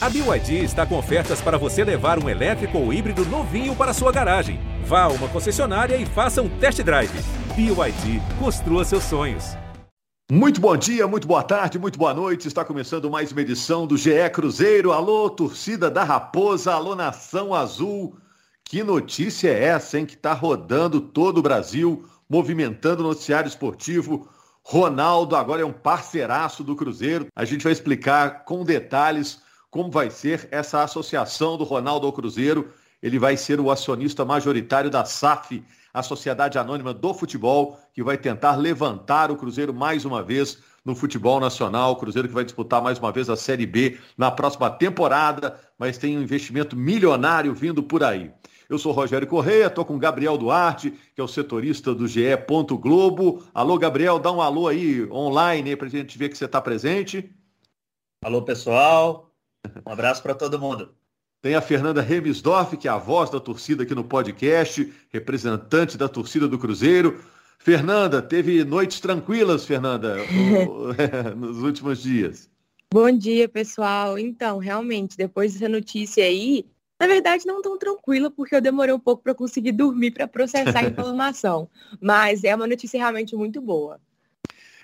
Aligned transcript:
A 0.00 0.08
BYD 0.08 0.62
está 0.62 0.86
com 0.86 0.96
ofertas 0.96 1.40
para 1.40 1.58
você 1.58 1.82
levar 1.82 2.22
um 2.22 2.28
elétrico 2.28 2.78
ou 2.78 2.92
híbrido 2.92 3.24
novinho 3.24 3.74
para 3.74 3.92
sua 3.92 4.12
garagem. 4.12 4.60
Vá 4.84 5.02
a 5.02 5.08
uma 5.08 5.26
concessionária 5.28 5.96
e 5.96 6.06
faça 6.06 6.40
um 6.40 6.48
test 6.60 6.80
drive. 6.84 7.10
BYD, 7.56 8.22
construa 8.38 8.84
seus 8.84 9.02
sonhos. 9.02 9.56
Muito 10.30 10.60
bom 10.60 10.76
dia, 10.76 11.08
muito 11.08 11.26
boa 11.26 11.42
tarde, 11.42 11.80
muito 11.80 11.98
boa 11.98 12.14
noite. 12.14 12.46
Está 12.46 12.64
começando 12.64 13.10
mais 13.10 13.32
uma 13.32 13.40
edição 13.40 13.88
do 13.88 13.96
GE 13.96 14.30
Cruzeiro. 14.32 14.92
Alô, 14.92 15.28
torcida 15.30 15.90
da 15.90 16.04
Raposa, 16.04 16.74
alô, 16.74 16.94
Nação 16.94 17.52
Azul. 17.52 18.16
Que 18.62 18.84
notícia 18.84 19.48
é 19.48 19.64
essa, 19.64 19.98
hein? 19.98 20.06
Que 20.06 20.14
está 20.14 20.32
rodando 20.32 21.00
todo 21.00 21.38
o 21.38 21.42
Brasil, 21.42 22.04
movimentando 22.30 23.02
o 23.02 23.08
noticiário 23.08 23.48
esportivo. 23.48 24.28
Ronaldo 24.62 25.34
agora 25.34 25.62
é 25.62 25.66
um 25.66 25.72
parceiraço 25.72 26.62
do 26.62 26.76
Cruzeiro. 26.76 27.26
A 27.34 27.44
gente 27.44 27.64
vai 27.64 27.72
explicar 27.72 28.44
com 28.44 28.62
detalhes 28.62 29.40
como 29.70 29.90
vai 29.90 30.10
ser 30.10 30.48
essa 30.50 30.82
associação 30.82 31.56
do 31.56 31.64
Ronaldo 31.64 32.06
ao 32.06 32.12
Cruzeiro. 32.12 32.72
Ele 33.02 33.18
vai 33.18 33.36
ser 33.36 33.60
o 33.60 33.70
acionista 33.70 34.24
majoritário 34.24 34.90
da 34.90 35.04
SAF, 35.04 35.62
a 35.92 36.02
Sociedade 36.02 36.58
Anônima 36.58 36.92
do 36.92 37.14
Futebol, 37.14 37.78
que 37.92 38.02
vai 38.02 38.18
tentar 38.18 38.56
levantar 38.56 39.30
o 39.30 39.36
Cruzeiro 39.36 39.72
mais 39.72 40.04
uma 40.04 40.22
vez 40.22 40.58
no 40.84 40.94
futebol 40.94 41.38
nacional. 41.38 41.92
O 41.92 41.96
Cruzeiro 41.96 42.28
que 42.28 42.34
vai 42.34 42.44
disputar 42.44 42.82
mais 42.82 42.98
uma 42.98 43.12
vez 43.12 43.28
a 43.28 43.36
Série 43.36 43.66
B 43.66 43.98
na 44.16 44.30
próxima 44.30 44.70
temporada, 44.70 45.58
mas 45.78 45.98
tem 45.98 46.16
um 46.16 46.22
investimento 46.22 46.76
milionário 46.76 47.54
vindo 47.54 47.82
por 47.82 48.02
aí. 48.02 48.32
Eu 48.68 48.78
sou 48.78 48.92
Rogério 48.92 49.26
Correia, 49.26 49.66
estou 49.66 49.84
com 49.84 49.98
Gabriel 49.98 50.36
Duarte, 50.36 50.90
que 51.14 51.20
é 51.20 51.24
o 51.24 51.28
setorista 51.28 51.94
do 51.94 52.06
GE. 52.06 52.36
Globo. 52.78 53.42
Alô, 53.54 53.78
Gabriel, 53.78 54.18
dá 54.18 54.30
um 54.30 54.42
alô 54.42 54.68
aí 54.68 55.10
online 55.10 55.74
para 55.74 55.86
a 55.86 55.90
gente 55.90 56.18
ver 56.18 56.28
que 56.28 56.36
você 56.36 56.44
está 56.44 56.60
presente. 56.60 57.34
Alô, 58.22 58.42
pessoal. 58.42 59.27
Um 59.86 59.92
abraço 59.92 60.22
para 60.22 60.34
todo 60.34 60.58
mundo. 60.58 60.94
Tem 61.40 61.54
a 61.54 61.60
Fernanda 61.60 62.02
Remisdorf, 62.02 62.76
que 62.76 62.88
é 62.88 62.90
a 62.90 62.98
voz 62.98 63.30
da 63.30 63.38
torcida 63.38 63.84
aqui 63.84 63.94
no 63.94 64.02
podcast, 64.02 64.92
representante 65.10 65.96
da 65.96 66.08
torcida 66.08 66.48
do 66.48 66.58
Cruzeiro. 66.58 67.22
Fernanda, 67.58 68.20
teve 68.20 68.64
noites 68.64 69.00
tranquilas, 69.00 69.64
Fernanda, 69.64 70.16
nos 71.36 71.62
últimos 71.62 72.02
dias. 72.02 72.50
Bom 72.92 73.10
dia, 73.10 73.48
pessoal. 73.48 74.18
Então, 74.18 74.58
realmente, 74.58 75.16
depois 75.16 75.52
dessa 75.52 75.68
notícia 75.68 76.24
aí, 76.24 76.64
na 76.98 77.06
verdade, 77.06 77.46
não 77.46 77.62
tão 77.62 77.78
tranquila, 77.78 78.30
porque 78.30 78.56
eu 78.56 78.60
demorei 78.60 78.94
um 78.94 78.98
pouco 78.98 79.22
para 79.22 79.34
conseguir 79.34 79.72
dormir 79.72 80.10
para 80.10 80.26
processar 80.26 80.80
a 80.80 80.84
informação. 80.88 81.68
Mas 82.00 82.42
é 82.42 82.54
uma 82.54 82.66
notícia 82.66 82.98
realmente 82.98 83.36
muito 83.36 83.60
boa. 83.60 84.00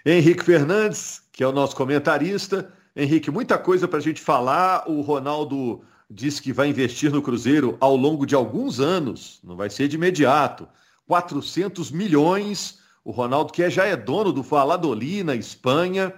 Henrique 0.07 0.45
Fernandes, 0.45 1.23
que 1.33 1.43
é 1.43 1.47
o 1.49 1.53
nosso 1.53 1.75
comentarista, 1.75 2.71
Henrique, 2.97 3.31
muita 3.31 3.59
coisa 3.59 3.89
para 3.89 3.99
a 3.99 4.03
gente 4.03 4.21
falar. 4.21 4.89
O 4.89 5.01
Ronaldo 5.01 5.83
disse 6.09 6.41
que 6.41 6.53
vai 6.53 6.69
investir 6.69 7.11
no 7.11 7.23
Cruzeiro 7.23 7.77
ao 7.81 7.97
longo 7.97 8.25
de 8.25 8.35
alguns 8.35 8.79
anos, 8.79 9.41
não 9.43 9.57
vai 9.57 9.69
ser 9.69 9.89
de 9.89 9.97
imediato. 9.97 10.69
400 11.07 11.91
milhões. 11.91 12.79
O 13.05 13.11
Ronaldo, 13.11 13.53
que 13.53 13.63
é, 13.63 13.69
já 13.69 13.85
é 13.85 13.97
dono 13.97 14.33
do 14.33 14.43
Valladolid 14.43 15.25
na 15.25 15.35
Espanha. 15.35 16.15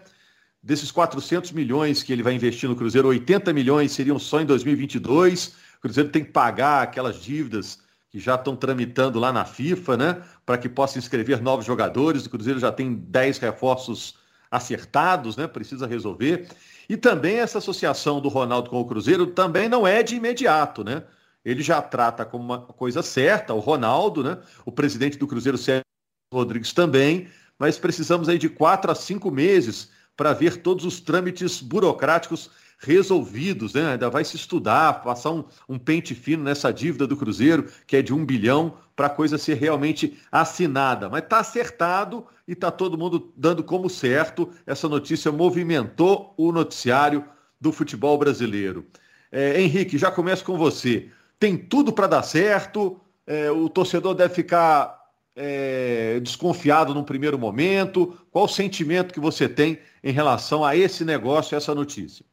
Desses 0.62 0.90
400 0.90 1.52
milhões 1.52 2.02
que 2.02 2.12
ele 2.12 2.22
vai 2.22 2.34
investir 2.34 2.68
no 2.68 2.76
Cruzeiro, 2.76 3.08
80 3.08 3.52
milhões 3.52 3.92
seriam 3.92 4.18
só 4.18 4.40
em 4.40 4.46
2022. 4.46 5.54
O 5.78 5.80
Cruzeiro 5.80 6.10
tem 6.10 6.24
que 6.24 6.30
pagar 6.30 6.82
aquelas 6.82 7.22
dívidas 7.22 7.78
que 8.10 8.18
já 8.18 8.34
estão 8.34 8.54
tramitando 8.54 9.18
lá 9.18 9.32
na 9.32 9.44
FIFA, 9.44 9.96
né? 9.96 10.22
Para 10.44 10.58
que 10.58 10.68
possa 10.68 10.98
inscrever 10.98 11.40
novos 11.40 11.64
jogadores. 11.64 12.26
O 12.26 12.30
Cruzeiro 12.30 12.58
já 12.60 12.70
tem 12.70 12.94
10 12.94 13.38
reforços 13.38 14.25
acertados, 14.50 15.36
né? 15.36 15.46
Precisa 15.46 15.86
resolver. 15.86 16.48
E 16.88 16.96
também 16.96 17.38
essa 17.38 17.58
associação 17.58 18.20
do 18.20 18.28
Ronaldo 18.28 18.70
com 18.70 18.80
o 18.80 18.86
Cruzeiro 18.86 19.26
também 19.26 19.68
não 19.68 19.86
é 19.86 20.02
de 20.02 20.16
imediato, 20.16 20.84
né? 20.84 21.02
Ele 21.44 21.62
já 21.62 21.80
trata 21.80 22.24
como 22.24 22.44
uma 22.44 22.60
coisa 22.60 23.02
certa, 23.02 23.54
o 23.54 23.60
Ronaldo, 23.60 24.22
né? 24.22 24.38
O 24.64 24.72
presidente 24.72 25.16
do 25.16 25.26
Cruzeiro, 25.26 25.56
Sérgio 25.56 25.84
Rodrigues, 26.32 26.72
também, 26.72 27.28
mas 27.58 27.78
precisamos 27.78 28.28
aí 28.28 28.38
de 28.38 28.48
quatro 28.48 28.90
a 28.90 28.94
cinco 28.94 29.30
meses 29.30 29.90
para 30.16 30.32
ver 30.32 30.56
todos 30.62 30.84
os 30.84 31.00
trâmites 31.00 31.60
burocráticos 31.60 32.50
resolvidos, 32.86 33.74
né? 33.74 33.92
Ainda 33.92 34.08
vai 34.08 34.24
se 34.24 34.36
estudar, 34.36 35.02
passar 35.02 35.32
um, 35.32 35.44
um 35.68 35.78
pente 35.78 36.14
fino 36.14 36.42
nessa 36.42 36.72
dívida 36.72 37.06
do 37.06 37.16
Cruzeiro, 37.16 37.66
que 37.86 37.96
é 37.96 38.02
de 38.02 38.14
um 38.14 38.24
bilhão, 38.24 38.74
para 38.94 39.08
a 39.08 39.10
coisa 39.10 39.36
ser 39.36 39.54
realmente 39.54 40.16
assinada. 40.32 41.10
Mas 41.10 41.24
está 41.24 41.40
acertado 41.40 42.24
e 42.48 42.52
está 42.52 42.70
todo 42.70 42.96
mundo 42.96 43.32
dando 43.36 43.62
como 43.62 43.90
certo. 43.90 44.50
Essa 44.64 44.88
notícia 44.88 45.30
movimentou 45.30 46.32
o 46.36 46.52
noticiário 46.52 47.24
do 47.60 47.72
futebol 47.72 48.16
brasileiro. 48.16 48.86
É, 49.30 49.60
Henrique, 49.60 49.98
já 49.98 50.10
começo 50.10 50.44
com 50.44 50.56
você. 50.56 51.10
Tem 51.38 51.56
tudo 51.56 51.92
para 51.92 52.06
dar 52.06 52.22
certo, 52.22 52.98
é, 53.26 53.50
o 53.50 53.68
torcedor 53.68 54.14
deve 54.14 54.32
ficar 54.32 54.96
é, 55.34 56.18
desconfiado 56.20 56.94
num 56.94 57.04
primeiro 57.04 57.38
momento. 57.38 58.16
Qual 58.30 58.46
o 58.46 58.48
sentimento 58.48 59.12
que 59.12 59.20
você 59.20 59.48
tem 59.48 59.78
em 60.02 60.12
relação 60.12 60.64
a 60.64 60.74
esse 60.74 61.04
negócio, 61.04 61.56
essa 61.56 61.74
notícia? 61.74 62.24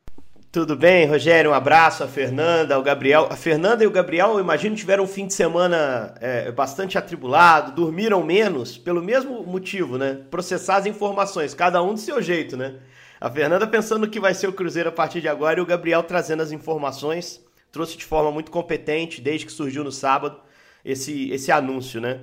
Tudo 0.53 0.75
bem, 0.75 1.07
Rogério? 1.07 1.49
Um 1.49 1.53
abraço 1.55 2.03
a 2.03 2.07
Fernanda, 2.07 2.75
ao 2.75 2.83
Gabriel. 2.83 3.27
A 3.27 3.35
Fernanda 3.35 3.83
e 3.83 3.87
o 3.87 3.91
Gabriel, 3.91 4.33
eu 4.33 4.39
imagino, 4.39 4.75
tiveram 4.75 5.03
um 5.03 5.07
fim 5.07 5.25
de 5.25 5.33
semana 5.33 6.13
é, 6.21 6.51
bastante 6.51 6.95
atribulado, 6.95 7.71
dormiram 7.71 8.23
menos, 8.23 8.77
pelo 8.77 9.01
mesmo 9.01 9.41
motivo, 9.47 9.97
né? 9.97 10.19
Processar 10.29 10.75
as 10.75 10.85
informações, 10.85 11.55
cada 11.55 11.81
um 11.81 11.95
do 11.95 11.99
seu 11.99 12.21
jeito, 12.21 12.55
né? 12.55 12.75
A 13.19 13.31
Fernanda 13.31 13.65
pensando 13.65 14.07
que 14.07 14.19
vai 14.19 14.35
ser 14.35 14.45
o 14.45 14.53
Cruzeiro 14.53 14.89
a 14.89 14.91
partir 14.91 15.21
de 15.21 15.27
agora 15.27 15.57
e 15.57 15.63
o 15.63 15.65
Gabriel 15.65 16.03
trazendo 16.03 16.43
as 16.43 16.51
informações. 16.51 17.43
Trouxe 17.71 17.97
de 17.97 18.05
forma 18.05 18.31
muito 18.31 18.51
competente, 18.51 19.21
desde 19.21 19.47
que 19.47 19.51
surgiu 19.51 19.83
no 19.83 19.91
sábado, 19.91 20.39
esse, 20.85 21.31
esse 21.31 21.51
anúncio, 21.51 21.99
né? 21.99 22.19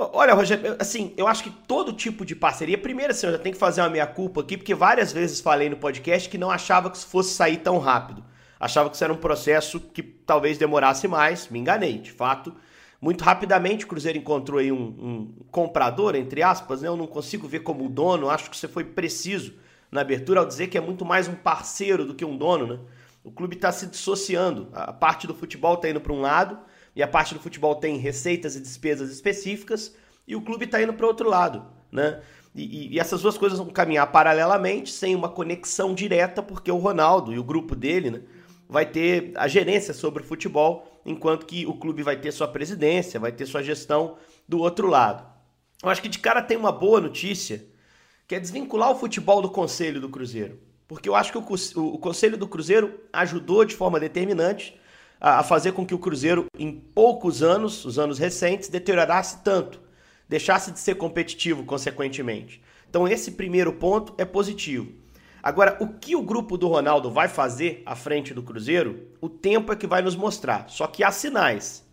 Olha, 0.00 0.32
Rogério, 0.32 0.76
assim, 0.78 1.12
eu 1.16 1.26
acho 1.26 1.42
que 1.42 1.50
todo 1.50 1.92
tipo 1.92 2.24
de 2.24 2.36
parceria. 2.36 2.78
Primeiro, 2.78 3.10
assim, 3.10 3.26
eu 3.26 3.32
já 3.32 3.38
tenho 3.38 3.52
que 3.52 3.58
fazer 3.58 3.80
uma 3.80 3.90
meia-culpa 3.90 4.42
aqui, 4.42 4.56
porque 4.56 4.72
várias 4.72 5.12
vezes 5.12 5.40
falei 5.40 5.68
no 5.68 5.76
podcast 5.76 6.28
que 6.28 6.38
não 6.38 6.52
achava 6.52 6.88
que 6.88 6.96
isso 6.96 7.08
fosse 7.08 7.34
sair 7.34 7.56
tão 7.56 7.78
rápido. 7.78 8.22
Achava 8.60 8.88
que 8.88 8.94
isso 8.94 9.02
era 9.02 9.12
um 9.12 9.16
processo 9.16 9.80
que 9.80 10.00
talvez 10.04 10.56
demorasse 10.56 11.08
mais. 11.08 11.48
Me 11.48 11.58
enganei, 11.58 11.98
de 11.98 12.12
fato. 12.12 12.54
Muito 13.00 13.24
rapidamente 13.24 13.84
o 13.84 13.88
Cruzeiro 13.88 14.18
encontrou 14.18 14.60
aí 14.60 14.70
um, 14.70 14.76
um 14.76 15.34
comprador, 15.50 16.14
entre 16.14 16.44
aspas, 16.44 16.82
né? 16.82 16.86
Eu 16.86 16.96
não 16.96 17.06
consigo 17.08 17.48
ver 17.48 17.60
como 17.60 17.88
dono, 17.88 18.30
acho 18.30 18.50
que 18.50 18.56
você 18.56 18.68
foi 18.68 18.84
preciso 18.84 19.54
na 19.90 20.02
abertura 20.02 20.40
ao 20.40 20.46
dizer 20.46 20.68
que 20.68 20.78
é 20.78 20.80
muito 20.80 21.04
mais 21.04 21.26
um 21.26 21.34
parceiro 21.34 22.04
do 22.04 22.14
que 22.14 22.24
um 22.24 22.36
dono, 22.36 22.66
né? 22.68 22.78
O 23.24 23.32
clube 23.32 23.56
está 23.56 23.72
se 23.72 23.86
dissociando. 23.86 24.68
A 24.72 24.92
parte 24.92 25.26
do 25.26 25.34
futebol 25.34 25.74
está 25.74 25.90
indo 25.90 26.00
para 26.00 26.12
um 26.12 26.20
lado 26.20 26.56
e 26.98 27.02
a 27.02 27.06
parte 27.06 27.32
do 27.32 27.38
futebol 27.38 27.76
tem 27.76 27.96
receitas 27.96 28.56
e 28.56 28.60
despesas 28.60 29.08
específicas, 29.12 29.94
e 30.26 30.34
o 30.34 30.42
clube 30.42 30.64
está 30.64 30.82
indo 30.82 30.92
para 30.92 31.06
outro 31.06 31.28
lado, 31.28 31.64
né? 31.92 32.20
E, 32.52 32.94
e, 32.94 32.98
essas 32.98 33.22
duas 33.22 33.38
coisas 33.38 33.56
vão 33.56 33.68
caminhar 33.68 34.10
paralelamente, 34.10 34.90
sem 34.90 35.14
uma 35.14 35.28
conexão 35.28 35.94
direta, 35.94 36.42
porque 36.42 36.72
o 36.72 36.76
Ronaldo 36.76 37.32
e 37.32 37.38
o 37.38 37.44
grupo 37.44 37.76
dele 37.76 38.10
né, 38.10 38.22
vai 38.68 38.84
ter 38.84 39.30
a 39.36 39.46
gerência 39.46 39.94
sobre 39.94 40.24
o 40.24 40.26
futebol, 40.26 41.00
enquanto 41.06 41.46
que 41.46 41.64
o 41.66 41.74
clube 41.74 42.02
vai 42.02 42.16
ter 42.16 42.32
sua 42.32 42.48
presidência, 42.48 43.20
vai 43.20 43.30
ter 43.30 43.46
sua 43.46 43.62
gestão 43.62 44.16
do 44.48 44.58
outro 44.58 44.88
lado. 44.88 45.24
Eu 45.80 45.90
acho 45.90 46.02
que 46.02 46.08
de 46.08 46.18
cara 46.18 46.42
tem 46.42 46.56
uma 46.56 46.72
boa 46.72 47.00
notícia, 47.00 47.64
que 48.26 48.34
é 48.34 48.40
desvincular 48.40 48.90
o 48.90 48.98
futebol 48.98 49.40
do 49.40 49.50
conselho 49.50 50.00
do 50.00 50.08
Cruzeiro. 50.08 50.58
Porque 50.88 51.08
eu 51.08 51.14
acho 51.14 51.30
que 51.30 51.38
o, 51.38 51.80
o, 51.80 51.94
o 51.94 51.98
conselho 51.98 52.36
do 52.36 52.48
Cruzeiro 52.48 52.98
ajudou 53.12 53.64
de 53.64 53.76
forma 53.76 54.00
determinante 54.00 54.76
a, 55.20 55.42
fazer 55.42 55.72
com 55.72 55.84
que 55.84 55.94
o 55.94 55.98
Cruzeiro, 55.98 56.46
em 56.58 56.72
poucos 56.72 57.42
anos, 57.42 57.84
os 57.84 57.98
anos 57.98 58.18
recentes, 58.18 58.68
deteriorasse 58.68 59.42
tanto, 59.42 59.80
deixasse 60.28 60.70
de 60.70 60.78
ser 60.78 60.96
competitivo, 60.96 61.64
consequentemente. 61.64 62.62
Então, 62.88 63.06
esse 63.06 63.32
primeiro 63.32 63.72
ponto 63.72 64.14
é 64.16 64.24
positivo. 64.24 64.92
Agora, 65.42 65.76
o 65.80 65.88
que 65.88 66.16
o 66.16 66.22
grupo 66.22 66.56
do 66.56 66.68
Ronaldo 66.68 67.10
vai 67.10 67.28
fazer 67.28 67.82
à 67.86 67.94
frente 67.94 68.34
do 68.34 68.42
Cruzeiro, 68.42 69.08
o 69.20 69.28
tempo 69.28 69.72
é 69.72 69.76
que 69.76 69.86
vai 69.86 70.02
nos 70.02 70.16
mostrar. 70.16 70.68
Só 70.68 70.86
que 70.86 71.04
há 71.04 71.10
sinais. 71.10 71.86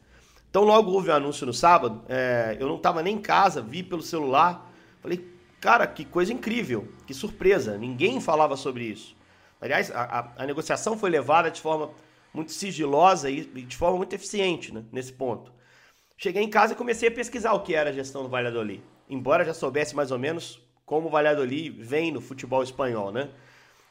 Então, 0.49 0.63
logo 0.63 0.91
houve 0.91 1.09
o 1.09 1.13
um 1.13 1.15
anúncio 1.15 1.45
no 1.45 1.53
sábado, 1.53 2.01
é, 2.07 2.57
eu 2.59 2.67
não 2.67 2.77
estava 2.77 3.03
nem 3.03 3.15
em 3.15 3.21
casa, 3.21 3.61
vi 3.61 3.83
pelo 3.83 4.01
celular, 4.01 4.71
falei, 5.01 5.29
cara, 5.59 5.85
que 5.85 6.05
coisa 6.05 6.31
incrível, 6.31 6.87
que 7.05 7.13
surpresa, 7.13 7.77
ninguém 7.77 8.21
falava 8.21 8.55
sobre 8.55 8.85
isso. 8.85 9.15
Aliás, 9.59 9.91
a, 9.91 10.03
a, 10.03 10.43
a 10.43 10.45
negociação 10.45 10.97
foi 10.97 11.09
levada 11.09 11.51
de 11.51 11.59
forma 11.59 11.89
muito 12.35 12.51
sigilosa 12.51 13.29
e 13.29 13.45
de 13.45 13.77
forma 13.77 13.97
muito 13.97 14.13
eficiente 14.13 14.73
né, 14.73 14.83
nesse 14.91 15.13
ponto. 15.13 15.51
Cheguei 16.17 16.43
em 16.43 16.49
casa 16.49 16.73
e 16.73 16.75
comecei 16.75 17.09
a 17.09 17.11
pesquisar 17.11 17.53
o 17.53 17.61
que 17.61 17.73
era 17.73 17.89
a 17.89 17.93
gestão 17.93 18.23
do 18.23 18.29
Valladolid. 18.29 18.83
Embora 19.09 19.45
já 19.45 19.53
soubesse 19.53 19.95
mais 19.95 20.11
ou 20.11 20.19
menos 20.19 20.61
como 20.85 21.07
o 21.07 21.11
Valladolid 21.11 21.69
vem 21.81 22.11
no 22.11 22.21
futebol 22.21 22.61
espanhol, 22.61 23.11
né? 23.11 23.29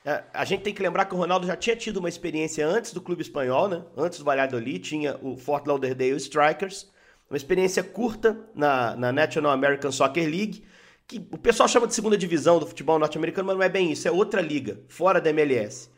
É, 0.05 0.23
a 0.35 0.44
gente 0.44 0.62
tem 0.62 0.75
que 0.75 0.82
lembrar 0.82 1.06
que 1.06 1.14
o 1.14 1.19
Ronaldo 1.19 1.46
já 1.46 1.56
tinha 1.56 1.75
tido 1.75 1.96
uma 1.96 2.08
experiência 2.08 2.67
antes 2.67 2.93
do 2.93 3.00
clube 3.00 3.23
espanhol, 3.23 3.69
né? 3.69 3.82
Antes 3.96 4.19
do 4.19 4.25
Valladolid, 4.25 4.79
tinha 4.81 5.19
o 5.23 5.37
Fort 5.37 5.67
Lauderdale 5.67 6.17
Strikers, 6.17 6.90
uma 7.29 7.37
experiência 7.37 7.82
curta 7.82 8.38
na, 8.55 8.94
na 8.97 9.12
National 9.12 9.52
American 9.52 9.90
Soccer 9.90 10.25
League, 10.25 10.62
que 11.06 11.26
o 11.32 11.38
pessoal 11.38 11.69
chama 11.69 11.87
de 11.87 11.94
segunda 11.94 12.17
divisão 12.17 12.58
do 12.58 12.67
futebol 12.67 12.99
norte-americano, 12.99 13.47
mas 13.47 13.56
não 13.56 13.62
é 13.62 13.69
bem 13.69 13.93
isso, 13.93 14.06
é 14.06 14.11
outra 14.11 14.40
liga, 14.40 14.81
fora 14.88 15.20
da 15.20 15.31
MLS. 15.31 15.90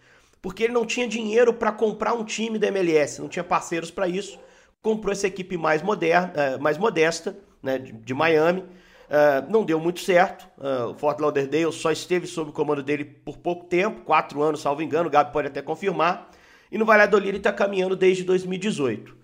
Porque 0.47 0.63
ele 0.63 0.73
não 0.73 0.87
tinha 0.87 1.09
dinheiro 1.09 1.53
para 1.53 1.73
comprar 1.73 2.15
um 2.15 2.23
time 2.23 2.57
da 2.57 2.69
MLS, 2.69 3.21
não 3.21 3.29
tinha 3.29 3.43
parceiros 3.43 3.91
para 3.91 4.07
isso. 4.07 4.39
Comprou 4.81 5.11
essa 5.11 5.27
equipe 5.27 5.57
mais 5.57 5.83
moderna, 5.83 6.33
uh, 6.37 6.63
mais 6.63 6.79
modesta, 6.79 7.37
né, 7.61 7.79
de, 7.79 8.15
Miami. 8.15 8.61
Uh, 8.61 9.51
não 9.51 9.65
deu 9.65 9.81
muito 9.81 9.99
certo. 9.99 10.47
Uh, 10.57 10.93
o 10.93 10.95
Fort 10.95 11.19
Lauderdale 11.19 11.73
só 11.73 11.91
esteve 11.91 12.29
sob 12.29 12.51
o 12.51 12.53
comando 12.53 12.81
dele 12.81 13.05
por 13.05 13.39
pouco 13.39 13.65
tempo, 13.65 14.03
quatro 14.03 14.41
anos, 14.41 14.61
salvo 14.61 14.83
engano. 14.83 15.09
O 15.09 15.11
Gabi 15.11 15.33
pode 15.33 15.49
até 15.49 15.61
confirmar. 15.61 16.31
E 16.71 16.79
no 16.79 16.85
Valladolid 16.85 17.29
ele 17.29 17.39
está 17.39 17.53
caminhando 17.53 17.97
desde 17.97 18.23
2018. 18.23 19.17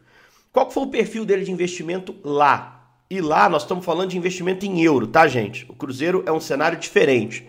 Qual 0.52 0.72
foi 0.72 0.82
o 0.82 0.88
perfil 0.88 1.25
dele 1.25 1.44
de 1.44 1.52
investimento 1.52 2.16
lá? 2.25 2.96
E 3.08 3.20
lá 3.20 3.48
nós 3.48 3.62
estamos 3.62 3.84
falando 3.84 4.10
de 4.10 4.18
investimento 4.18 4.66
em 4.66 4.82
euro, 4.82 5.06
tá, 5.06 5.28
gente? 5.28 5.70
O 5.70 5.75
Cruzeiro 5.76 6.25
é 6.26 6.32
um 6.32 6.40
cenário 6.40 6.76
diferente. 6.80 7.48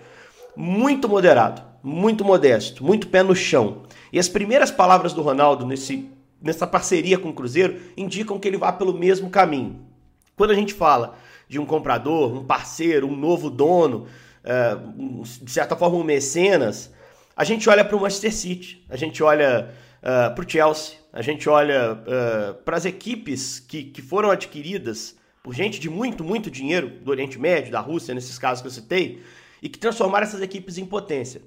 Muito 0.55 1.09
moderado 1.09 1.72
muito 1.83 2.23
modesto, 2.23 2.83
muito 2.83 3.07
pé 3.07 3.21
no 3.21 3.35
chão. 3.35 3.83
E 4.11 4.17
as 4.17 4.29
primeiras 4.29 4.71
palavras 4.71 5.11
do 5.11 5.21
Ronaldo 5.21 5.65
nesse, 5.67 6.09
nessa 6.41 6.65
parceria 6.65 7.17
com 7.17 7.29
o 7.29 7.33
Cruzeiro 7.33 7.79
indicam 7.97 8.39
que 8.39 8.47
ele 8.47 8.57
vai 8.57 8.75
pelo 8.77 8.93
mesmo 8.93 9.29
caminho. 9.29 9.81
Quando 10.35 10.51
a 10.51 10.55
gente 10.55 10.73
fala 10.73 11.17
de 11.47 11.59
um 11.59 11.65
comprador, 11.65 12.33
um 12.33 12.45
parceiro, 12.45 13.07
um 13.07 13.15
novo 13.15 13.49
dono, 13.49 14.07
uh, 14.43 15.23
de 15.41 15.51
certa 15.51 15.75
forma 15.75 15.97
um 15.97 16.03
mecenas, 16.03 16.91
a 17.35 17.43
gente 17.43 17.69
olha 17.69 17.83
para 17.83 17.97
o 17.97 17.99
Manchester 17.99 18.33
City, 18.33 18.85
a 18.89 18.95
gente 18.95 19.21
olha 19.21 19.69
uh, 19.99 20.33
para 20.33 20.45
o 20.45 20.49
Chelsea, 20.49 20.95
a 21.11 21.21
gente 21.21 21.49
olha 21.49 21.93
uh, 21.93 22.53
para 22.63 22.77
as 22.77 22.85
equipes 22.85 23.59
que 23.59 24.01
foram 24.01 24.31
adquiridas 24.31 25.15
por 25.43 25.53
gente 25.53 25.77
de 25.77 25.89
muito, 25.89 26.23
muito 26.23 26.49
dinheiro 26.49 26.87
do 26.87 27.11
Oriente 27.11 27.37
Médio, 27.37 27.69
da 27.69 27.81
Rússia, 27.81 28.15
nesses 28.15 28.39
casos 28.39 28.61
que 28.61 28.67
eu 28.67 28.71
citei, 28.71 29.21
e 29.61 29.67
que 29.67 29.77
transformaram 29.77 30.25
essas 30.25 30.41
equipes 30.41 30.77
em 30.77 30.85
potência. 30.85 31.41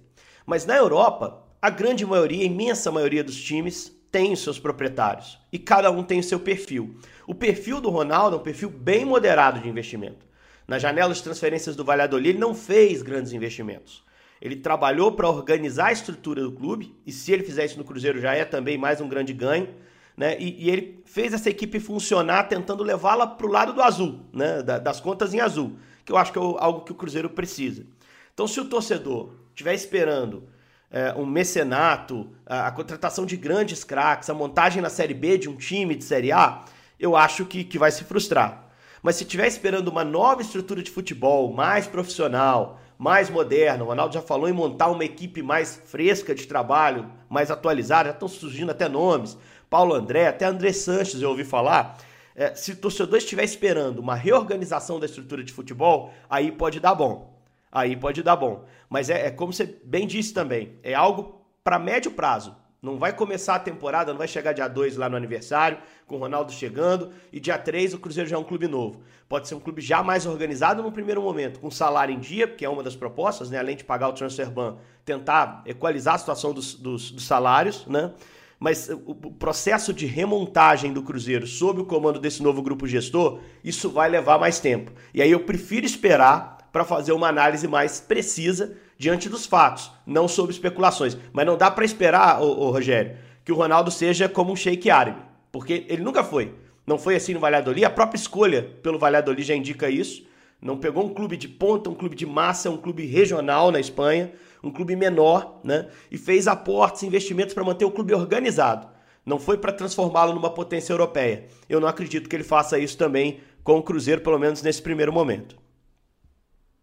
Mas 0.47 0.65
na 0.65 0.77
Europa, 0.77 1.43
a 1.61 1.69
grande 1.69 2.07
maioria, 2.07 2.43
a 2.43 2.47
imensa 2.47 2.93
maioria 2.93 3.25
dos 3.25 3.43
times 3.43 3.93
tem 4.13 4.33
os 4.33 4.41
seus 4.41 4.59
proprietários 4.59 5.39
e 5.53 5.59
cada 5.59 5.91
um 5.91 6.05
tem 6.05 6.21
o 6.21 6.23
seu 6.23 6.39
perfil. 6.39 6.97
O 7.27 7.35
perfil 7.35 7.81
do 7.81 7.91
Ronaldo 7.91 8.37
é 8.37 8.39
um 8.39 8.43
perfil 8.43 8.71
bem 8.71 9.05
moderado 9.05 9.59
de 9.59 9.69
investimento. 9.69 10.25
Na 10.69 10.79
janela 10.79 11.13
de 11.13 11.23
transferências 11.23 11.75
do 11.75 11.85
Valladolid, 11.85 12.31
ele 12.31 12.39
não 12.39 12.55
fez 12.55 13.03
grandes 13.03 13.33
investimentos. 13.33 14.05
Ele 14.41 14.55
trabalhou 14.55 15.13
para 15.13 15.29
organizar 15.29 15.87
a 15.87 15.93
estrutura 15.93 16.43
do 16.43 16.53
clube, 16.53 16.95
e 17.05 17.11
se 17.11 17.33
ele 17.33 17.43
fizer 17.43 17.65
isso 17.65 17.79
no 17.79 17.85
Cruzeiro 17.85 18.21
já 18.21 18.35
é 18.35 18.45
também 18.45 18.79
mais 18.79 19.01
um 19.01 19.09
grande 19.09 19.33
ganho. 19.33 19.69
Né? 20.17 20.37
E, 20.39 20.65
e 20.65 20.71
ele 20.71 21.03
fez 21.05 21.33
essa 21.33 21.51
equipe 21.51 21.81
funcionar 21.81 22.45
tentando 22.45 22.83
levá-la 22.83 23.27
para 23.27 23.47
o 23.47 23.51
lado 23.51 23.73
do 23.73 23.83
azul, 23.83 24.21
né? 24.33 24.63
das 24.63 25.01
contas 25.01 25.35
em 25.35 25.41
azul, 25.41 25.77
que 26.05 26.13
eu 26.13 26.17
acho 26.17 26.33
que 26.33 26.39
é 26.39 26.43
algo 26.43 26.83
que 26.83 26.93
o 26.93 26.95
Cruzeiro 26.95 27.31
precisa. 27.31 27.85
Então, 28.33 28.47
se 28.47 28.61
o 28.61 28.65
torcedor 28.65 29.46
estiver 29.57 29.75
esperando 29.75 30.47
é, 30.91 31.15
um 31.15 31.25
mecenato, 31.25 32.29
a, 32.45 32.67
a, 32.67 32.71
contratação 32.71 33.25
de 33.25 33.39
grandes 33.39 33.83
craques, 33.83 34.29
a 34.29 34.35
montagem 34.35 34.83
na 34.83 34.91
Série 34.91 35.15
B 35.15 35.39
de 35.39 35.49
um 35.49 35.57
time 35.57 35.95
de 35.95 36.05
Série 36.05 36.31
A, 36.31 36.63
eu 37.01 37.17
acho 37.17 37.47
que, 37.47 37.65
que 37.65 37.79
vai 37.79 37.91
se 37.91 38.05
frustrar. 38.05 38.67
Mas 39.03 39.17
se 39.17 39.25
estiver 39.25 39.47
esperando 39.47 39.89
uma 39.89 40.05
nova 40.05 40.43
estrutura 40.43 40.83
de 40.83 40.91
futebol 40.91 41.55
mais 41.55 41.87
profissional, 41.87 42.79
mais 42.99 43.31
moderna, 43.31 43.83
o 43.83 43.87
Ronaldo 43.87 44.13
já 44.13 44.21
falou 44.21 44.47
em 44.47 44.53
montar 44.53 44.89
uma 44.89 45.05
equipe 45.05 45.43
mais 45.43 45.81
fresca 45.87 46.35
de 46.35 46.47
trabalho, 46.47 47.11
mais 47.29 47.51
atualizada, 47.51 48.11
já 48.11 48.15
estão 48.15 48.29
surgindo 48.29 48.71
até 48.71 48.91
nomes, 48.91 49.39
Paulo 49.71 49.95
André, 49.95 50.27
até 50.29 50.45
André 50.45 50.73
Sanches 50.75 51.23
eu 51.23 51.31
ouvi 51.31 51.45
falar. 51.45 51.97
É, 52.35 52.55
se 52.55 52.73
o 52.73 52.77
torcedor 52.77 53.17
estiver 53.17 53.45
esperando 53.45 54.01
uma 54.01 54.15
reorganização 54.15 55.01
da 55.01 55.07
estrutura 55.07 55.43
de 55.43 55.53
futebol, 55.53 56.13
aí 56.29 56.53
pode 56.53 56.79
dar 56.79 56.95
bom 56.95 57.36
aí 57.71 57.97
pode 57.97 58.23
dar 58.23 58.37
bom. 58.37 58.65
Mas 58.89 59.11
é, 59.11 59.27
é 59.27 59.31
como 59.31 59.53
você 59.53 59.79
bem 59.85 60.07
disse 60.07 60.33
também, 60.33 60.79
é 60.83 60.95
algo 60.95 61.47
para 61.63 61.79
médio 61.79 62.11
prazo. 62.11 62.55
Não 62.81 62.99
vai 62.99 63.13
começar 63.13 63.57
a 63.57 63.59
temporada, 63.59 64.13
não 64.13 64.19
vai 64.19 64.29
chegar 64.29 64.53
dia 64.53 64.69
2 64.69 64.97
lá 64.97 65.09
no 65.09 65.17
aniversário, 65.17 65.79
com 66.07 66.17
o 66.17 66.19
Ronaldo 66.19 66.53
chegando, 66.53 67.11
e 67.33 67.41
dia 67.41 67.59
3 67.59 67.95
o 67.95 67.99
Cruzeiro 67.99 68.29
já 68.29 68.37
é 68.37 68.39
um 68.39 68.45
clube 68.45 68.69
novo. 68.69 69.03
Pode 69.29 69.49
ser 69.49 69.57
um 69.57 69.61
clube 69.61 69.81
já 69.81 70.03
mais 70.03 70.27
organizado 70.27 70.83
no 70.83 70.93
primeiro 70.93 71.21
momento, 71.21 71.59
com 71.59 71.69
salário 71.71 72.15
em 72.15 72.21
dia, 72.21 72.47
que 72.47 72.65
é 72.65 72.69
uma 72.69 72.83
das 72.83 72.95
propostas, 72.95 73.51
né? 73.51 73.59
além 73.59 73.77
de 73.77 73.83
pagar 73.83 74.09
o 74.09 74.13
transfer 74.13 74.49
ban, 74.51 74.77
tentar 75.05 75.63
equalizar 75.67 76.15
a 76.15 76.19
situação 76.19 76.53
dos, 76.53 76.75
dos, 76.75 77.11
dos 77.11 77.25
salários, 77.25 77.85
né? 77.87 78.13
Mas 78.59 78.89
o 78.89 79.15
processo 79.15 79.93
de 79.93 80.07
remontagem 80.07 80.93
do 80.93 81.03
Cruzeiro 81.03 81.47
sob 81.47 81.83
o 81.83 81.85
comando 81.85 82.19
desse 82.19 82.43
novo 82.43 82.63
grupo 82.63 82.87
gestor, 82.87 83.41
isso 83.63 83.91
vai 83.91 84.09
levar 84.09 84.39
mais 84.39 84.59
tempo. 84.59 84.93
E 85.13 85.21
aí 85.21 85.31
eu 85.31 85.41
prefiro 85.41 85.85
esperar 85.85 86.56
para 86.77 86.85
fazer 86.85 87.13
uma 87.13 87.29
análise 87.29 87.67
mais 87.67 88.01
precisa 88.01 88.77
diante 88.99 89.31
dos 89.31 89.47
fatos, 89.47 89.91
não 90.07 90.29
sobre 90.29 90.53
especulações. 90.53 91.17
Mas 91.33 91.47
não 91.47 91.57
dá 91.57 91.71
para 91.71 91.87
esperar, 91.87 92.43
ô, 92.43 92.67
ô, 92.67 92.71
Rogério, 92.71 93.17
que 93.43 93.51
o 93.51 93.55
Ronaldo 93.55 93.91
seja 93.91 94.29
como 94.29 94.53
um 94.53 94.57
Sheik 94.57 94.91
árabe, 94.91 95.23
porque 95.51 95.87
ele 95.89 96.03
nunca 96.03 96.23
foi. 96.23 96.53
Não 96.87 96.99
foi 96.99 97.17
assim 97.17 97.33
no 97.33 97.41
Valladolid, 97.41 97.83
a 97.83 97.89
própria 97.89 98.19
escolha 98.19 98.63
pelo 98.83 98.99
Valladolid 98.99 99.43
já 99.43 99.55
indica 99.55 99.89
isso. 99.89 100.27
Não 100.61 100.77
pegou 100.77 101.03
um 101.03 101.15
clube 101.15 101.39
de 101.39 101.49
ponta, 101.49 101.89
um 101.89 101.95
clube 101.95 102.15
de 102.15 102.27
massa, 102.27 102.69
um 102.69 102.77
clube 102.77 103.07
regional 103.07 103.73
na 103.73 103.81
Espanha, 103.81 104.33
um 104.63 104.71
clube 104.71 104.95
menor, 104.95 105.61
né? 105.65 105.89
E 106.11 106.19
fez 106.19 106.47
aportes, 106.47 107.03
investimentos 107.05 107.55
para 107.55 107.65
manter 107.65 107.87
o 107.87 107.91
clube 107.91 108.13
organizado. 108.13 108.87
Não 109.25 109.39
foi 109.39 109.57
para 109.57 109.73
transformá-lo 109.73 110.35
numa 110.35 110.51
potência 110.51 110.93
europeia. 110.93 111.47
Eu 111.71 111.81
não 111.81 111.89
acredito 111.89 112.29
que 112.29 112.37
ele 112.37 112.45
faça 112.45 112.79
isso 112.79 112.99
também 112.99 113.41
com 113.65 113.79
o 113.79 113.83
Cruzeiro, 113.83 114.21
pelo 114.21 114.39
menos 114.39 114.61
nesse 114.61 114.83
primeiro 114.83 115.11
momento. 115.11 115.65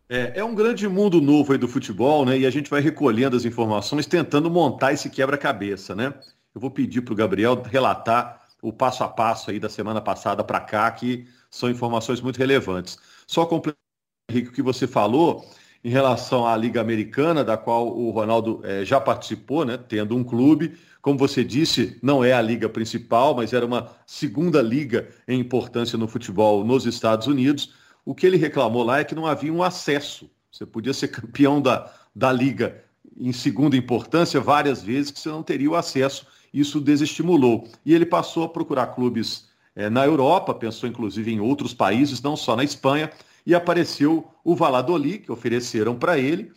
É, 0.10 0.40
é 0.40 0.44
um 0.44 0.54
grande 0.54 0.88
mundo 0.88 1.22
novo 1.22 1.54
aí 1.54 1.58
do 1.58 1.68
futebol, 1.68 2.26
né? 2.26 2.38
E 2.38 2.46
a 2.46 2.50
gente 2.50 2.70
vai 2.70 2.82
recolhendo 2.82 3.36
as 3.36 3.46
informações, 3.46 4.06
tentando 4.06 4.50
montar 4.50 4.94
esse 4.94 5.10
quebra-cabeça, 5.10 5.96
né? 5.96 6.14
Eu 6.54 6.62
vou 6.62 6.70
pedir 6.70 7.02
para 7.02 7.14
o 7.14 7.16
Gabriel 7.16 7.62
relatar 7.64 8.42
o 8.62 8.72
passo 8.72 9.04
a 9.04 9.08
passo 9.08 9.50
aí 9.50 9.60
da 9.60 9.70
semana 9.70 10.02
passada 10.02 10.44
para 10.44 10.60
cá, 10.60 10.90
que 10.92 11.26
são 11.50 11.70
informações 11.70 12.22
muito 12.22 12.38
relevantes. 12.38 12.98
Só 13.28 13.46
complementando, 13.46 13.80
Henrique, 14.30 14.50
o 14.50 14.54
que 14.54 14.62
você 14.62 14.88
falou 14.88 15.46
em 15.84 15.90
relação 15.90 16.48
à 16.48 16.56
Liga 16.56 16.80
Americana, 16.80 17.44
da 17.44 17.58
qual 17.58 17.88
o 17.88 18.10
Ronaldo 18.12 18.62
é, 18.64 18.86
já 18.86 19.00
participou, 19.02 19.66
né? 19.66 19.78
Tendo 19.78 20.16
um 20.16 20.24
clube. 20.24 20.78
Como 21.02 21.18
você 21.18 21.44
disse, 21.44 21.98
não 22.02 22.24
é 22.24 22.32
a 22.32 22.42
liga 22.42 22.70
principal, 22.70 23.36
mas 23.36 23.52
era 23.52 23.66
uma 23.66 23.90
segunda 24.06 24.62
liga 24.62 25.10
em 25.28 25.40
importância 25.40 25.98
no 25.98 26.08
futebol 26.08 26.64
nos 26.64 26.86
Estados 26.86 27.28
Unidos. 27.28 27.74
O 28.06 28.14
que 28.14 28.26
ele 28.26 28.38
reclamou 28.38 28.84
lá 28.84 29.00
é 29.00 29.04
que 29.04 29.16
não 29.16 29.26
havia 29.26 29.54
um 29.54 29.64
acesso. 29.64 30.30
Você 30.52 30.66
podia 30.66 30.94
ser 30.94 31.08
campeão 31.08 31.62
da, 31.62 31.92
da 32.16 32.32
liga 32.32 32.84
em 33.18 33.32
segunda 33.32 33.78
importância 33.78 34.40
várias 34.40 34.82
vezes 34.82 35.12
que 35.12 35.20
você 35.20 35.30
não 35.30 35.44
teria 35.44 35.70
o 35.70 35.76
acesso. 35.76 36.28
Isso 36.54 36.80
desestimulou. 36.80 37.68
E 37.86 37.94
ele 37.94 38.06
passou 38.06 38.44
a 38.44 38.50
procurar 38.50 38.88
clubes 38.88 39.48
é, 39.76 39.90
na 39.90 40.06
Europa, 40.06 40.54
pensou 40.54 40.88
inclusive 40.88 41.32
em 41.32 41.40
outros 41.40 41.74
países, 41.74 42.22
não 42.22 42.36
só 42.36 42.56
na 42.56 42.64
Espanha, 42.64 43.12
e 43.46 43.56
apareceu 43.56 44.28
o 44.44 44.56
Valladolid, 44.56 45.20
que 45.20 45.32
ofereceram 45.32 45.96
para 45.96 46.18
ele, 46.18 46.52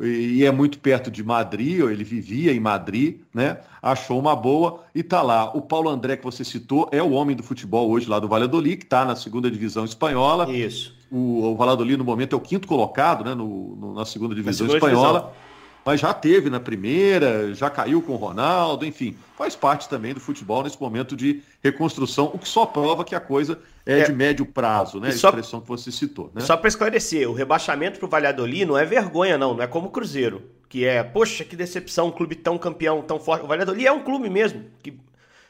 e 0.00 0.44
é 0.44 0.50
muito 0.50 0.78
perto 0.78 1.10
de 1.10 1.22
Madrid, 1.22 1.80
ele 1.80 2.02
vivia 2.02 2.52
em 2.52 2.60
Madrid, 2.60 3.20
né? 3.34 3.58
Achou 3.82 4.18
uma 4.18 4.34
boa 4.34 4.84
e 4.94 5.02
tá 5.02 5.20
lá. 5.20 5.54
O 5.54 5.60
Paulo 5.60 5.90
André 5.90 6.16
que 6.16 6.24
você 6.24 6.42
citou 6.44 6.88
é 6.90 7.02
o 7.02 7.10
homem 7.10 7.36
do 7.36 7.42
futebol 7.42 7.90
hoje 7.90 8.08
lá 8.08 8.18
do 8.18 8.26
Valladolid, 8.26 8.78
que 8.78 8.84
está 8.84 9.04
na 9.04 9.14
segunda 9.14 9.50
divisão 9.50 9.84
espanhola. 9.84 10.50
Isso. 10.50 10.94
O, 11.10 11.44
o 11.44 11.56
Valladolid 11.56 11.98
no 11.98 12.04
momento 12.04 12.34
é 12.34 12.36
o 12.36 12.40
quinto 12.40 12.66
colocado, 12.66 13.22
né? 13.22 13.34
No, 13.34 13.76
no 13.76 13.94
na 13.94 14.06
segunda 14.06 14.34
divisão 14.34 14.66
na 14.66 14.72
segunda 14.72 14.88
espanhola. 14.88 15.20
Divisão 15.20 15.51
mas 15.84 16.00
já 16.00 16.14
teve 16.14 16.48
na 16.48 16.60
primeira, 16.60 17.52
já 17.54 17.68
caiu 17.68 18.00
com 18.00 18.12
o 18.12 18.16
Ronaldo, 18.16 18.86
enfim, 18.86 19.16
faz 19.36 19.56
parte 19.56 19.88
também 19.88 20.14
do 20.14 20.20
futebol 20.20 20.62
nesse 20.62 20.80
momento 20.80 21.16
de 21.16 21.42
reconstrução, 21.62 22.30
o 22.32 22.38
que 22.38 22.48
só 22.48 22.64
prova 22.64 23.04
que 23.04 23.14
a 23.14 23.20
coisa 23.20 23.58
é, 23.84 24.00
é 24.00 24.04
de 24.04 24.12
médio 24.12 24.46
prazo, 24.46 25.00
né? 25.00 25.08
A 25.08 25.12
só, 25.12 25.28
expressão 25.28 25.60
que 25.60 25.68
você 25.68 25.90
citou. 25.90 26.30
Né? 26.34 26.40
Só 26.42 26.56
para 26.56 26.68
esclarecer, 26.68 27.28
o 27.28 27.32
rebaixamento 27.32 27.98
para 27.98 28.06
o 28.06 28.08
Valladolid 28.08 28.64
não 28.64 28.78
é 28.78 28.84
vergonha, 28.84 29.36
não, 29.36 29.54
não 29.54 29.62
é 29.62 29.66
como 29.66 29.88
o 29.88 29.90
Cruzeiro, 29.90 30.42
que 30.68 30.84
é, 30.84 31.02
poxa, 31.02 31.44
que 31.44 31.56
decepção, 31.56 32.08
um 32.08 32.12
clube 32.12 32.36
tão 32.36 32.56
campeão, 32.56 33.02
tão 33.02 33.18
forte. 33.18 33.44
O 33.44 33.48
Valladolid 33.48 33.86
é 33.86 33.92
um 33.92 34.04
clube 34.04 34.30
mesmo, 34.30 34.64
que 34.82 34.96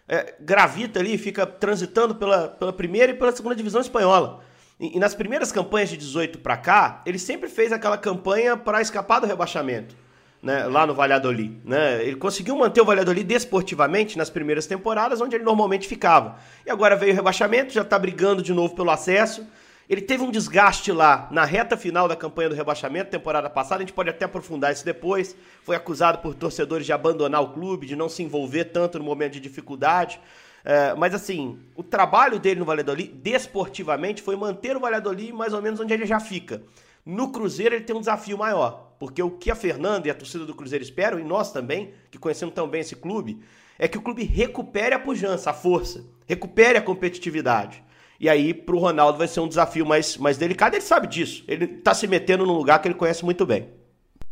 é, 0.08 0.34
gravita 0.40 0.98
ali, 0.98 1.18
fica 1.18 1.46
transitando 1.46 2.14
pela, 2.14 2.48
pela 2.48 2.72
primeira 2.72 3.12
e 3.12 3.14
pela 3.14 3.32
segunda 3.32 3.54
divisão 3.54 3.82
espanhola. 3.82 4.40
E, 4.80 4.96
e 4.96 4.98
nas 4.98 5.14
primeiras 5.14 5.52
campanhas 5.52 5.90
de 5.90 5.98
18 5.98 6.38
para 6.38 6.56
cá, 6.56 7.02
ele 7.04 7.18
sempre 7.18 7.50
fez 7.50 7.70
aquela 7.70 7.98
campanha 7.98 8.56
para 8.56 8.80
escapar 8.80 9.20
do 9.20 9.26
rebaixamento 9.26 9.94
né, 10.42 10.64
lá 10.66 10.84
no 10.86 10.92
Valladolid. 10.92 11.60
Né? 11.64 12.04
Ele 12.04 12.16
conseguiu 12.16 12.56
manter 12.56 12.80
o 12.80 12.84
Valladolid 12.84 13.24
desportivamente 13.24 14.18
nas 14.18 14.28
primeiras 14.28 14.66
temporadas, 14.66 15.20
onde 15.20 15.36
ele 15.36 15.44
normalmente 15.44 15.86
ficava. 15.86 16.36
E 16.66 16.70
agora 16.70 16.96
veio 16.96 17.12
o 17.12 17.14
rebaixamento, 17.14 17.72
já 17.72 17.82
está 17.82 17.98
brigando 17.98 18.42
de 18.42 18.52
novo 18.52 18.74
pelo 18.74 18.90
acesso. 18.90 19.46
Ele 19.88 20.00
teve 20.00 20.22
um 20.22 20.30
desgaste 20.30 20.90
lá 20.90 21.28
na 21.30 21.44
reta 21.44 21.76
final 21.76 22.08
da 22.08 22.16
campanha 22.16 22.48
do 22.48 22.54
rebaixamento, 22.54 23.10
temporada 23.10 23.48
passada. 23.48 23.76
A 23.76 23.80
gente 23.80 23.92
pode 23.92 24.10
até 24.10 24.24
aprofundar 24.24 24.72
isso 24.72 24.84
depois. 24.84 25.36
Foi 25.62 25.76
acusado 25.76 26.18
por 26.18 26.34
torcedores 26.34 26.86
de 26.86 26.92
abandonar 26.92 27.42
o 27.42 27.50
clube, 27.52 27.86
de 27.86 27.94
não 27.94 28.08
se 28.08 28.22
envolver 28.22 28.64
tanto 28.64 28.98
no 28.98 29.04
momento 29.04 29.34
de 29.34 29.40
dificuldade. 29.40 30.18
É, 30.64 30.94
mas 30.94 31.12
assim, 31.14 31.58
o 31.74 31.82
trabalho 31.82 32.38
dele 32.38 32.60
no 32.60 32.64
Valladolid, 32.64 33.12
desportivamente, 33.12 34.22
foi 34.22 34.34
manter 34.36 34.76
o 34.76 34.80
Valladolid 34.80 35.32
mais 35.32 35.52
ou 35.52 35.60
menos 35.60 35.78
onde 35.78 35.92
ele 35.92 36.06
já 36.06 36.20
fica 36.20 36.62
No 37.04 37.32
Cruzeiro 37.32 37.74
ele 37.74 37.84
tem 37.84 37.96
um 37.96 38.00
desafio 38.00 38.38
maior, 38.38 38.94
porque 38.98 39.22
o 39.22 39.30
que 39.30 39.50
a 39.50 39.56
Fernanda 39.56 40.06
e 40.06 40.10
a 40.10 40.14
torcida 40.14 40.44
do 40.44 40.54
Cruzeiro 40.54 40.84
esperam, 40.84 41.18
e 41.18 41.24
nós 41.24 41.52
também, 41.52 41.92
que 42.10 42.18
conhecemos 42.18 42.54
tão 42.54 42.68
bem 42.68 42.80
esse 42.80 42.94
clube, 42.94 43.40
é 43.78 43.88
que 43.88 43.98
o 43.98 44.02
clube 44.02 44.22
recupere 44.22 44.94
a 44.94 44.98
pujança, 44.98 45.50
a 45.50 45.54
força, 45.54 46.04
recupere 46.26 46.78
a 46.78 46.82
competitividade. 46.82 47.82
E 48.20 48.28
aí, 48.28 48.54
para 48.54 48.76
o 48.76 48.78
Ronaldo, 48.78 49.18
vai 49.18 49.26
ser 49.26 49.40
um 49.40 49.48
desafio 49.48 49.84
mais, 49.84 50.16
mais 50.16 50.38
delicado. 50.38 50.74
Ele 50.74 50.80
sabe 50.80 51.08
disso. 51.08 51.42
Ele 51.48 51.64
está 51.64 51.92
se 51.92 52.06
metendo 52.06 52.46
num 52.46 52.52
lugar 52.52 52.80
que 52.80 52.86
ele 52.86 52.94
conhece 52.94 53.24
muito 53.24 53.44
bem. 53.44 53.68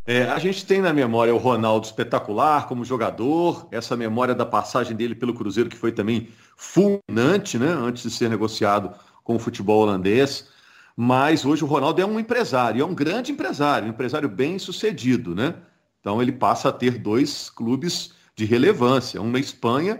É, 0.06 0.22
a 0.22 0.38
gente 0.38 0.64
tem 0.64 0.80
na 0.80 0.92
memória 0.92 1.34
o 1.34 1.38
Ronaldo 1.38 1.86
espetacular 1.86 2.68
como 2.68 2.84
jogador, 2.84 3.66
essa 3.72 3.96
memória 3.96 4.32
da 4.32 4.46
passagem 4.46 4.96
dele 4.96 5.16
pelo 5.16 5.34
Cruzeiro, 5.34 5.68
que 5.68 5.76
foi 5.76 5.90
também 5.90 6.28
fulminante, 6.56 7.58
né? 7.58 7.66
Antes 7.66 8.04
de 8.04 8.10
ser 8.10 8.30
negociado 8.30 8.92
com 9.24 9.34
o 9.34 9.38
futebol 9.40 9.82
holandês. 9.82 10.48
Mas 11.02 11.47
hoje 11.47 11.64
o 11.64 11.66
Ronaldo 11.66 11.99
é 12.02 12.04
um 12.04 12.21
empresário, 12.21 12.83
é 12.83 12.85
um 12.85 12.95
grande 12.95 13.33
empresário, 13.33 13.87
um 13.87 13.90
empresário 13.90 14.28
bem 14.28 14.59
sucedido, 14.59 15.35
né? 15.35 15.54
Então 15.99 16.21
ele 16.21 16.30
passa 16.30 16.69
a 16.69 16.73
ter 16.73 16.99
dois 16.99 17.49
clubes 17.49 18.12
de 18.37 18.45
relevância, 18.45 19.19
um 19.19 19.30
na 19.30 19.38
Espanha, 19.38 19.99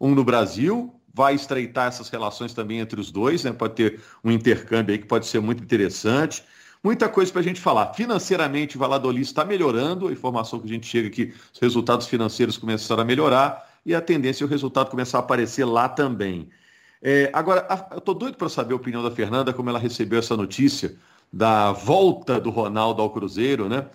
um 0.00 0.14
no 0.14 0.24
Brasil, 0.24 0.98
vai 1.12 1.34
estreitar 1.34 1.88
essas 1.88 2.08
relações 2.08 2.54
também 2.54 2.78
entre 2.78 2.98
os 2.98 3.10
dois, 3.10 3.44
né? 3.44 3.52
Pode 3.52 3.74
ter 3.74 4.00
um 4.24 4.30
intercâmbio 4.30 4.94
aí 4.94 4.98
que 4.98 5.06
pode 5.06 5.26
ser 5.26 5.38
muito 5.38 5.62
interessante. 5.62 6.42
Muita 6.82 7.10
coisa 7.10 7.30
para 7.30 7.42
a 7.42 7.44
gente 7.44 7.60
falar. 7.60 7.92
Financeiramente, 7.92 8.78
o 8.78 8.80
Valladolid 8.80 9.26
está 9.26 9.44
melhorando, 9.44 10.08
a 10.08 10.12
informação 10.12 10.58
que 10.58 10.64
a 10.64 10.72
gente 10.72 10.86
chega 10.86 11.08
aqui, 11.08 11.34
os 11.52 11.60
resultados 11.60 12.06
financeiros 12.06 12.56
começaram 12.56 13.02
a 13.02 13.04
melhorar 13.04 13.68
e 13.84 13.94
a 13.94 14.00
tendência 14.00 14.44
é 14.44 14.46
o 14.46 14.48
resultado 14.48 14.88
começar 14.88 15.18
a 15.18 15.20
aparecer 15.20 15.66
lá 15.66 15.90
também. 15.90 16.48
É, 17.02 17.30
agora, 17.32 17.66
a, 17.68 17.94
eu 17.94 17.98
estou 17.98 18.14
doido 18.14 18.36
para 18.36 18.48
saber 18.48 18.72
a 18.72 18.76
opinião 18.76 19.02
da 19.02 19.10
Fernanda, 19.10 19.52
como 19.52 19.70
ela 19.70 19.78
recebeu 19.78 20.18
essa 20.18 20.36
notícia 20.36 20.96
da 21.32 21.72
volta 21.72 22.40
do 22.40 22.50
Ronaldo 22.50 23.02
ao 23.02 23.10
Cruzeiro, 23.10 23.68
né? 23.68 23.86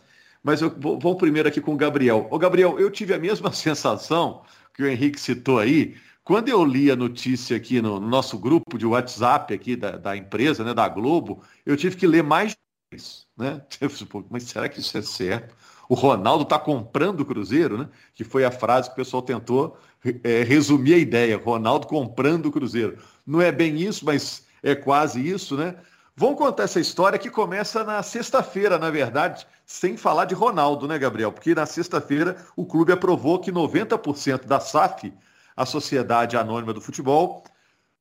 Mas 0.43 0.61
eu 0.61 0.69
vou, 0.69 0.99
vou 0.99 1.15
primeiro 1.15 1.47
aqui 1.47 1.61
com 1.61 1.73
o 1.73 1.77
Gabriel. 1.77 2.27
Ô, 2.29 2.37
Gabriel, 2.37 2.79
eu 2.79 2.91
tive 2.91 3.13
a 3.13 3.19
mesma 3.19 3.51
sensação 3.53 4.43
que 4.73 4.83
o 4.83 4.87
Henrique 4.87 5.19
citou 5.19 5.59
aí, 5.59 5.95
quando 6.23 6.49
eu 6.49 6.63
li 6.63 6.89
a 6.89 6.95
notícia 6.95 7.55
aqui 7.57 7.81
no, 7.81 7.99
no 7.99 8.07
nosso 8.07 8.37
grupo 8.39 8.77
de 8.77 8.85
WhatsApp 8.85 9.53
aqui 9.53 9.75
da, 9.75 9.97
da, 9.97 10.15
empresa, 10.15 10.63
né, 10.63 10.73
da 10.73 10.87
Globo, 10.87 11.43
eu 11.65 11.75
tive 11.75 11.97
que 11.97 12.07
ler 12.07 12.23
mais 12.23 12.55
vezes, 12.91 13.27
né? 13.37 13.61
Mas 14.29 14.43
será 14.43 14.69
que 14.69 14.79
isso 14.79 14.97
é 14.97 15.01
certo? 15.01 15.55
O 15.89 15.95
Ronaldo 15.95 16.43
está 16.43 16.57
comprando 16.57 17.19
o 17.19 17.25
Cruzeiro, 17.25 17.77
né? 17.77 17.89
Que 18.15 18.23
foi 18.23 18.45
a 18.45 18.51
frase 18.51 18.87
que 18.87 18.93
o 18.93 18.95
pessoal 18.95 19.21
tentou 19.21 19.77
é, 20.23 20.43
resumir 20.43 20.93
a 20.93 20.97
ideia. 20.97 21.37
Ronaldo 21.37 21.87
comprando 21.87 22.47
o 22.47 22.51
Cruzeiro. 22.51 22.97
Não 23.25 23.41
é 23.41 23.51
bem 23.51 23.77
isso, 23.81 24.05
mas 24.05 24.45
é 24.61 24.75
quase 24.75 25.25
isso, 25.27 25.55
né? 25.55 25.75
Vamos 26.15 26.37
contar 26.37 26.63
essa 26.63 26.79
história 26.79 27.17
que 27.17 27.29
começa 27.29 27.83
na 27.83 28.03
sexta-feira, 28.03 28.77
na 28.77 28.91
verdade, 28.91 29.47
sem 29.65 29.97
falar 29.97 30.25
de 30.25 30.35
Ronaldo, 30.35 30.87
né, 30.87 30.99
Gabriel? 30.99 31.31
Porque 31.31 31.55
na 31.55 31.65
sexta-feira 31.65 32.37
o 32.55 32.65
clube 32.65 32.91
aprovou 32.91 33.39
que 33.39 33.51
90% 33.51 34.45
da 34.45 34.59
SAF, 34.59 35.11
a 35.55 35.65
Sociedade 35.65 36.37
Anônima 36.37 36.71
do 36.71 36.81
Futebol, 36.81 37.43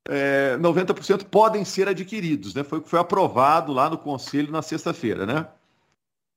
é, 0.08 0.56
90% 0.58 1.24
podem 1.24 1.64
ser 1.64 1.88
adquiridos, 1.88 2.54
né? 2.54 2.62
Foi 2.62 2.78
o 2.78 2.82
que 2.82 2.90
foi 2.90 2.98
aprovado 2.98 3.72
lá 3.72 3.88
no 3.88 3.96
Conselho 3.96 4.52
na 4.52 4.60
sexta-feira, 4.60 5.24
né? 5.24 5.46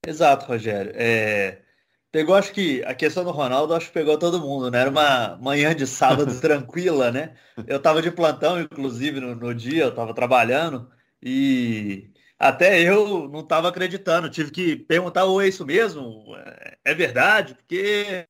Exato, 0.06 0.46
Rogério. 0.46 0.94
É, 0.96 1.60
pegou, 2.16 2.34
acho 2.34 2.54
que 2.54 2.82
a 2.86 2.96
questão 2.96 3.26
do 3.26 3.32
Ronaldo, 3.32 3.74
acho 3.74 3.88
que 3.88 3.92
pegou 3.92 4.18
todo 4.18 4.40
mundo, 4.40 4.72
né? 4.72 4.80
Era 4.80 4.90
uma 4.90 5.36
manhã 5.36 5.76
de 5.76 5.86
sábado 5.86 6.34
tranquila, 6.40 7.12
né? 7.12 7.36
Eu 7.68 7.76
estava 7.76 8.02
de 8.02 8.10
plantão, 8.10 8.58
inclusive, 8.62 9.20
no, 9.20 9.36
no 9.36 9.54
dia, 9.54 9.84
eu 9.84 9.90
estava 9.90 10.14
trabalhando. 10.14 10.90
E 11.22 12.10
até 12.40 12.82
eu 12.82 13.28
não 13.28 13.42
estava 13.42 13.68
acreditando, 13.68 14.30
tive 14.30 14.50
que 14.50 14.78
perguntar, 14.78 15.26
ou 15.26 15.42
é 15.42 15.50
isso 15.50 15.66
mesmo? 15.66 16.24
É 16.86 16.94
verdade? 16.94 17.54
Porque 17.54 18.26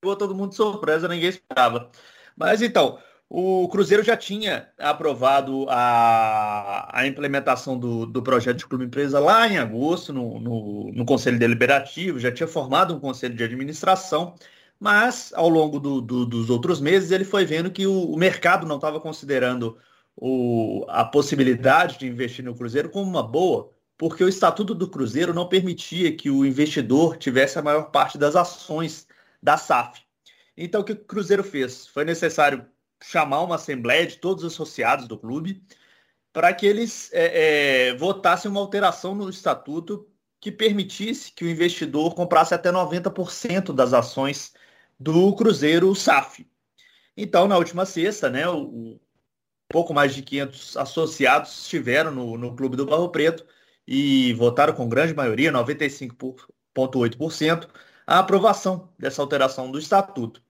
pegou 0.00 0.16
todo 0.16 0.34
mundo 0.34 0.50
de 0.50 0.56
surpresa, 0.56 1.06
ninguém 1.06 1.28
esperava. 1.28 1.92
Mas 2.36 2.62
então, 2.62 2.98
o 3.28 3.68
Cruzeiro 3.68 4.02
já 4.02 4.16
tinha 4.16 4.68
aprovado 4.78 5.66
a, 5.68 7.00
a 7.00 7.06
implementação 7.06 7.78
do, 7.78 8.06
do 8.06 8.22
projeto 8.22 8.58
de 8.58 8.66
clube 8.66 8.84
empresa 8.84 9.18
lá 9.18 9.48
em 9.48 9.58
agosto, 9.58 10.12
no, 10.12 10.38
no, 10.38 10.92
no, 10.92 11.04
Conselho 11.04 11.38
Deliberativo, 11.38 12.18
já 12.18 12.30
tinha 12.30 12.46
formado 12.46 12.94
um 12.94 13.00
conselho 13.00 13.34
de 13.34 13.42
administração, 13.42 14.34
mas 14.78 15.32
ao 15.34 15.48
longo 15.48 15.80
do, 15.80 16.00
do, 16.00 16.26
dos 16.26 16.50
outros 16.50 16.80
meses 16.80 17.10
ele 17.10 17.24
foi 17.24 17.44
vendo 17.44 17.70
que 17.70 17.86
o, 17.86 18.12
o 18.12 18.16
mercado 18.16 18.66
não 18.66 18.76
estava 18.76 19.00
considerando 19.00 19.78
o, 20.16 20.84
a 20.88 21.04
possibilidade 21.04 21.98
de 21.98 22.06
investir 22.06 22.44
no 22.44 22.54
Cruzeiro 22.54 22.90
como 22.90 23.08
uma 23.08 23.22
boa, 23.22 23.72
porque 23.96 24.22
o 24.22 24.28
estatuto 24.28 24.74
do 24.74 24.88
Cruzeiro 24.88 25.34
não 25.34 25.48
permitia 25.48 26.14
que 26.14 26.30
o 26.30 26.44
investidor 26.44 27.16
tivesse 27.16 27.58
a 27.58 27.62
maior 27.62 27.90
parte 27.90 28.18
das 28.18 28.36
ações 28.36 29.06
da 29.42 29.56
SAF. 29.56 30.02
Então, 30.56 30.82
o 30.82 30.84
que 30.84 30.92
o 30.92 30.96
Cruzeiro 30.96 31.42
fez? 31.42 31.86
Foi 31.86 32.04
necessário 32.04 32.64
chamar 33.02 33.42
uma 33.42 33.56
assembleia 33.56 34.06
de 34.06 34.16
todos 34.16 34.44
os 34.44 34.52
associados 34.52 35.08
do 35.08 35.18
clube 35.18 35.62
para 36.32 36.52
que 36.52 36.66
eles 36.66 37.10
é, 37.12 37.90
é, 37.90 37.94
votassem 37.94 38.50
uma 38.50 38.60
alteração 38.60 39.14
no 39.14 39.30
estatuto 39.30 40.08
que 40.40 40.52
permitisse 40.52 41.32
que 41.32 41.44
o 41.44 41.48
investidor 41.48 42.14
comprasse 42.14 42.52
até 42.52 42.70
90% 42.70 43.72
das 43.72 43.92
ações 43.92 44.52
do 44.98 45.34
Cruzeiro 45.34 45.94
SAF. 45.94 46.46
Então, 47.16 47.48
na 47.48 47.56
última 47.56 47.86
sexta, 47.86 48.28
né, 48.28 48.48
o, 48.48 48.98
pouco 49.68 49.94
mais 49.94 50.14
de 50.14 50.22
500 50.22 50.76
associados 50.76 51.62
estiveram 51.62 52.10
no, 52.10 52.36
no 52.36 52.54
Clube 52.54 52.76
do 52.76 52.84
Barro 52.86 53.08
Preto 53.10 53.46
e 53.86 54.32
votaram 54.34 54.74
com 54.74 54.88
grande 54.88 55.14
maioria, 55.14 55.52
95,8%, 55.52 57.68
a 58.06 58.18
aprovação 58.18 58.92
dessa 58.98 59.22
alteração 59.22 59.70
do 59.70 59.78
estatuto. 59.78 60.42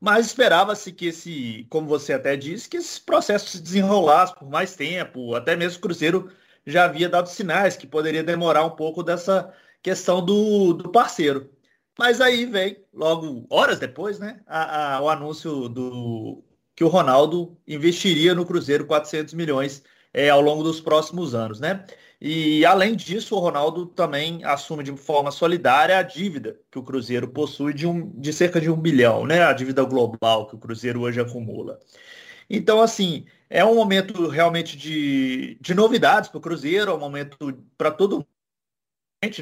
Mas 0.00 0.26
esperava-se 0.26 0.92
que 0.92 1.06
esse, 1.06 1.66
como 1.70 1.86
você 1.86 2.12
até 2.12 2.36
disse, 2.36 2.68
que 2.68 2.76
esse 2.76 3.00
processo 3.00 3.48
se 3.48 3.60
desenrolasse 3.60 4.34
por 4.34 4.48
mais 4.48 4.76
tempo, 4.76 5.34
até 5.34 5.56
mesmo 5.56 5.78
o 5.78 5.80
Cruzeiro 5.82 6.30
já 6.66 6.84
havia 6.84 7.08
dado 7.08 7.28
sinais 7.28 7.76
que 7.76 7.86
poderia 7.86 8.22
demorar 8.22 8.64
um 8.64 8.70
pouco 8.70 9.02
dessa 9.02 9.52
questão 9.82 10.24
do, 10.24 10.74
do 10.74 10.90
parceiro. 10.90 11.50
Mas 11.98 12.20
aí 12.20 12.44
vem, 12.44 12.84
logo 12.92 13.46
horas 13.48 13.78
depois, 13.78 14.18
né, 14.18 14.40
a, 14.46 14.96
a, 14.96 15.00
o 15.02 15.08
anúncio 15.08 15.68
do 15.68 16.44
que 16.74 16.84
o 16.84 16.88
Ronaldo 16.88 17.56
investiria 17.66 18.34
no 18.34 18.44
Cruzeiro 18.44 18.86
400 18.86 19.32
milhões 19.32 19.82
é, 20.16 20.30
ao 20.30 20.40
longo 20.40 20.62
dos 20.62 20.80
próximos 20.80 21.34
anos, 21.34 21.60
né? 21.60 21.84
E 22.18 22.64
além 22.64 22.96
disso, 22.96 23.36
o 23.36 23.38
Ronaldo 23.38 23.84
também 23.84 24.42
assume 24.44 24.82
de 24.82 24.96
forma 24.96 25.30
solidária 25.30 25.98
a 25.98 26.02
dívida 26.02 26.58
que 26.70 26.78
o 26.78 26.82
Cruzeiro 26.82 27.28
possui 27.28 27.74
de, 27.74 27.86
um, 27.86 28.08
de 28.18 28.32
cerca 28.32 28.58
de 28.58 28.70
um 28.70 28.76
bilhão, 28.80 29.26
né? 29.26 29.42
A 29.42 29.52
dívida 29.52 29.84
global 29.84 30.46
que 30.46 30.54
o 30.54 30.58
Cruzeiro 30.58 31.02
hoje 31.02 31.20
acumula. 31.20 31.78
Então, 32.48 32.80
assim, 32.80 33.26
é 33.50 33.62
um 33.62 33.74
momento 33.74 34.26
realmente 34.28 34.74
de, 34.76 35.58
de 35.60 35.74
novidades 35.74 36.30
para 36.30 36.38
o 36.38 36.40
Cruzeiro, 36.40 36.90
é 36.90 36.94
um 36.94 36.98
momento 36.98 37.36
para 37.76 37.90
todo 37.90 38.16
mundo 38.16 38.28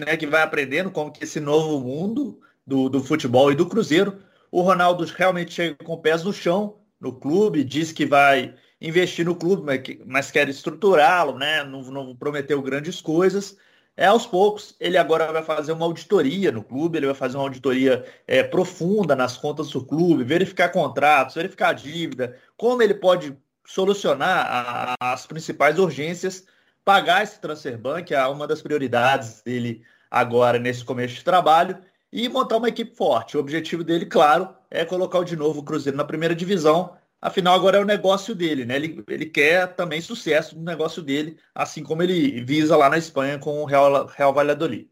né, 0.05 0.17
que 0.17 0.27
vai 0.27 0.43
aprendendo 0.43 0.91
como 0.91 1.13
que 1.13 1.23
esse 1.23 1.39
novo 1.39 1.81
mundo 1.81 2.41
do, 2.67 2.89
do 2.89 3.03
futebol 3.03 3.53
e 3.53 3.55
do 3.55 3.67
Cruzeiro. 3.67 4.19
O 4.51 4.63
Ronaldo 4.63 5.05
realmente 5.05 5.53
chega 5.53 5.77
com 5.85 6.01
pés 6.01 6.25
no 6.25 6.33
chão, 6.33 6.81
no 7.01 7.13
clube, 7.13 7.63
diz 7.63 7.93
que 7.93 8.07
vai 8.07 8.55
investir 8.87 9.25
no 9.25 9.35
clube, 9.35 9.63
mas, 9.65 9.81
mas 10.07 10.31
quer 10.31 10.49
estruturá-lo, 10.49 11.39
né? 11.39 11.65
Não, 11.65 11.83
não 11.83 12.17
prometeu 12.17 12.61
grandes 12.63 13.01
coisas. 13.01 13.57
É 13.97 14.07
aos 14.07 14.27
poucos, 14.27 14.75
ele 14.81 14.99
agora 14.99 15.33
vai 15.33 15.43
fazer 15.43 15.73
uma 15.73 15.85
auditoria 15.87 16.51
no 16.51 16.65
clube, 16.65 16.99
ele 16.99 17.07
vai 17.07 17.15
fazer 17.15 17.37
uma 17.37 17.45
auditoria 17.45 18.05
é, 18.27 18.43
profunda 18.43 19.15
nas 19.15 19.37
contas 19.37 19.71
do 19.71 19.85
clube, 19.85 20.25
verificar 20.25 20.71
contratos, 20.71 21.37
verificar 21.37 21.73
dívida, 21.75 22.37
como 22.57 22.83
ele 22.83 22.95
pode 22.95 23.37
solucionar 23.65 24.47
a, 24.51 25.13
as 25.13 25.27
principais 25.27 25.79
urgências, 25.79 26.45
pagar 26.85 27.23
esse 27.23 27.41
transfer 27.41 27.79
ban, 27.79 28.03
que 28.03 28.15
é 28.15 28.27
uma 28.27 28.49
das 28.49 28.61
prioridades 28.61 29.43
dele 29.43 29.85
agora 30.11 30.59
nesse 30.59 30.85
começo 30.85 31.15
de 31.15 31.25
trabalho, 31.25 31.79
e 32.13 32.29
montar 32.29 32.57
uma 32.59 32.69
equipe 32.69 32.97
forte. 32.97 33.37
O 33.37 33.41
objetivo 33.41 33.83
dele, 33.83 34.07
claro, 34.07 34.49
é 34.71 34.85
colocar 34.85 35.23
de 35.25 35.37
novo 35.37 35.61
o 35.61 35.65
Cruzeiro 35.65 35.97
na 35.97 36.05
primeira 36.05 36.35
divisão. 36.35 36.97
Afinal, 37.25 37.55
agora 37.55 37.79
é 37.79 37.81
o 37.81 37.87
negócio 37.87 38.35
dele, 38.35 38.67
né? 38.67 38.77
Ele, 38.77 39.03
ele 39.09 39.25
quer 39.25 39.75
também 39.75 39.99
sucesso 40.03 40.55
no 40.59 40.63
negócio 40.63 41.03
dele, 41.03 41.39
assim 41.55 41.83
como 41.83 42.03
ele 42.03 42.45
visa 42.45 42.77
lá 42.77 42.91
na 42.91 42.99
Espanha 42.99 43.39
com 43.39 43.63
o 43.63 43.65
Real, 43.65 44.05
Real 44.05 44.35
Valladolid. 44.35 44.91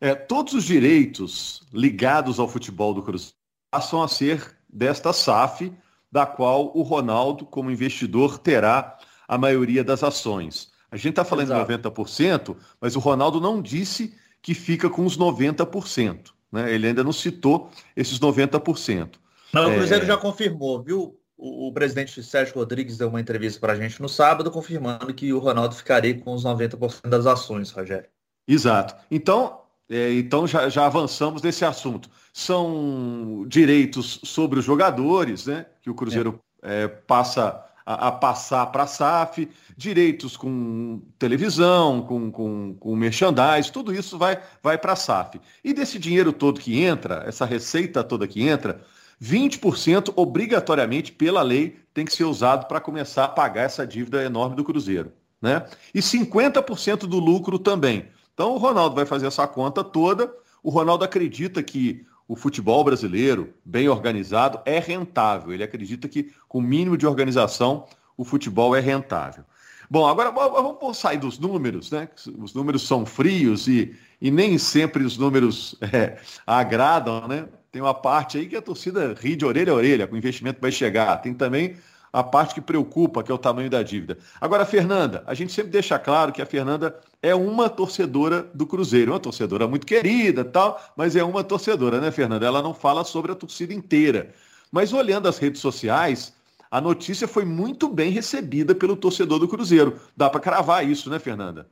É, 0.00 0.12
todos 0.12 0.54
os 0.54 0.64
direitos 0.64 1.62
ligados 1.72 2.40
ao 2.40 2.48
futebol 2.48 2.92
do 2.92 3.00
Cruzeiro 3.00 3.36
passam 3.70 4.02
a 4.02 4.08
ser 4.08 4.56
desta 4.68 5.12
SAF, 5.12 5.72
da 6.10 6.26
qual 6.26 6.76
o 6.76 6.82
Ronaldo, 6.82 7.46
como 7.46 7.70
investidor, 7.70 8.38
terá 8.38 8.98
a 9.28 9.38
maioria 9.38 9.84
das 9.84 10.02
ações. 10.02 10.72
A 10.90 10.96
gente 10.96 11.10
está 11.10 11.24
falando 11.24 11.52
Exato. 11.52 11.78
de 11.78 11.90
90%, 11.90 12.56
mas 12.80 12.96
o 12.96 12.98
Ronaldo 12.98 13.40
não 13.40 13.62
disse 13.62 14.12
que 14.42 14.52
fica 14.52 14.90
com 14.90 15.06
os 15.06 15.16
90%. 15.16 16.32
Né? 16.50 16.74
Ele 16.74 16.88
ainda 16.88 17.04
não 17.04 17.12
citou 17.12 17.70
esses 17.94 18.18
90%. 18.18 19.10
Não, 19.52 19.70
o 19.70 19.74
Cruzeiro 19.76 20.02
é... 20.02 20.08
já 20.08 20.16
confirmou, 20.16 20.82
viu? 20.82 21.21
O, 21.44 21.66
o, 21.66 21.72
presidente 21.72 22.22
Sérgio 22.22 22.54
Rodrigues 22.54 22.96
deu 22.96 23.08
uma 23.08 23.20
entrevista 23.20 23.58
para 23.58 23.72
a 23.72 23.76
gente 23.76 24.00
no 24.00 24.08
sábado, 24.08 24.48
confirmando 24.48 25.12
que 25.12 25.32
o 25.32 25.40
Ronaldo 25.40 25.74
ficaria 25.74 26.16
com 26.16 26.32
os 26.32 26.44
90% 26.44 27.08
das 27.08 27.26
ações, 27.26 27.72
Rogério. 27.72 28.08
Exato. 28.46 28.94
Então, 29.10 29.58
é, 29.90 30.12
então 30.12 30.46
já, 30.46 30.68
já 30.68 30.86
avançamos 30.86 31.42
nesse 31.42 31.64
assunto. 31.64 32.08
São 32.32 33.44
direitos 33.48 34.20
sobre 34.22 34.60
os 34.60 34.64
jogadores, 34.64 35.46
né? 35.46 35.66
Que 35.82 35.90
o 35.90 35.94
Cruzeiro 35.94 36.38
é. 36.62 36.84
É, 36.84 36.86
passa 36.88 37.64
a, 37.84 38.06
a 38.06 38.12
passar 38.12 38.66
para 38.66 38.84
a 38.84 38.86
SAF, 38.86 39.50
direitos 39.76 40.36
com 40.36 41.02
televisão, 41.18 42.02
com, 42.02 42.30
com, 42.30 42.76
com 42.78 42.94
merchandise, 42.94 43.72
tudo 43.72 43.92
isso 43.92 44.16
vai, 44.16 44.40
vai 44.62 44.78
para 44.78 44.92
a 44.92 44.96
SAF. 44.96 45.40
E 45.64 45.74
desse 45.74 45.98
dinheiro 45.98 46.32
todo 46.32 46.60
que 46.60 46.84
entra, 46.84 47.24
essa 47.26 47.44
receita 47.44 48.04
toda 48.04 48.28
que 48.28 48.46
entra, 48.46 48.80
20% 49.22 50.12
obrigatoriamente 50.16 51.12
pela 51.12 51.42
lei 51.42 51.78
tem 51.94 52.04
que 52.04 52.12
ser 52.12 52.24
usado 52.24 52.66
para 52.66 52.80
começar 52.80 53.24
a 53.24 53.28
pagar 53.28 53.62
essa 53.62 53.86
dívida 53.86 54.24
enorme 54.24 54.56
do 54.56 54.64
Cruzeiro. 54.64 55.12
Né? 55.40 55.64
E 55.94 56.00
50% 56.00 57.00
do 57.00 57.20
lucro 57.20 57.58
também. 57.58 58.06
Então 58.34 58.52
o 58.52 58.58
Ronaldo 58.58 58.96
vai 58.96 59.06
fazer 59.06 59.26
essa 59.26 59.46
conta 59.46 59.84
toda. 59.84 60.32
O 60.62 60.70
Ronaldo 60.70 61.04
acredita 61.04 61.62
que 61.62 62.04
o 62.26 62.34
futebol 62.34 62.82
brasileiro, 62.82 63.54
bem 63.64 63.88
organizado, 63.88 64.60
é 64.64 64.78
rentável. 64.78 65.52
Ele 65.52 65.62
acredita 65.62 66.08
que, 66.08 66.32
com 66.48 66.58
o 66.58 66.62
mínimo 66.62 66.96
de 66.96 67.06
organização, 67.06 67.86
o 68.16 68.24
futebol 68.24 68.74
é 68.74 68.80
rentável. 68.80 69.44
Bom, 69.90 70.06
agora 70.06 70.30
vamos 70.30 70.96
sair 70.96 71.18
dos 71.18 71.38
números, 71.38 71.90
né? 71.90 72.08
Os 72.38 72.54
números 72.54 72.86
são 72.86 73.04
frios 73.04 73.68
e, 73.68 73.94
e 74.20 74.30
nem 74.30 74.56
sempre 74.56 75.04
os 75.04 75.18
números 75.18 75.76
é, 75.92 76.18
agradam, 76.46 77.28
né? 77.28 77.46
Tem 77.72 77.80
uma 77.80 77.94
parte 77.94 78.36
aí 78.36 78.46
que 78.46 78.54
a 78.54 78.60
torcida 78.60 79.14
ri 79.14 79.34
de 79.34 79.46
orelha 79.46 79.72
a 79.72 79.74
orelha, 79.74 80.06
com 80.06 80.14
o 80.14 80.18
investimento 80.18 80.60
vai 80.60 80.70
chegar. 80.70 81.16
Tem 81.22 81.32
também 81.32 81.74
a 82.12 82.22
parte 82.22 82.54
que 82.54 82.60
preocupa, 82.60 83.22
que 83.22 83.32
é 83.32 83.34
o 83.34 83.38
tamanho 83.38 83.70
da 83.70 83.82
dívida. 83.82 84.18
Agora, 84.38 84.66
Fernanda, 84.66 85.24
a 85.26 85.32
gente 85.32 85.54
sempre 85.54 85.70
deixa 85.70 85.98
claro 85.98 86.30
que 86.32 86.42
a 86.42 86.46
Fernanda 86.46 87.00
é 87.22 87.34
uma 87.34 87.70
torcedora 87.70 88.42
do 88.42 88.66
Cruzeiro, 88.66 89.12
uma 89.12 89.18
torcedora 89.18 89.66
muito 89.66 89.86
querida 89.86 90.44
tal, 90.44 90.78
mas 90.94 91.16
é 91.16 91.24
uma 91.24 91.42
torcedora, 91.42 91.98
né, 91.98 92.10
Fernanda? 92.10 92.44
Ela 92.44 92.60
não 92.60 92.74
fala 92.74 93.04
sobre 93.04 93.32
a 93.32 93.34
torcida 93.34 93.72
inteira. 93.72 94.34
Mas 94.70 94.92
olhando 94.92 95.26
as 95.26 95.38
redes 95.38 95.62
sociais, 95.62 96.34
a 96.70 96.78
notícia 96.78 97.26
foi 97.26 97.46
muito 97.46 97.88
bem 97.88 98.10
recebida 98.10 98.74
pelo 98.74 98.96
torcedor 98.96 99.38
do 99.38 99.48
Cruzeiro. 99.48 99.98
Dá 100.14 100.28
para 100.28 100.40
cravar 100.40 100.86
isso, 100.86 101.08
né, 101.08 101.18
Fernanda? 101.18 101.66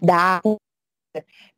Dá. 0.00 0.40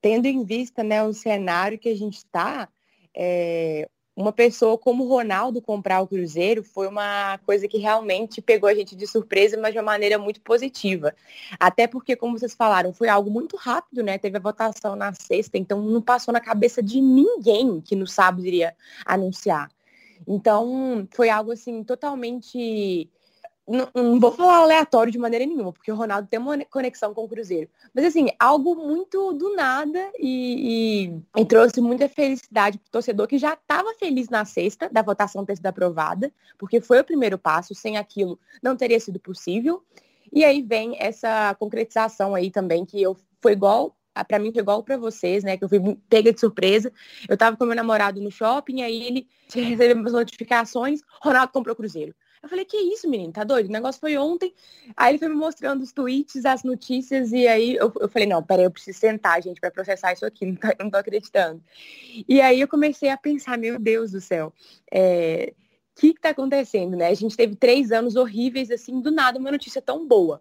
Tendo 0.00 0.24
em 0.24 0.42
vista 0.42 0.82
né, 0.82 1.02
o 1.02 1.12
cenário 1.12 1.78
que 1.78 1.90
a 1.90 1.94
gente 1.94 2.16
está, 2.16 2.68
é, 3.16 3.88
uma 4.16 4.32
pessoa 4.32 4.78
como 4.78 5.04
o 5.04 5.08
Ronaldo 5.08 5.60
comprar 5.60 6.00
o 6.00 6.06
Cruzeiro 6.06 6.64
foi 6.64 6.88
uma 6.88 7.38
coisa 7.44 7.68
que 7.68 7.76
realmente 7.76 8.40
pegou 8.40 8.68
a 8.68 8.74
gente 8.74 8.96
de 8.96 9.06
surpresa, 9.06 9.58
mas 9.58 9.72
de 9.72 9.78
uma 9.78 9.84
maneira 9.84 10.18
muito 10.18 10.40
positiva. 10.40 11.14
Até 11.60 11.86
porque, 11.86 12.16
como 12.16 12.38
vocês 12.38 12.54
falaram, 12.54 12.94
foi 12.94 13.08
algo 13.08 13.30
muito 13.30 13.56
rápido, 13.56 14.02
né? 14.02 14.16
Teve 14.16 14.38
a 14.38 14.40
votação 14.40 14.96
na 14.96 15.12
sexta, 15.12 15.58
então 15.58 15.82
não 15.82 16.00
passou 16.00 16.32
na 16.32 16.40
cabeça 16.40 16.82
de 16.82 17.00
ninguém 17.00 17.80
que 17.80 17.94
no 17.94 18.06
sábado 18.06 18.46
iria 18.46 18.74
anunciar. 19.04 19.70
Então, 20.26 21.06
foi 21.14 21.28
algo 21.28 21.52
assim 21.52 21.84
totalmente 21.84 23.10
não, 23.66 23.88
não, 23.94 24.20
vou 24.20 24.30
falar 24.30 24.58
aleatório 24.58 25.10
de 25.10 25.18
maneira 25.18 25.44
nenhuma, 25.44 25.72
porque 25.72 25.90
o 25.90 25.96
Ronaldo 25.96 26.28
tem 26.28 26.38
uma 26.38 26.56
conexão 26.66 27.12
com 27.12 27.24
o 27.24 27.28
Cruzeiro. 27.28 27.68
Mas 27.92 28.04
assim, 28.04 28.28
algo 28.38 28.76
muito 28.76 29.32
do 29.32 29.54
nada 29.56 30.10
e, 30.18 31.08
e, 31.36 31.40
e 31.40 31.44
trouxe 31.44 31.80
muita 31.80 32.08
felicidade 32.08 32.78
para 32.78 32.88
o 32.88 32.90
torcedor 32.92 33.26
que 33.26 33.38
já 33.38 33.54
estava 33.54 33.92
feliz 33.94 34.28
na 34.28 34.44
sexta 34.44 34.88
da 34.88 35.02
votação 35.02 35.44
ter 35.44 35.56
sido 35.56 35.66
aprovada, 35.66 36.32
porque 36.56 36.80
foi 36.80 37.00
o 37.00 37.04
primeiro 37.04 37.36
passo, 37.36 37.74
sem 37.74 37.96
aquilo 37.96 38.38
não 38.62 38.76
teria 38.76 39.00
sido 39.00 39.18
possível. 39.18 39.82
E 40.32 40.44
aí 40.44 40.62
vem 40.62 40.96
essa 40.98 41.54
concretização 41.58 42.34
aí 42.34 42.50
também, 42.50 42.84
que 42.84 43.00
eu 43.00 43.16
foi 43.40 43.52
igual, 43.52 43.96
para 44.24 44.38
mim 44.38 44.52
foi 44.52 44.62
igual 44.62 44.82
para 44.82 44.96
vocês, 44.96 45.44
né? 45.44 45.56
Que 45.56 45.64
eu 45.64 45.68
fui 45.68 45.80
pega 46.08 46.32
de 46.32 46.40
surpresa. 46.40 46.92
Eu 47.28 47.36
tava 47.36 47.56
com 47.56 47.64
meu 47.64 47.76
namorado 47.76 48.20
no 48.20 48.30
shopping, 48.30 48.82
aí 48.82 49.02
ele 49.04 49.28
recebeu 49.52 50.04
as 50.06 50.12
notificações, 50.12 51.00
Ronaldo 51.22 51.52
comprou 51.52 51.76
Cruzeiro. 51.76 52.14
Eu 52.46 52.50
falei, 52.50 52.64
que 52.64 52.76
isso, 52.76 53.10
menino, 53.10 53.32
tá 53.32 53.42
doido? 53.42 53.68
O 53.68 53.72
negócio 53.72 54.00
foi 54.00 54.16
ontem. 54.16 54.54
Aí 54.96 55.12
ele 55.12 55.18
foi 55.18 55.28
me 55.28 55.34
mostrando 55.34 55.82
os 55.82 55.92
tweets, 55.92 56.44
as 56.46 56.62
notícias, 56.62 57.32
e 57.32 57.46
aí 57.46 57.74
eu, 57.74 57.92
eu 58.00 58.08
falei, 58.08 58.28
não, 58.28 58.42
peraí, 58.42 58.64
eu 58.64 58.70
preciso 58.70 58.98
sentar, 58.98 59.42
gente, 59.42 59.60
para 59.60 59.70
processar 59.70 60.12
isso 60.12 60.24
aqui, 60.24 60.46
não, 60.46 60.54
tá, 60.54 60.74
não 60.78 60.90
tô 60.90 60.96
acreditando. 60.96 61.60
E 62.28 62.40
aí 62.40 62.60
eu 62.60 62.68
comecei 62.68 63.08
a 63.08 63.16
pensar, 63.16 63.58
meu 63.58 63.78
Deus 63.80 64.12
do 64.12 64.20
céu, 64.20 64.52
é, 64.92 65.52
o 65.96 66.00
que 66.00 66.08
está 66.08 66.30
acontecendo, 66.30 66.96
né? 66.96 67.08
A 67.08 67.14
gente 67.14 67.36
teve 67.36 67.56
três 67.56 67.90
anos 67.90 68.14
horríveis, 68.14 68.70
assim, 68.70 69.00
do 69.00 69.10
nada, 69.10 69.38
uma 69.38 69.50
notícia 69.50 69.82
tão 69.82 70.06
boa. 70.06 70.40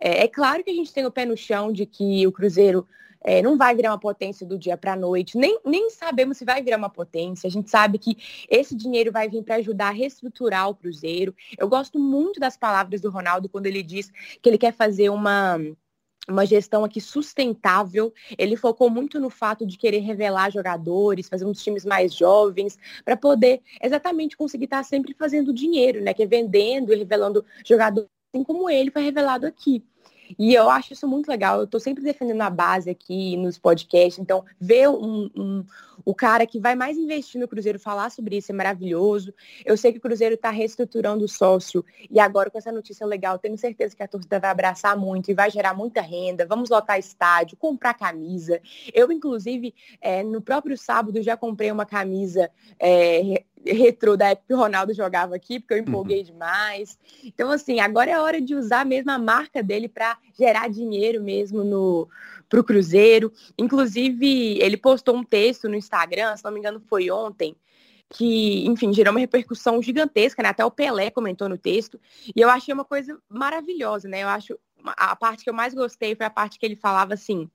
É, 0.00 0.24
é, 0.24 0.28
claro 0.28 0.64
que 0.64 0.70
a 0.70 0.74
gente 0.74 0.92
tem 0.92 1.06
o 1.06 1.12
pé 1.12 1.24
no 1.24 1.36
chão 1.36 1.72
de 1.72 1.86
que 1.86 2.26
o 2.26 2.32
Cruzeiro 2.32 2.86
é, 3.26 3.42
não 3.42 3.58
vai 3.58 3.74
virar 3.74 3.90
uma 3.90 3.98
potência 3.98 4.46
do 4.46 4.56
dia 4.56 4.76
para 4.76 4.92
a 4.92 4.96
noite, 4.96 5.36
nem, 5.36 5.58
nem 5.64 5.90
sabemos 5.90 6.38
se 6.38 6.44
vai 6.44 6.62
virar 6.62 6.76
uma 6.76 6.88
potência. 6.88 7.48
A 7.48 7.50
gente 7.50 7.68
sabe 7.68 7.98
que 7.98 8.16
esse 8.48 8.76
dinheiro 8.76 9.10
vai 9.10 9.28
vir 9.28 9.42
para 9.42 9.56
ajudar 9.56 9.88
a 9.88 9.90
reestruturar 9.90 10.70
o 10.70 10.76
Cruzeiro. 10.76 11.34
Eu 11.58 11.68
gosto 11.68 11.98
muito 11.98 12.38
das 12.38 12.56
palavras 12.56 13.00
do 13.00 13.10
Ronaldo 13.10 13.48
quando 13.48 13.66
ele 13.66 13.82
diz 13.82 14.12
que 14.40 14.48
ele 14.48 14.56
quer 14.56 14.72
fazer 14.72 15.10
uma 15.10 15.58
uma 16.28 16.44
gestão 16.44 16.84
aqui 16.84 17.00
sustentável. 17.00 18.12
Ele 18.36 18.56
focou 18.56 18.90
muito 18.90 19.20
no 19.20 19.30
fato 19.30 19.64
de 19.64 19.78
querer 19.78 20.00
revelar 20.00 20.50
jogadores, 20.50 21.28
fazer 21.28 21.44
uns 21.44 21.62
times 21.62 21.84
mais 21.84 22.12
jovens, 22.12 22.76
para 23.04 23.16
poder 23.16 23.60
exatamente 23.80 24.36
conseguir 24.36 24.64
estar 24.64 24.78
tá 24.78 24.84
sempre 24.84 25.14
fazendo 25.14 25.52
dinheiro, 25.52 26.02
né? 26.02 26.12
Que 26.12 26.24
é 26.24 26.26
vendendo 26.26 26.92
e 26.92 26.96
revelando 26.96 27.44
jogadores, 27.64 28.08
assim 28.34 28.42
como 28.42 28.68
ele 28.68 28.90
foi 28.90 29.02
revelado 29.02 29.46
aqui. 29.46 29.84
E 30.38 30.54
eu 30.54 30.68
acho 30.70 30.92
isso 30.92 31.06
muito 31.06 31.28
legal. 31.28 31.58
Eu 31.58 31.64
estou 31.64 31.80
sempre 31.80 32.02
defendendo 32.02 32.40
a 32.42 32.50
base 32.50 32.90
aqui 32.90 33.36
nos 33.36 33.58
podcasts. 33.58 34.18
Então, 34.18 34.44
ver 34.60 34.88
um, 34.88 35.30
um, 35.36 35.64
o 36.04 36.14
cara 36.14 36.46
que 36.46 36.58
vai 36.58 36.74
mais 36.74 36.96
investir 36.96 37.40
no 37.40 37.48
Cruzeiro 37.48 37.78
falar 37.78 38.10
sobre 38.10 38.36
isso 38.36 38.52
é 38.52 38.54
maravilhoso. 38.54 39.32
Eu 39.64 39.76
sei 39.76 39.92
que 39.92 39.98
o 39.98 40.00
Cruzeiro 40.00 40.34
está 40.34 40.50
reestruturando 40.50 41.24
o 41.24 41.28
sócio. 41.28 41.84
E 42.10 42.18
agora, 42.20 42.50
com 42.50 42.58
essa 42.58 42.72
notícia 42.72 43.06
legal, 43.06 43.38
tenho 43.38 43.56
certeza 43.56 43.96
que 43.96 44.02
a 44.02 44.08
torcida 44.08 44.38
vai 44.38 44.50
abraçar 44.50 44.96
muito 44.96 45.30
e 45.30 45.34
vai 45.34 45.50
gerar 45.50 45.74
muita 45.74 46.00
renda. 46.00 46.46
Vamos 46.46 46.70
lotar 46.70 46.98
estádio, 46.98 47.56
comprar 47.56 47.94
camisa. 47.94 48.60
Eu, 48.92 49.10
inclusive, 49.12 49.74
é, 50.00 50.22
no 50.22 50.40
próprio 50.40 50.76
sábado, 50.76 51.22
já 51.22 51.36
comprei 51.36 51.70
uma 51.70 51.86
camisa. 51.86 52.50
É, 52.78 53.44
retrô 53.66 54.16
da 54.16 54.28
época 54.28 54.46
que 54.48 54.54
o 54.54 54.58
Ronaldo 54.58 54.94
jogava 54.94 55.34
aqui, 55.34 55.60
porque 55.60 55.74
eu 55.74 55.78
empolguei 55.78 56.18
uhum. 56.18 56.24
demais. 56.24 56.98
Então, 57.24 57.50
assim, 57.50 57.80
agora 57.80 58.10
é 58.10 58.20
hora 58.20 58.40
de 58.40 58.54
usar 58.54 58.84
mesmo 58.84 59.10
a 59.10 59.18
marca 59.18 59.62
dele 59.62 59.88
para 59.88 60.16
gerar 60.38 60.68
dinheiro 60.68 61.22
mesmo 61.22 61.64
no 61.64 62.08
pro 62.48 62.64
Cruzeiro. 62.64 63.32
Inclusive, 63.58 64.58
ele 64.60 64.76
postou 64.76 65.16
um 65.16 65.24
texto 65.24 65.68
no 65.68 65.74
Instagram, 65.74 66.36
se 66.36 66.44
não 66.44 66.52
me 66.52 66.60
engano, 66.60 66.80
foi 66.80 67.10
ontem, 67.10 67.56
que, 68.10 68.66
enfim, 68.66 68.92
gerou 68.92 69.12
uma 69.12 69.20
repercussão 69.20 69.82
gigantesca, 69.82 70.42
né? 70.42 70.50
Até 70.50 70.64
o 70.64 70.70
Pelé 70.70 71.10
comentou 71.10 71.48
no 71.48 71.58
texto. 71.58 72.00
E 72.34 72.40
eu 72.40 72.48
achei 72.48 72.72
uma 72.72 72.84
coisa 72.84 73.18
maravilhosa, 73.28 74.08
né? 74.08 74.22
Eu 74.22 74.28
acho 74.28 74.58
a 74.96 75.16
parte 75.16 75.42
que 75.42 75.50
eu 75.50 75.54
mais 75.54 75.74
gostei 75.74 76.14
foi 76.14 76.26
a 76.26 76.30
parte 76.30 76.58
que 76.58 76.66
ele 76.66 76.76
falava 76.76 77.14
assim: 77.14 77.50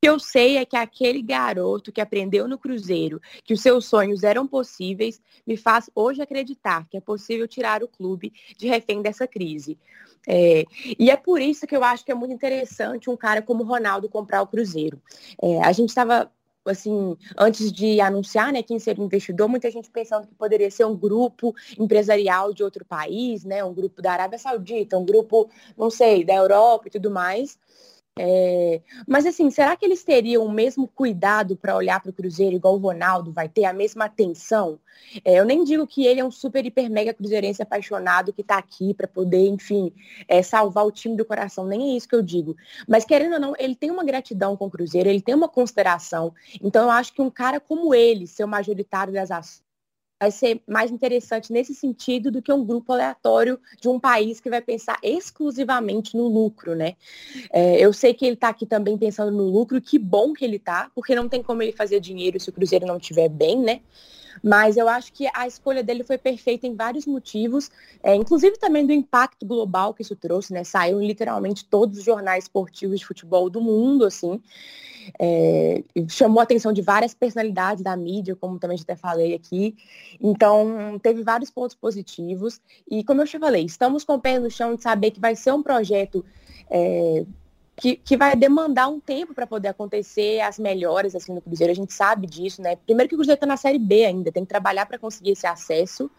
que 0.00 0.08
eu 0.08 0.18
sei 0.18 0.56
é 0.56 0.64
que 0.64 0.76
aquele 0.76 1.20
garoto 1.20 1.92
que 1.92 2.00
aprendeu 2.00 2.48
no 2.48 2.58
Cruzeiro 2.58 3.20
que 3.44 3.52
os 3.52 3.60
seus 3.60 3.84
sonhos 3.84 4.22
eram 4.22 4.46
possíveis 4.46 5.20
me 5.46 5.56
faz 5.56 5.90
hoje 5.94 6.22
acreditar 6.22 6.86
que 6.88 6.96
é 6.96 7.00
possível 7.00 7.46
tirar 7.46 7.82
o 7.82 7.88
clube 7.88 8.32
de 8.56 8.66
refém 8.66 9.02
dessa 9.02 9.26
crise. 9.26 9.78
É, 10.26 10.64
e 10.98 11.10
é 11.10 11.16
por 11.16 11.40
isso 11.40 11.66
que 11.66 11.76
eu 11.76 11.82
acho 11.84 12.04
que 12.04 12.12
é 12.12 12.14
muito 12.14 12.32
interessante 12.32 13.10
um 13.10 13.16
cara 13.16 13.42
como 13.42 13.62
o 13.62 13.66
Ronaldo 13.66 14.08
comprar 14.08 14.42
o 14.42 14.46
Cruzeiro. 14.46 15.00
É, 15.42 15.62
a 15.62 15.72
gente 15.72 15.90
estava 15.90 16.30
assim, 16.64 17.16
antes 17.38 17.72
de 17.72 18.00
anunciar, 18.00 18.52
né, 18.52 18.62
quem 18.62 18.78
seria 18.78 19.02
investidor, 19.02 19.48
muita 19.48 19.70
gente 19.70 19.90
pensando 19.90 20.26
que 20.26 20.34
poderia 20.34 20.70
ser 20.70 20.84
um 20.84 20.94
grupo 20.94 21.54
empresarial 21.78 22.52
de 22.52 22.62
outro 22.62 22.84
país, 22.84 23.44
né, 23.44 23.64
um 23.64 23.72
grupo 23.72 24.02
da 24.02 24.12
Arábia 24.12 24.38
Saudita, 24.38 24.98
um 24.98 25.04
grupo, 25.04 25.48
não 25.76 25.90
sei, 25.90 26.22
da 26.22 26.34
Europa 26.34 26.88
e 26.88 26.90
tudo 26.90 27.10
mais. 27.10 27.58
É, 28.18 28.82
mas 29.06 29.24
assim, 29.24 29.50
será 29.50 29.76
que 29.76 29.84
eles 29.84 30.02
teriam 30.02 30.44
o 30.44 30.52
mesmo 30.52 30.86
cuidado 30.88 31.56
para 31.56 31.76
olhar 31.76 32.00
para 32.00 32.10
o 32.10 32.12
Cruzeiro 32.12 32.56
igual 32.56 32.74
o 32.74 32.78
Ronaldo 32.78 33.32
vai 33.32 33.48
ter, 33.48 33.64
a 33.64 33.72
mesma 33.72 34.06
atenção? 34.06 34.78
É, 35.24 35.38
eu 35.38 35.44
nem 35.44 35.64
digo 35.64 35.86
que 35.86 36.06
ele 36.06 36.20
é 36.20 36.24
um 36.24 36.30
super, 36.30 36.64
hiper, 36.64 36.90
mega 36.90 37.14
cruzeirense 37.14 37.62
apaixonado 37.62 38.32
que 38.32 38.42
está 38.42 38.58
aqui 38.58 38.92
para 38.92 39.06
poder, 39.06 39.48
enfim, 39.48 39.92
é, 40.28 40.42
salvar 40.42 40.84
o 40.84 40.90
time 40.90 41.16
do 41.16 41.24
coração, 41.24 41.66
nem 41.66 41.92
é 41.92 41.96
isso 41.96 42.08
que 42.08 42.14
eu 42.14 42.22
digo. 42.22 42.56
Mas 42.86 43.04
querendo 43.04 43.34
ou 43.34 43.40
não, 43.40 43.54
ele 43.58 43.74
tem 43.74 43.90
uma 43.90 44.04
gratidão 44.04 44.56
com 44.56 44.66
o 44.66 44.70
Cruzeiro, 44.70 45.08
ele 45.08 45.22
tem 45.22 45.34
uma 45.34 45.48
consideração. 45.48 46.34
Então 46.60 46.84
eu 46.84 46.90
acho 46.90 47.12
que 47.12 47.22
um 47.22 47.30
cara 47.30 47.60
como 47.60 47.94
ele, 47.94 48.26
ser 48.26 48.44
o 48.44 48.48
majoritário 48.48 49.12
das 49.12 49.30
ações, 49.30 49.69
vai 50.20 50.30
ser 50.30 50.60
mais 50.68 50.90
interessante 50.90 51.50
nesse 51.50 51.74
sentido 51.74 52.30
do 52.30 52.42
que 52.42 52.52
um 52.52 52.62
grupo 52.62 52.92
aleatório 52.92 53.58
de 53.80 53.88
um 53.88 53.98
país 53.98 54.38
que 54.38 54.50
vai 54.50 54.60
pensar 54.60 54.98
exclusivamente 55.02 56.14
no 56.14 56.28
lucro, 56.28 56.74
né? 56.74 56.94
É, 57.50 57.80
eu 57.80 57.90
sei 57.90 58.12
que 58.12 58.26
ele 58.26 58.34
está 58.34 58.50
aqui 58.50 58.66
também 58.66 58.98
pensando 58.98 59.34
no 59.34 59.44
lucro, 59.44 59.80
que 59.80 59.98
bom 59.98 60.34
que 60.34 60.44
ele 60.44 60.56
está, 60.56 60.90
porque 60.94 61.14
não 61.14 61.26
tem 61.26 61.42
como 61.42 61.62
ele 61.62 61.72
fazer 61.72 62.00
dinheiro 62.00 62.38
se 62.38 62.50
o 62.50 62.52
Cruzeiro 62.52 62.86
não 62.86 62.98
estiver 62.98 63.30
bem, 63.30 63.58
né? 63.58 63.80
Mas 64.42 64.76
eu 64.76 64.88
acho 64.88 65.12
que 65.12 65.28
a 65.34 65.46
escolha 65.46 65.82
dele 65.82 66.04
foi 66.04 66.18
perfeita 66.18 66.66
em 66.66 66.74
vários 66.74 67.06
motivos, 67.06 67.70
é, 68.02 68.14
inclusive 68.14 68.56
também 68.58 68.86
do 68.86 68.92
impacto 68.92 69.44
global 69.46 69.94
que 69.94 70.02
isso 70.02 70.16
trouxe, 70.16 70.52
né? 70.52 70.64
Saiu 70.64 71.00
em 71.00 71.06
literalmente 71.06 71.64
todos 71.64 71.98
os 71.98 72.04
jornais 72.04 72.44
esportivos 72.44 73.00
de 73.00 73.06
futebol 73.06 73.50
do 73.50 73.60
mundo, 73.60 74.04
assim. 74.04 74.40
É, 75.18 75.82
chamou 76.08 76.40
a 76.40 76.42
atenção 76.42 76.72
de 76.72 76.82
várias 76.82 77.14
personalidades 77.14 77.82
da 77.82 77.96
mídia, 77.96 78.36
como 78.36 78.58
também 78.58 78.76
já 78.76 78.82
até 78.82 78.96
falei 78.96 79.34
aqui. 79.34 79.76
Então, 80.20 80.98
teve 81.02 81.22
vários 81.22 81.50
pontos 81.50 81.74
positivos. 81.74 82.60
E 82.90 83.02
como 83.04 83.22
eu 83.22 83.26
te 83.26 83.38
falei, 83.38 83.64
estamos 83.64 84.04
com 84.04 84.14
o 84.14 84.20
pé 84.20 84.38
no 84.38 84.50
chão 84.50 84.74
de 84.74 84.82
saber 84.82 85.10
que 85.10 85.20
vai 85.20 85.34
ser 85.34 85.52
um 85.52 85.62
projeto 85.62 86.24
é, 86.70 87.24
que, 87.80 87.96
que 87.96 88.14
vai 88.14 88.36
demandar 88.36 88.88
um 88.88 89.00
tempo 89.00 89.32
para 89.34 89.46
poder 89.46 89.68
acontecer 89.68 90.40
as 90.40 90.58
melhores 90.58 91.16
assim 91.16 91.32
no 91.32 91.40
Cruzeiro. 91.40 91.72
A 91.72 91.76
gente 91.76 91.94
sabe 91.94 92.26
disso, 92.26 92.60
né? 92.60 92.76
Primeiro 92.76 93.08
que 93.08 93.14
o 93.14 93.18
Cruzeiro 93.18 93.36
está 93.36 93.46
na 93.46 93.56
Série 93.56 93.78
B 93.78 94.04
ainda, 94.04 94.30
tem 94.30 94.44
que 94.44 94.48
trabalhar 94.50 94.84
para 94.84 94.98
conseguir 94.98 95.30
esse 95.30 95.46
acesso. 95.46 96.10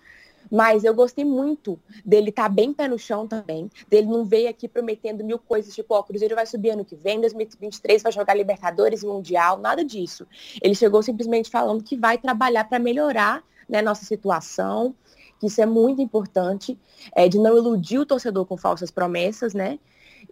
Mas 0.51 0.83
eu 0.83 0.91
gostei 0.91 1.23
muito 1.23 1.79
dele 2.03 2.31
estar 2.31 2.43
tá 2.43 2.49
bem 2.49 2.73
pé 2.73 2.87
no 2.87 2.97
chão 2.97 3.27
também, 3.27 3.69
dele 3.87 4.07
não 4.07 4.25
veio 4.25 4.49
aqui 4.49 4.67
prometendo 4.67 5.23
mil 5.23 5.37
coisas, 5.37 5.73
tipo, 5.73 5.93
ó, 5.93 5.99
o 5.99 6.03
Cruzeiro 6.03 6.33
vai 6.33 6.47
subir 6.47 6.71
ano 6.71 6.83
que 6.83 6.95
vem, 6.95 7.21
2023 7.21 8.01
vai 8.01 8.11
jogar 8.11 8.33
Libertadores 8.33 9.03
e 9.03 9.05
Mundial, 9.05 9.59
nada 9.59 9.85
disso. 9.85 10.25
Ele 10.59 10.73
chegou 10.73 11.03
simplesmente 11.03 11.47
falando 11.47 11.83
que 11.83 11.95
vai 11.95 12.17
trabalhar 12.17 12.63
para 12.63 12.79
melhorar 12.79 13.43
né, 13.69 13.83
nossa 13.83 14.03
situação, 14.03 14.95
que 15.39 15.45
isso 15.45 15.61
é 15.61 15.65
muito 15.67 16.01
importante, 16.01 16.75
é, 17.15 17.29
de 17.29 17.37
não 17.37 17.55
iludir 17.55 17.99
o 17.99 18.05
torcedor 18.05 18.47
com 18.47 18.57
falsas 18.57 18.89
promessas, 18.89 19.53
né? 19.53 19.77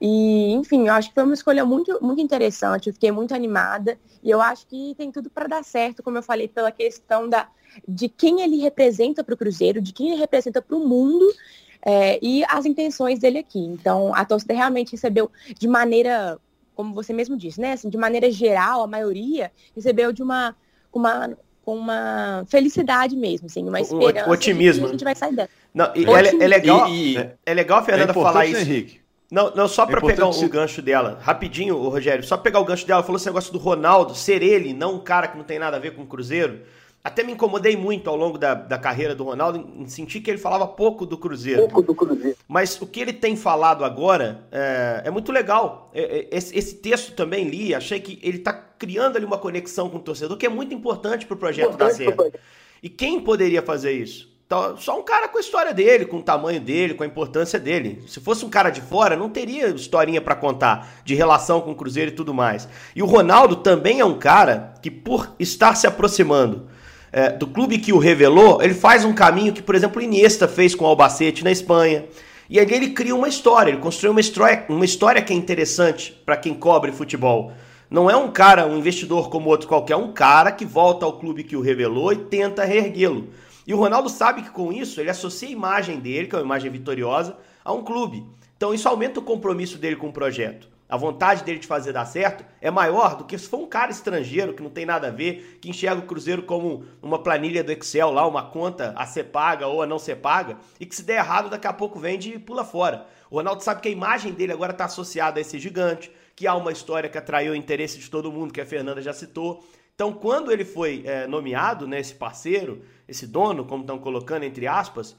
E, 0.01 0.53
enfim, 0.53 0.88
eu 0.88 0.93
acho 0.93 1.09
que 1.09 1.13
foi 1.13 1.23
uma 1.23 1.33
escolha 1.33 1.65
muito, 1.65 1.97
muito 2.01 2.21
interessante, 2.21 2.88
eu 2.88 2.93
fiquei 2.93 3.12
muito 3.12 3.33
animada 3.33 3.99
e 4.23 4.29
eu 4.29 4.41
acho 4.41 4.65
que 4.65 4.95
tem 4.97 5.12
tudo 5.12 5.29
para 5.29 5.47
dar 5.47 5.63
certo, 5.63 6.01
como 6.01 6.17
eu 6.17 6.23
falei, 6.23 6.47
pela 6.47 6.71
questão 6.71 7.27
da, 7.27 7.49
de 7.85 8.07
quem 8.07 8.41
ele 8.41 8.57
representa 8.57 9.23
para 9.23 9.33
o 9.33 9.38
Cruzeiro, 9.38 9.81
de 9.81 9.91
quem 9.91 10.12
ele 10.12 10.19
representa 10.19 10.62
para 10.62 10.75
o 10.75 10.88
mundo 10.88 11.25
é, 11.85 12.17
e 12.21 12.43
as 12.47 12.65
intenções 12.65 13.19
dele 13.19 13.39
aqui. 13.39 13.59
Então, 13.59 14.15
a 14.15 14.23
torcida 14.23 14.53
realmente 14.53 14.93
recebeu 14.93 15.29
de 15.57 15.67
maneira, 15.67 16.38
como 16.75 16.93
você 16.93 17.12
mesmo 17.12 17.35
disse, 17.35 17.59
né? 17.59 17.73
Assim, 17.73 17.89
de 17.89 17.97
maneira 17.97 18.31
geral, 18.31 18.83
a 18.83 18.88
maioria 18.88 19.51
recebeu 19.75 20.13
de 20.13 20.23
uma, 20.23 20.55
uma 20.93 21.38
com 21.69 21.75
uma 21.75 22.45
felicidade 22.49 23.15
mesmo, 23.15 23.45
assim, 23.45 23.67
uma 23.67 23.79
esperança. 23.79 24.27
O 24.27 24.31
otimismo. 24.31 24.88
a 24.88 24.89
gente 24.89 25.03
vai 25.03 25.13
sair 25.13 25.35
dela. 25.35 25.49
Não, 25.71 25.91
e 25.95 26.03
é, 26.03 26.43
é, 26.43 26.47
legal, 26.47 26.89
e, 26.89 27.15
e, 27.15 27.29
é 27.45 27.53
legal 27.53 27.77
a 27.77 27.83
Fernanda 27.83 28.12
é 28.12 28.13
falar 28.13 28.45
isso. 28.47 28.62
Henrique. 28.62 28.98
Não, 29.32 29.54
não 29.54 29.68
só 29.68 29.86
para 29.86 30.00
é 30.00 30.02
pegar 30.02 30.28
o, 30.28 30.34
se... 30.34 30.48
gancho 30.48 30.82
dela, 30.82 31.20
rapidinho, 31.22 31.76
o 31.76 31.89
Rogério, 31.89 32.24
só 32.24 32.36
pegar 32.36 32.60
o 32.60 32.65
gancho 32.65 32.88
dela, 32.88 33.04
falou 33.04 33.18
esse 33.18 33.28
negócio 33.28 33.54
do 33.54 33.60
Ronaldo 33.60 34.15
ser 34.15 34.42
ele, 34.42 34.74
não 34.74 34.96
um 34.96 35.00
cara 35.00 35.28
que 35.28 35.38
não 35.38 35.44
tem 35.44 35.60
nada 35.60 35.78
a 35.78 35.80
ver 35.80 35.96
com 35.96 36.02
o 36.02 36.08
Cruzeiro. 36.08 36.62
Até 37.02 37.24
me 37.24 37.32
incomodei 37.32 37.78
muito 37.78 38.10
ao 38.10 38.15
longo 38.15 38.38
da, 38.38 38.54
da 38.54 38.78
carreira 38.78 39.15
do 39.15 39.24
Ronaldo 39.24 39.65
em 39.78 39.88
sentir 39.88 40.20
que 40.20 40.30
ele 40.30 40.38
falava 40.38 40.68
pouco 40.68 41.06
do 41.06 41.18
Cruzeiro. 41.18 41.62
Pouco 41.62 41.82
do 41.82 41.96
Cruzeiro. 41.96 42.38
Mas 42.46 42.80
o 42.82 42.86
que 42.86 43.00
ele 43.00 43.13
tem 43.13 43.38
falado 43.38 43.86
agora 43.86 44.44
é, 44.52 45.04
é 45.06 45.12
muito 45.12 45.32
legal. 45.32 45.89
É, 45.94 46.02
é, 46.02 46.28
esse, 46.32 46.58
esse, 46.58 46.76
texto 46.76 47.13
também 47.13 47.48
li, 47.48 47.74
achei 47.74 48.02
que 48.02 48.20
ele 48.22 48.39
está 48.39 48.52
criando 48.52 49.15
ali 49.15 49.26
uma 49.26 49.38
conexão 49.38 49.89
com 49.89 49.98
o 49.98 50.02
torcedor 50.02 50.36
que 50.36 50.46
é 50.46 50.50
muito 50.50 50.74
importante 50.74 51.26
para 51.26 51.36
o 51.36 51.38
projeto 51.38 51.78
da 51.78 51.89
Serra. 51.89 52.18
E 52.84 52.89
quem 52.89 53.22
poderia 53.22 53.62
fazer 53.62 53.94
isso? 53.94 54.30
Então, 54.49 54.75
só 54.77 54.99
um 54.99 55.03
cara 55.03 55.27
com 55.27 55.38
a 55.38 55.41
história 55.41 55.71
dele, 55.75 56.05
com 56.05 56.17
o 56.17 56.23
tamanho 56.23 56.59
dele, 56.59 56.95
com 56.95 57.03
a 57.03 57.05
importância 57.05 57.59
dele. 57.59 58.01
Se 58.07 58.19
fosse 58.19 58.43
um 58.43 58.49
cara 58.49 58.71
de 58.71 58.81
fora, 58.81 59.15
não 59.15 59.29
teria 59.29 59.67
historinha 59.67 60.19
para 60.19 60.33
contar 60.33 60.91
de 61.05 61.13
relação 61.13 61.62
com 61.62 61.69
o 61.69 61.75
Cruzeiro 61.75 62.09
e 62.09 62.15
tudo 62.15 62.33
mais. 62.33 62.67
E 62.95 63.03
o 63.03 63.05
Ronaldo 63.05 63.57
também 63.57 63.99
é 63.99 64.05
um 64.05 64.17
cara 64.17 64.73
que, 64.81 64.89
por 64.89 65.35
estar 65.38 65.75
se 65.75 65.85
aproximando 65.85 66.67
é, 67.12 67.29
do 67.29 67.45
clube 67.45 67.77
que 67.77 67.93
o 67.93 67.99
revelou, 67.99 68.59
ele 68.59 68.73
faz 68.73 69.05
um 69.05 69.13
caminho 69.13 69.53
que, 69.53 69.62
por 69.62 69.75
exemplo, 69.75 70.01
Iniesta 70.01 70.47
fez 70.47 70.73
com 70.73 70.83
o 70.83 70.88
Albacete 70.88 71.43
na 71.43 71.51
Espanha. 71.51 72.05
E 72.49 72.59
ali 72.59 72.73
ele 72.73 72.89
cria 72.89 73.15
uma 73.15 73.29
história, 73.29 73.69
ele 73.69 73.79
construiu 73.79 74.13
uma 74.13 74.19
história, 74.19 74.65
uma 74.67 74.83
história 74.83 75.21
que 75.21 75.31
é 75.31 75.35
interessante 75.35 76.19
para 76.25 76.35
quem 76.35 76.55
cobre 76.55 76.91
futebol. 76.91 77.53
Não 77.88 78.09
é 78.09 78.17
um 78.17 78.31
cara, 78.31 78.65
um 78.65 78.79
investidor 78.79 79.29
como 79.29 79.47
outro 79.47 79.67
qualquer, 79.67 79.93
é 79.93 79.97
um 79.97 80.12
cara 80.12 80.51
que 80.51 80.65
volta 80.65 81.05
ao 81.05 81.19
clube 81.19 81.43
que 81.43 81.55
o 81.55 81.62
revelou 81.62 82.12
e 82.12 82.17
tenta 82.17 82.65
reerguê-lo. 82.65 83.27
E 83.69 83.73
o 83.75 83.77
Ronaldo 83.77 84.10
sabe 84.10 84.41
que 84.41 84.49
com 84.49 84.73
isso 84.73 84.99
ele 84.99 85.12
associa 85.12 85.47
a 85.47 85.51
imagem 85.51 85.99
dele, 85.99 86.25
que 86.25 86.34
é 86.34 86.39
uma 86.39 86.43
imagem 86.43 86.71
vitoriosa, 86.71 87.38
a 87.63 87.71
um 87.71 87.84
clube. 87.84 88.25
Então 88.58 88.73
isso 88.73 88.89
aumenta 88.89 89.19
o 89.19 89.23
compromisso 89.23 89.77
dele 89.77 89.95
com 89.95 90.08
o 90.08 90.12
projeto. 90.12 90.67
A 90.89 90.97
vontade 90.97 91.43
dele 91.43 91.60
de 91.60 91.67
fazer 91.67 91.93
dar 91.93 92.08
certo 92.08 92.43
é 92.60 92.71
maior 92.71 93.15
do 93.15 93.25
que 93.25 93.38
se 93.38 93.47
for 93.47 93.60
um 93.60 93.67
cara 93.67 93.91
estrangeiro 93.91 94.55
que 94.55 94.63
não 94.63 94.71
tem 94.71 94.88
nada 94.88 95.10
a 95.10 95.12
ver, 95.12 95.60
que 95.62 95.69
enxerga 95.69 96.01
o 96.01 96.08
Cruzeiro 96.08 96.41
como 96.41 96.84
uma 96.99 97.21
planilha 97.21 97.63
do 97.63 97.71
Excel 97.71 98.10
lá, 98.10 98.25
uma 98.25 98.41
conta 98.49 98.91
a 98.97 99.05
ser 99.05 99.25
paga 99.25 99.67
ou 99.67 99.84
a 99.84 99.86
não 99.86 99.99
ser 99.99 100.15
paga, 100.15 100.58
e 100.79 100.86
que 100.88 100.95
se 100.95 101.03
der 101.03 101.17
errado 101.17 101.47
daqui 101.47 101.67
a 101.67 101.73
pouco 101.73 101.99
vende 101.99 102.34
e 102.34 102.39
pula 102.39 102.65
fora. 102.65 103.05
O 103.29 103.36
Ronaldo 103.36 103.63
sabe 103.63 103.82
que 103.82 103.88
a 103.88 103.91
imagem 103.91 104.34
dele 104.34 104.51
agora 104.51 104.71
está 104.71 104.86
associada 104.86 105.39
a 105.39 105.41
esse 105.41 105.60
gigante, 105.60 106.12
que 106.36 106.47
há 106.47 106.55
uma 106.55 106.71
história 106.71 107.08
que 107.08 107.19
atraiu 107.19 107.53
o 107.53 107.55
interesse 107.55 107.99
de 107.99 108.10
todo 108.10 108.32
mundo, 108.32 108.51
que 108.51 108.62
a 108.62 108.65
Fernanda 108.65 108.99
já 108.99 109.13
citou. 109.13 109.63
Então, 109.99 110.13
quando 110.13 110.49
ele 110.49 110.63
foi 110.63 111.03
é, 111.05 111.27
nomeado, 111.27 111.85
né, 111.85 111.99
esse 111.99 112.15
parceiro, 112.15 112.81
esse 113.05 113.27
dono, 113.27 113.65
como 113.65 113.81
estão 113.81 113.99
colocando 113.99 114.43
entre 114.43 114.65
aspas, 114.65 115.13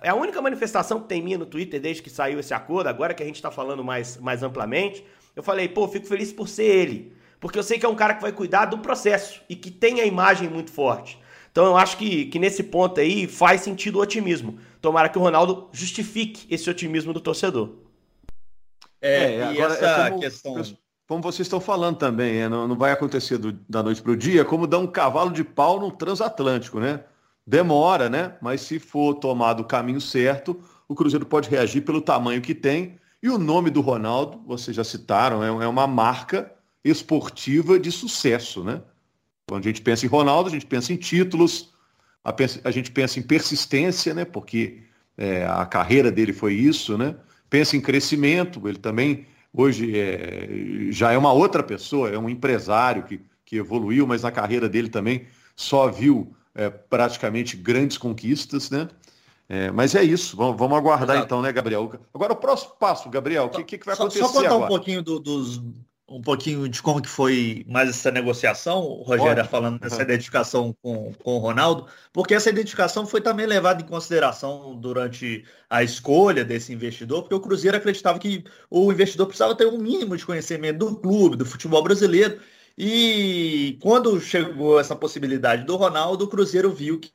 é 0.00 0.08
a 0.08 0.14
única 0.14 0.40
manifestação 0.40 0.98
que 0.98 1.08
tem 1.08 1.20
minha 1.20 1.36
no 1.36 1.44
Twitter 1.44 1.78
desde 1.78 2.02
que 2.02 2.08
saiu 2.08 2.40
esse 2.40 2.54
acordo, 2.54 2.86
agora 2.86 3.12
que 3.12 3.22
a 3.22 3.26
gente 3.26 3.34
está 3.34 3.50
falando 3.50 3.84
mais, 3.84 4.16
mais 4.16 4.42
amplamente. 4.42 5.04
Eu 5.36 5.42
falei, 5.42 5.68
pô, 5.68 5.86
fico 5.86 6.06
feliz 6.06 6.32
por 6.32 6.48
ser 6.48 6.64
ele. 6.64 7.12
Porque 7.38 7.58
eu 7.58 7.62
sei 7.62 7.78
que 7.78 7.84
é 7.84 7.88
um 7.88 7.94
cara 7.94 8.14
que 8.14 8.22
vai 8.22 8.32
cuidar 8.32 8.64
do 8.64 8.78
processo 8.78 9.42
e 9.46 9.54
que 9.54 9.70
tem 9.70 10.00
a 10.00 10.06
imagem 10.06 10.48
muito 10.48 10.72
forte. 10.72 11.20
Então 11.52 11.66
eu 11.66 11.76
acho 11.76 11.98
que, 11.98 12.24
que 12.24 12.38
nesse 12.38 12.62
ponto 12.62 12.98
aí 13.00 13.26
faz 13.26 13.60
sentido 13.60 13.98
o 13.98 14.00
otimismo. 14.00 14.58
Tomara 14.80 15.10
que 15.10 15.18
o 15.18 15.20
Ronaldo 15.20 15.68
justifique 15.70 16.46
esse 16.48 16.70
otimismo 16.70 17.12
do 17.12 17.20
torcedor. 17.20 17.74
É, 19.02 19.34
é 19.34 19.42
agora 19.42 19.74
essa 19.74 19.86
é 19.86 20.08
como, 20.08 20.20
questão. 20.22 20.62
Como 21.06 21.22
vocês 21.22 21.46
estão 21.46 21.60
falando 21.60 21.98
também, 21.98 22.38
é, 22.38 22.48
não, 22.48 22.66
não 22.66 22.76
vai 22.76 22.90
acontecer 22.90 23.36
do, 23.36 23.52
da 23.68 23.82
noite 23.82 24.00
para 24.00 24.12
o 24.12 24.16
dia, 24.16 24.44
como 24.44 24.66
dar 24.66 24.78
um 24.78 24.86
cavalo 24.86 25.30
de 25.30 25.44
pau 25.44 25.78
no 25.78 25.90
transatlântico, 25.90 26.80
né? 26.80 27.04
Demora, 27.46 28.08
né? 28.08 28.36
Mas 28.40 28.62
se 28.62 28.78
for 28.78 29.14
tomado 29.14 29.60
o 29.60 29.66
caminho 29.66 30.00
certo, 30.00 30.58
o 30.88 30.94
Cruzeiro 30.94 31.26
pode 31.26 31.50
reagir 31.50 31.82
pelo 31.82 32.00
tamanho 32.00 32.40
que 32.40 32.54
tem. 32.54 32.98
E 33.22 33.28
o 33.28 33.38
nome 33.38 33.68
do 33.70 33.82
Ronaldo, 33.82 34.42
vocês 34.46 34.74
já 34.74 34.84
citaram, 34.84 35.44
é, 35.44 35.48
é 35.48 35.68
uma 35.68 35.86
marca 35.86 36.50
esportiva 36.82 37.78
de 37.78 37.92
sucesso, 37.92 38.64
né? 38.64 38.82
Quando 39.46 39.64
a 39.64 39.68
gente 39.68 39.82
pensa 39.82 40.06
em 40.06 40.08
Ronaldo, 40.08 40.48
a 40.48 40.52
gente 40.52 40.66
pensa 40.66 40.90
em 40.90 40.96
títulos, 40.96 41.74
a, 42.24 42.34
a 42.64 42.70
gente 42.70 42.90
pensa 42.90 43.18
em 43.18 43.22
persistência, 43.22 44.14
né? 44.14 44.24
Porque 44.24 44.82
é, 45.18 45.46
a 45.46 45.66
carreira 45.66 46.10
dele 46.10 46.32
foi 46.32 46.54
isso, 46.54 46.96
né? 46.96 47.14
Pensa 47.50 47.76
em 47.76 47.80
crescimento, 47.80 48.66
ele 48.66 48.78
também 48.78 49.26
hoje 49.54 49.96
é, 49.98 50.48
já 50.90 51.12
é 51.12 51.18
uma 51.18 51.32
outra 51.32 51.62
pessoa, 51.62 52.10
é 52.10 52.18
um 52.18 52.28
empresário 52.28 53.04
que, 53.04 53.20
que 53.44 53.56
evoluiu, 53.56 54.06
mas 54.06 54.22
na 54.22 54.32
carreira 54.32 54.68
dele 54.68 54.88
também 54.88 55.26
só 55.54 55.88
viu 55.88 56.34
é, 56.54 56.68
praticamente 56.68 57.56
grandes 57.56 57.96
conquistas, 57.96 58.68
né? 58.68 58.88
É, 59.48 59.70
mas 59.70 59.94
é 59.94 60.02
isso, 60.02 60.36
vamos, 60.36 60.56
vamos 60.58 60.76
aguardar 60.76 61.16
Exato. 61.16 61.26
então, 61.26 61.42
né, 61.42 61.52
Gabriel? 61.52 61.92
Agora 62.14 62.32
o 62.32 62.36
próximo 62.36 62.72
passo, 62.80 63.10
Gabriel, 63.10 63.44
o 63.44 63.50
que, 63.50 63.78
que, 63.78 63.84
vai 63.84 63.94
acontecer 63.94 64.20
Só 64.20 64.28
contar 64.28 64.46
agora? 64.46 64.64
um 64.64 64.68
pouquinho 64.68 65.02
do, 65.02 65.20
dos 65.20 65.62
um 66.14 66.22
pouquinho 66.22 66.68
de 66.68 66.80
como 66.80 67.02
que 67.02 67.08
foi 67.08 67.66
mais 67.68 67.88
essa 67.88 68.08
negociação, 68.08 68.80
o 68.84 69.02
Rogério 69.02 69.32
Ótimo. 69.32 69.48
falando 69.48 69.80
dessa 69.80 69.96
uhum. 69.96 70.02
identificação 70.02 70.76
com, 70.80 71.12
com 71.14 71.34
o 71.34 71.38
Ronaldo, 71.38 71.88
porque 72.12 72.34
essa 72.34 72.50
identificação 72.50 73.04
foi 73.04 73.20
também 73.20 73.46
levada 73.46 73.82
em 73.82 73.86
consideração 73.86 74.76
durante 74.76 75.44
a 75.68 75.82
escolha 75.82 76.44
desse 76.44 76.72
investidor, 76.72 77.22
porque 77.22 77.34
o 77.34 77.40
Cruzeiro 77.40 77.76
acreditava 77.76 78.20
que 78.20 78.44
o 78.70 78.92
investidor 78.92 79.26
precisava 79.26 79.56
ter 79.56 79.66
um 79.66 79.76
mínimo 79.76 80.16
de 80.16 80.24
conhecimento 80.24 80.78
do 80.78 80.96
clube, 80.96 81.36
do 81.36 81.44
futebol 81.44 81.82
brasileiro, 81.82 82.40
e 82.78 83.76
quando 83.82 84.20
chegou 84.20 84.78
essa 84.78 84.94
possibilidade 84.94 85.64
do 85.64 85.74
Ronaldo, 85.74 86.26
o 86.26 86.28
Cruzeiro 86.28 86.72
viu 86.72 87.00
que 87.00 87.10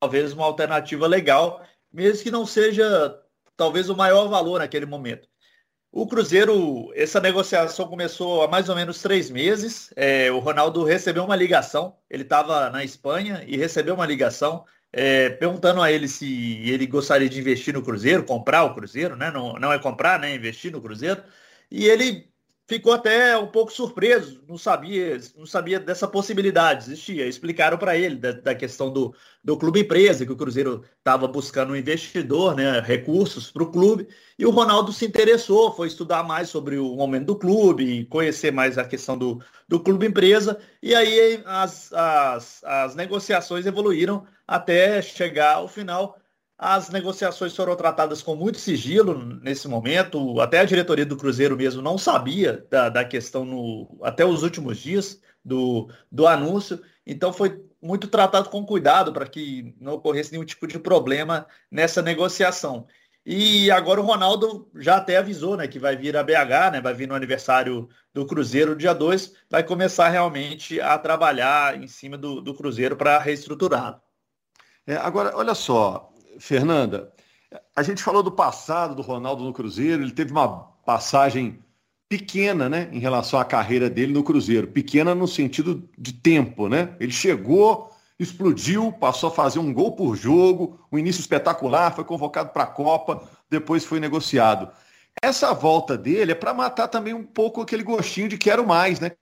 talvez 0.00 0.32
uma 0.32 0.46
alternativa 0.46 1.06
legal, 1.06 1.64
mesmo 1.92 2.24
que 2.24 2.30
não 2.30 2.44
seja 2.44 3.22
talvez 3.56 3.88
o 3.88 3.96
maior 3.96 4.26
valor 4.26 4.58
naquele 4.58 4.86
momento. 4.86 5.29
O 5.92 6.06
Cruzeiro, 6.06 6.92
essa 6.94 7.20
negociação 7.20 7.88
começou 7.88 8.42
há 8.42 8.48
mais 8.48 8.68
ou 8.68 8.76
menos 8.76 9.02
três 9.02 9.28
meses. 9.28 9.92
É, 9.96 10.30
o 10.30 10.38
Ronaldo 10.38 10.84
recebeu 10.84 11.24
uma 11.24 11.34
ligação, 11.34 11.96
ele 12.08 12.22
estava 12.22 12.70
na 12.70 12.84
Espanha 12.84 13.42
e 13.46 13.56
recebeu 13.56 13.94
uma 13.94 14.06
ligação 14.06 14.64
é, 14.92 15.30
perguntando 15.30 15.82
a 15.82 15.90
ele 15.90 16.06
se 16.08 16.68
ele 16.68 16.86
gostaria 16.86 17.28
de 17.28 17.40
investir 17.40 17.74
no 17.74 17.82
Cruzeiro, 17.82 18.24
comprar 18.24 18.64
o 18.64 18.74
Cruzeiro, 18.74 19.16
né? 19.16 19.30
Não, 19.32 19.54
não 19.54 19.72
é 19.72 19.78
comprar, 19.80 20.18
né? 20.20 20.34
Investir 20.34 20.70
no 20.72 20.80
Cruzeiro. 20.80 21.22
E 21.70 21.86
ele 21.86 22.29
ficou 22.70 22.92
até 22.92 23.36
um 23.36 23.48
pouco 23.48 23.72
surpreso, 23.72 24.44
não 24.48 24.56
sabia, 24.56 25.18
não 25.36 25.44
sabia 25.44 25.80
dessa 25.80 26.06
possibilidade, 26.06 26.84
existia. 26.84 27.26
Explicaram 27.26 27.76
para 27.76 27.98
ele 27.98 28.14
da, 28.14 28.30
da, 28.30 28.54
questão 28.54 28.92
do, 28.92 29.12
do 29.42 29.56
clube 29.56 29.80
empresa, 29.80 30.24
que 30.24 30.30
o 30.30 30.36
Cruzeiro 30.36 30.84
estava 30.96 31.26
buscando 31.26 31.72
um 31.72 31.76
investidor, 31.76 32.54
né, 32.54 32.78
recursos 32.78 33.50
para 33.50 33.64
o 33.64 33.72
clube, 33.72 34.06
e 34.38 34.46
o 34.46 34.50
Ronaldo 34.50 34.92
se 34.92 35.04
interessou, 35.04 35.74
foi 35.74 35.88
estudar 35.88 36.22
mais 36.22 36.48
sobre 36.48 36.78
o 36.78 36.94
momento 36.94 37.26
do 37.26 37.36
clube, 37.36 38.04
conhecer 38.04 38.52
mais 38.52 38.78
a 38.78 38.84
questão 38.84 39.18
do, 39.18 39.42
do 39.66 39.80
clube 39.80 40.06
empresa, 40.06 40.56
e 40.80 40.94
aí 40.94 41.42
as, 41.44 41.92
as, 41.92 42.62
as 42.62 42.94
negociações 42.94 43.66
evoluíram 43.66 44.24
até 44.46 45.02
chegar 45.02 45.56
ao 45.56 45.66
final 45.66 46.19
as 46.62 46.90
negociações 46.90 47.56
foram 47.56 47.74
tratadas 47.74 48.20
com 48.20 48.36
muito 48.36 48.58
sigilo 48.58 49.18
nesse 49.42 49.66
momento. 49.66 50.38
Até 50.42 50.58
a 50.60 50.64
diretoria 50.66 51.06
do 51.06 51.16
Cruzeiro 51.16 51.56
mesmo 51.56 51.80
não 51.80 51.96
sabia 51.96 52.66
da, 52.70 52.90
da 52.90 53.02
questão 53.02 53.46
no, 53.46 53.98
até 54.02 54.26
os 54.26 54.42
últimos 54.42 54.76
dias 54.76 55.22
do, 55.42 55.88
do 56.12 56.26
anúncio. 56.26 56.78
Então 57.06 57.32
foi 57.32 57.64
muito 57.80 58.06
tratado 58.08 58.50
com 58.50 58.66
cuidado 58.66 59.10
para 59.10 59.26
que 59.26 59.74
não 59.80 59.94
ocorresse 59.94 60.32
nenhum 60.32 60.44
tipo 60.44 60.66
de 60.66 60.78
problema 60.78 61.46
nessa 61.70 62.02
negociação. 62.02 62.86
E 63.24 63.70
agora 63.70 63.98
o 63.98 64.04
Ronaldo 64.04 64.70
já 64.74 64.96
até 64.96 65.16
avisou 65.16 65.56
né, 65.56 65.66
que 65.66 65.78
vai 65.78 65.96
vir 65.96 66.14
a 66.14 66.22
BH, 66.22 66.72
né, 66.72 66.80
vai 66.82 66.92
vir 66.92 67.08
no 67.08 67.14
aniversário 67.14 67.88
do 68.12 68.26
Cruzeiro 68.26 68.76
dia 68.76 68.92
2, 68.92 69.32
vai 69.48 69.64
começar 69.64 70.10
realmente 70.10 70.78
a 70.78 70.98
trabalhar 70.98 71.82
em 71.82 71.86
cima 71.86 72.18
do, 72.18 72.42
do 72.42 72.52
Cruzeiro 72.52 72.96
para 72.96 73.18
reestruturar. 73.18 73.98
É, 74.86 74.96
agora, 74.96 75.36
olha 75.36 75.54
só, 75.54 76.09
Fernanda, 76.40 77.12
a 77.76 77.82
gente 77.82 78.02
falou 78.02 78.22
do 78.22 78.32
passado 78.32 78.94
do 78.94 79.02
Ronaldo 79.02 79.44
no 79.44 79.52
Cruzeiro, 79.52 80.02
ele 80.02 80.12
teve 80.12 80.32
uma 80.32 80.48
passagem 80.84 81.62
pequena, 82.08 82.68
né, 82.68 82.88
em 82.90 82.98
relação 82.98 83.38
à 83.38 83.44
carreira 83.44 83.88
dele 83.88 84.12
no 84.12 84.24
Cruzeiro. 84.24 84.66
Pequena 84.66 85.14
no 85.14 85.28
sentido 85.28 85.88
de 85.96 86.12
tempo, 86.12 86.68
né? 86.68 86.96
Ele 86.98 87.12
chegou, 87.12 87.90
explodiu, 88.18 88.90
passou 88.90 89.28
a 89.28 89.32
fazer 89.32 89.60
um 89.60 89.72
gol 89.72 89.92
por 89.92 90.16
jogo, 90.16 90.80
um 90.90 90.98
início 90.98 91.20
espetacular, 91.20 91.94
foi 91.94 92.02
convocado 92.02 92.50
para 92.50 92.64
a 92.64 92.66
Copa, 92.66 93.22
depois 93.48 93.84
foi 93.84 94.00
negociado. 94.00 94.72
Essa 95.22 95.52
volta 95.52 95.96
dele 95.96 96.32
é 96.32 96.34
para 96.34 96.52
matar 96.54 96.88
também 96.88 97.14
um 97.14 97.22
pouco 97.22 97.60
aquele 97.60 97.84
gostinho 97.84 98.28
de 98.28 98.38
quero 98.38 98.66
mais, 98.66 98.98
né? 98.98 99.12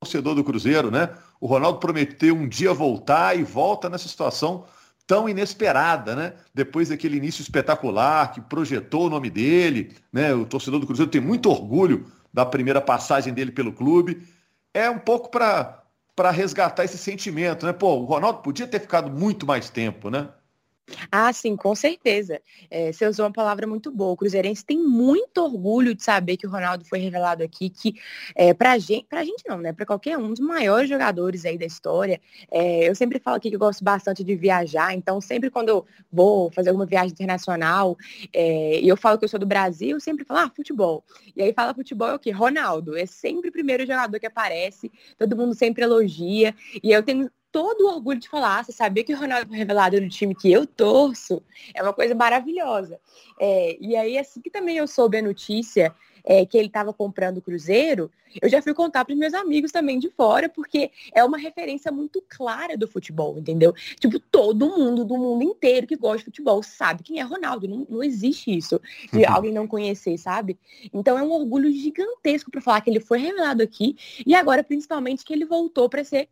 Torcedor 0.00 0.34
do 0.34 0.42
Cruzeiro, 0.42 0.90
né? 0.90 1.10
O 1.40 1.46
Ronaldo 1.46 1.78
prometeu 1.78 2.34
um 2.34 2.48
dia 2.48 2.72
voltar 2.72 3.38
e 3.38 3.44
volta 3.44 3.88
nessa 3.88 4.08
situação 4.08 4.64
tão 5.06 5.28
inesperada, 5.28 6.16
né? 6.16 6.34
Depois 6.52 6.88
daquele 6.88 7.16
início 7.16 7.42
espetacular 7.42 8.32
que 8.32 8.40
projetou 8.40 9.06
o 9.06 9.10
nome 9.10 9.30
dele, 9.30 9.94
né? 10.12 10.34
O 10.34 10.44
torcedor 10.46 10.80
do 10.80 10.86
Cruzeiro 10.86 11.10
tem 11.10 11.20
muito 11.20 11.50
orgulho 11.50 12.06
da 12.32 12.44
primeira 12.44 12.80
passagem 12.80 13.32
dele 13.32 13.52
pelo 13.52 13.72
clube. 13.72 14.26
É 14.72 14.90
um 14.90 14.98
pouco 14.98 15.30
para 15.30 15.80
para 16.16 16.30
resgatar 16.30 16.84
esse 16.84 16.96
sentimento, 16.96 17.66
né? 17.66 17.72
Pô, 17.72 17.96
o 17.96 18.04
Ronaldo 18.04 18.38
podia 18.40 18.68
ter 18.68 18.80
ficado 18.80 19.10
muito 19.10 19.44
mais 19.44 19.68
tempo, 19.68 20.10
né? 20.10 20.28
Ah, 21.10 21.32
sim, 21.32 21.56
com 21.56 21.74
certeza. 21.74 22.40
É, 22.70 22.92
você 22.92 23.06
usou 23.06 23.24
uma 23.26 23.32
palavra 23.32 23.66
muito 23.66 23.90
boa. 23.90 24.12
O 24.12 24.16
Cruzeirense 24.16 24.64
tem 24.64 24.78
muito 24.78 25.38
orgulho 25.38 25.94
de 25.94 26.02
saber 26.02 26.36
que 26.36 26.46
o 26.46 26.50
Ronaldo 26.50 26.84
foi 26.84 26.98
revelado 26.98 27.42
aqui, 27.42 27.70
que 27.70 27.94
é, 28.34 28.52
pra 28.52 28.78
gente, 28.78 29.06
pra 29.08 29.24
gente 29.24 29.42
não, 29.48 29.58
né? 29.58 29.72
Para 29.72 29.86
qualquer 29.86 30.18
um 30.18 30.28
dos 30.30 30.40
maiores 30.40 30.88
jogadores 30.88 31.44
aí 31.44 31.56
da 31.58 31.64
história. 31.66 32.20
É, 32.50 32.88
eu 32.88 32.94
sempre 32.94 33.18
falo 33.18 33.36
aqui 33.36 33.48
que 33.48 33.56
eu 33.56 33.60
gosto 33.60 33.82
bastante 33.82 34.22
de 34.22 34.34
viajar, 34.36 34.94
então 34.94 35.20
sempre 35.20 35.50
quando 35.50 35.68
eu 35.70 35.86
vou 36.12 36.50
fazer 36.50 36.68
alguma 36.70 36.86
viagem 36.86 37.12
internacional 37.12 37.96
é, 38.32 38.80
e 38.80 38.88
eu 38.88 38.96
falo 38.96 39.18
que 39.18 39.24
eu 39.24 39.28
sou 39.28 39.40
do 39.40 39.46
Brasil, 39.46 39.90
eu 39.96 40.00
sempre 40.00 40.24
falo, 40.24 40.40
ah, 40.40 40.50
futebol. 40.54 41.04
E 41.34 41.42
aí 41.42 41.52
fala 41.52 41.74
futebol 41.74 42.08
é 42.08 42.14
o 42.14 42.18
quê? 42.18 42.30
Ronaldo. 42.30 42.96
É 42.96 43.06
sempre 43.06 43.48
o 43.48 43.52
primeiro 43.52 43.86
jogador 43.86 44.18
que 44.20 44.26
aparece, 44.26 44.90
todo 45.18 45.36
mundo 45.36 45.54
sempre 45.54 45.82
elogia. 45.84 46.54
E 46.82 46.92
eu 46.92 47.02
tenho 47.02 47.30
todo 47.54 47.82
o 47.82 47.88
orgulho 47.94 48.18
de 48.18 48.28
falar, 48.28 48.64
você 48.64 48.72
sabia 48.72 49.04
que 49.04 49.14
o 49.14 49.16
Ronaldo 49.16 49.46
foi 49.46 49.56
revelado 49.56 50.00
no 50.00 50.08
time 50.08 50.34
que 50.34 50.50
eu 50.50 50.66
torço? 50.66 51.40
É 51.72 51.80
uma 51.80 51.92
coisa 51.92 52.12
maravilhosa. 52.12 52.98
É, 53.38 53.76
e 53.80 53.94
aí, 53.94 54.18
assim 54.18 54.40
que 54.40 54.50
também 54.50 54.76
eu 54.76 54.88
soube 54.88 55.18
a 55.18 55.22
notícia 55.22 55.94
é, 56.24 56.44
que 56.44 56.58
ele 56.58 56.66
estava 56.66 56.92
comprando 56.92 57.38
o 57.38 57.40
Cruzeiro, 57.40 58.10
eu 58.42 58.48
já 58.48 58.60
fui 58.60 58.74
contar 58.74 59.04
para 59.04 59.12
os 59.12 59.18
meus 59.20 59.32
amigos 59.34 59.70
também 59.70 60.00
de 60.00 60.10
fora, 60.10 60.48
porque 60.48 60.90
é 61.14 61.22
uma 61.22 61.38
referência 61.38 61.92
muito 61.92 62.20
clara 62.28 62.76
do 62.76 62.88
futebol, 62.88 63.38
entendeu? 63.38 63.72
Tipo, 64.00 64.18
todo 64.18 64.76
mundo 64.76 65.04
do 65.04 65.16
mundo 65.16 65.44
inteiro 65.44 65.86
que 65.86 65.94
gosta 65.94 66.18
de 66.18 66.24
futebol 66.24 66.60
sabe 66.60 67.04
quem 67.04 67.20
é 67.20 67.22
Ronaldo. 67.22 67.68
Não, 67.68 67.86
não 67.88 68.02
existe 68.02 68.50
isso 68.52 68.80
de 69.12 69.18
uhum. 69.18 69.32
alguém 69.32 69.52
não 69.52 69.68
conhecer, 69.68 70.18
sabe? 70.18 70.58
Então 70.92 71.16
é 71.16 71.22
um 71.22 71.30
orgulho 71.30 71.70
gigantesco 71.70 72.50
para 72.50 72.60
falar 72.60 72.80
que 72.80 72.90
ele 72.90 72.98
foi 72.98 73.18
revelado 73.20 73.62
aqui 73.62 73.96
e 74.26 74.34
agora, 74.34 74.64
principalmente, 74.64 75.24
que 75.24 75.32
ele 75.32 75.44
voltou 75.44 75.88
para 75.88 76.02
ser 76.02 76.28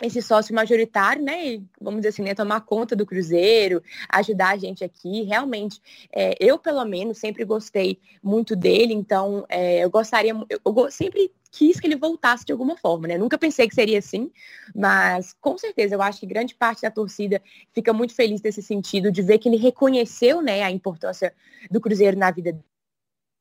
esse 0.00 0.22
sócio 0.22 0.54
majoritário, 0.54 1.22
né, 1.22 1.46
e, 1.46 1.62
vamos 1.80 2.00
dizer 2.00 2.10
assim, 2.10 2.22
né, 2.22 2.34
tomar 2.34 2.60
conta 2.60 2.94
do 2.94 3.04
Cruzeiro, 3.04 3.82
ajudar 4.08 4.50
a 4.50 4.56
gente 4.56 4.84
aqui. 4.84 5.22
Realmente, 5.22 5.80
é, 6.12 6.34
eu, 6.40 6.58
pelo 6.58 6.84
menos, 6.84 7.18
sempre 7.18 7.44
gostei 7.44 7.98
muito 8.22 8.54
dele, 8.54 8.94
então 8.94 9.44
é, 9.48 9.84
eu 9.84 9.90
gostaria, 9.90 10.32
eu, 10.48 10.60
eu, 10.64 10.90
sempre 10.90 11.32
quis 11.50 11.80
que 11.80 11.86
ele 11.86 11.96
voltasse 11.96 12.44
de 12.44 12.52
alguma 12.52 12.76
forma, 12.76 13.08
né? 13.08 13.18
Nunca 13.18 13.38
pensei 13.38 13.66
que 13.66 13.74
seria 13.74 13.98
assim, 13.98 14.30
mas 14.74 15.34
com 15.40 15.56
certeza 15.56 15.94
eu 15.94 16.02
acho 16.02 16.20
que 16.20 16.26
grande 16.26 16.54
parte 16.54 16.82
da 16.82 16.90
torcida 16.90 17.42
fica 17.72 17.92
muito 17.92 18.14
feliz 18.14 18.40
nesse 18.42 18.62
sentido 18.62 19.10
de 19.10 19.22
ver 19.22 19.38
que 19.38 19.48
ele 19.48 19.56
reconheceu, 19.56 20.42
né, 20.42 20.62
a 20.62 20.70
importância 20.70 21.34
do 21.70 21.80
Cruzeiro 21.80 22.18
na 22.18 22.30
vida 22.30 22.56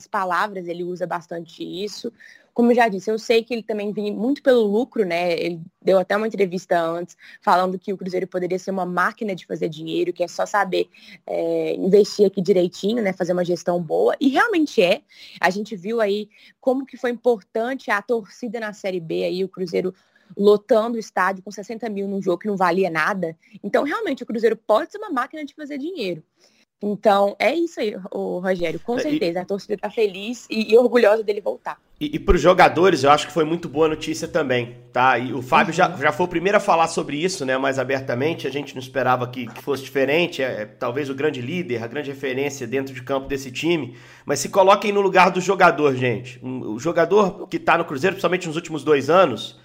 palavras, 0.06 0.68
ele 0.68 0.84
usa 0.84 1.08
bastante 1.08 1.64
isso. 1.64 2.14
Como 2.54 2.72
eu 2.72 2.76
já 2.76 2.88
disse, 2.88 3.10
eu 3.10 3.18
sei 3.18 3.44
que 3.44 3.54
ele 3.54 3.64
também 3.64 3.92
vinha 3.92 4.12
muito 4.12 4.42
pelo 4.44 4.64
lucro, 4.64 5.06
né? 5.06 5.34
Ele 5.34 5.62
deu 5.82 5.98
até 6.00 6.16
uma 6.16 6.28
entrevista 6.28 6.80
antes 6.80 7.16
falando 7.42 7.80
que 7.80 7.94
o 7.94 7.98
Cruzeiro 7.98 8.28
poderia 8.28 8.60
ser 8.60 8.72
uma 8.72 8.86
máquina 8.86 9.36
de 9.36 9.46
fazer 9.46 9.70
dinheiro, 9.70 10.12
que 10.12 10.24
é 10.24 10.28
só 10.28 10.46
saber 10.46 10.88
é, 11.26 11.76
investir 11.76 12.28
aqui 12.28 12.42
direitinho, 12.42 13.02
né? 13.02 13.14
Fazer 13.14 13.34
uma 13.34 13.46
gestão 13.46 13.82
boa. 13.82 14.16
E 14.20 14.28
realmente 14.28 14.82
é. 14.82 15.02
A 15.40 15.50
gente 15.50 15.76
viu 15.76 16.02
aí 16.02 16.30
como 16.60 16.86
que 16.86 16.98
foi 16.98 17.12
importante 17.12 17.90
a 17.90 18.02
torcida 18.02 18.60
na 18.60 18.74
Série 18.74 19.00
B 19.00 19.24
aí, 19.24 19.44
o 19.44 19.50
Cruzeiro 19.50 19.94
lotando 20.36 20.98
o 20.98 21.00
estádio 21.00 21.44
com 21.44 21.52
60 21.52 21.88
mil 21.90 22.08
num 22.08 22.22
jogo 22.22 22.40
que 22.40 22.48
não 22.48 22.58
valia 22.58 22.90
nada. 22.90 23.38
Então, 23.64 23.84
realmente, 23.84 24.24
o 24.24 24.26
Cruzeiro 24.26 24.58
pode 24.58 24.92
ser 24.92 24.98
uma 24.98 25.10
máquina 25.10 25.46
de 25.46 25.54
fazer 25.54 25.78
dinheiro. 25.78 26.24
Então, 26.82 27.36
é 27.40 27.56
isso 27.56 27.80
aí, 27.80 27.96
o 28.12 28.38
Rogério. 28.40 28.80
Com 28.80 29.00
certeza, 29.00 29.40
e, 29.40 29.42
a 29.42 29.46
torcida 29.46 29.74
está 29.74 29.90
feliz 29.90 30.46
e, 30.50 30.74
e, 30.74 30.78
orgulhosa 30.78 31.24
dele 31.24 31.42
voltar. 31.42 31.80
E, 32.00 32.16
e 32.16 32.20
para 32.20 32.36
os 32.36 32.42
jogadores, 32.42 33.04
eu 33.04 33.10
acho 33.10 33.26
que 33.26 33.34
foi 33.34 33.44
muito 33.44 33.68
boa 33.68 33.88
notícia 33.88 34.28
também, 34.28 34.78
tá? 34.94 35.18
E 35.18 35.34
o 35.34 35.42
Fábio 35.42 35.72
uhum. 35.72 35.78
já, 35.78 35.90
já 35.98 36.12
foi 36.12 36.28
o 36.28 36.30
primeiro 36.30 36.58
a 36.58 36.62
falar 36.62 36.88
sobre 36.88 37.18
isso, 37.18 37.44
né? 37.46 37.58
Mais 37.58 37.80
abertamente. 37.80 38.46
A 38.46 38.52
gente 38.52 38.76
não 38.76 38.82
esperava 38.82 39.28
que, 39.28 39.48
que 39.48 39.64
fosse 39.64 39.84
diferente. 39.84 40.44
É, 40.44 40.62
é, 40.62 40.66
talvez 40.66 41.10
o 41.10 41.16
grande 41.16 41.42
líder, 41.42 41.84
a 41.84 41.88
grande 41.88 42.12
referência 42.12 42.68
dentro 42.68 42.94
de 42.94 43.02
campo 43.02 43.28
desse 43.28 43.52
time. 43.52 43.98
Mas 44.24 44.40
se 44.40 44.50
coloquem 44.50 44.92
no 44.92 45.02
lugar 45.02 45.32
do 45.32 45.42
jogador, 45.42 45.96
gente. 45.96 46.40
O 46.44 46.78
jogador 46.78 47.48
que 47.48 47.58
está 47.58 47.76
no 47.76 47.86
Cruzeiro, 47.86 48.14
principalmente 48.16 48.46
nos 48.46 48.56
últimos 48.56 48.84
dois 48.84 49.10
anos 49.10 49.60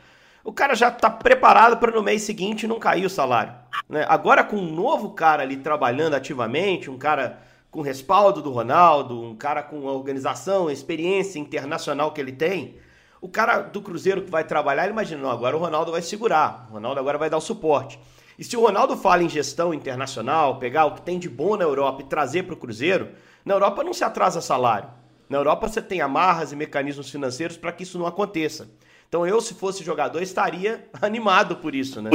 o 0.45 0.53
cara 0.53 0.75
já 0.75 0.89
está 0.89 1.09
preparado 1.09 1.77
para 1.79 1.93
no 1.93 2.03
mês 2.03 2.23
seguinte 2.23 2.67
não 2.67 2.79
cair 2.79 3.07
o 3.07 3.11
salário. 3.11 3.55
Né? 3.89 4.05
Agora, 4.09 4.43
com 4.43 4.57
um 4.57 4.73
novo 4.73 5.11
cara 5.11 5.43
ali 5.43 5.57
trabalhando 5.57 6.15
ativamente, 6.15 6.91
um 6.91 6.99
cara 6.99 7.39
com 7.71 7.81
respaldo 7.81 8.43
do 8.43 8.51
Ronaldo, 8.51 9.21
um 9.23 9.35
cara 9.35 9.63
com 9.63 9.89
a 9.89 9.93
organização, 9.93 10.69
a 10.69 10.73
experiência 10.73 11.39
internacional 11.39 12.13
que 12.13 12.21
ele 12.21 12.33
tem, 12.33 12.77
o 13.21 13.29
cara 13.29 13.61
do 13.61 13.81
Cruzeiro 13.81 14.23
que 14.23 14.31
vai 14.31 14.45
trabalhar, 14.45 14.83
ele 14.83 14.93
imagina, 14.93 15.23
não, 15.23 15.31
agora 15.31 15.57
o 15.57 15.61
Ronaldo 15.61 15.93
vai 15.93 16.03
segurar, 16.03 16.67
o 16.69 16.75
Ronaldo 16.75 16.99
agora 16.99 17.17
vai 17.17 17.31
dar 17.31 17.37
o 17.37 17.41
suporte. 17.41 17.99
E 18.39 18.45
se 18.45 18.57
o 18.57 18.61
Ronaldo 18.61 18.97
fala 18.97 19.23
em 19.23 19.29
gestão 19.29 19.73
internacional, 19.73 20.59
pegar 20.59 20.87
o 20.87 20.95
que 20.95 21.03
tem 21.03 21.19
de 21.19 21.29
bom 21.29 21.57
na 21.57 21.65
Europa 21.65 22.03
e 22.03 22.07
trazer 22.07 22.43
para 22.43 22.55
o 22.55 22.57
Cruzeiro, 22.57 23.11
na 23.45 23.55
Europa 23.55 23.85
não 23.85 23.95
se 23.95 24.03
atrasa 24.03 24.41
salário. 24.41 24.91
Na 25.29 25.39
Europa 25.39 25.69
você 25.69 25.81
tem 25.81 26.01
amarras 26.01 26.53
e 26.53 26.57
mecanismos 26.57 27.11
financeiros 27.11 27.57
para 27.57 27.73
que 27.73 27.85
isso 27.85 27.99
não 27.99 28.07
aconteça. 28.07 28.69
Então 29.13 29.27
eu, 29.27 29.43
se 29.43 29.53
fosse 29.53 29.85
jogador, 29.85 30.23
estaria 30.23 30.89
animado 31.03 31.57
por 31.57 31.75
isso, 31.75 32.01
né? 32.01 32.09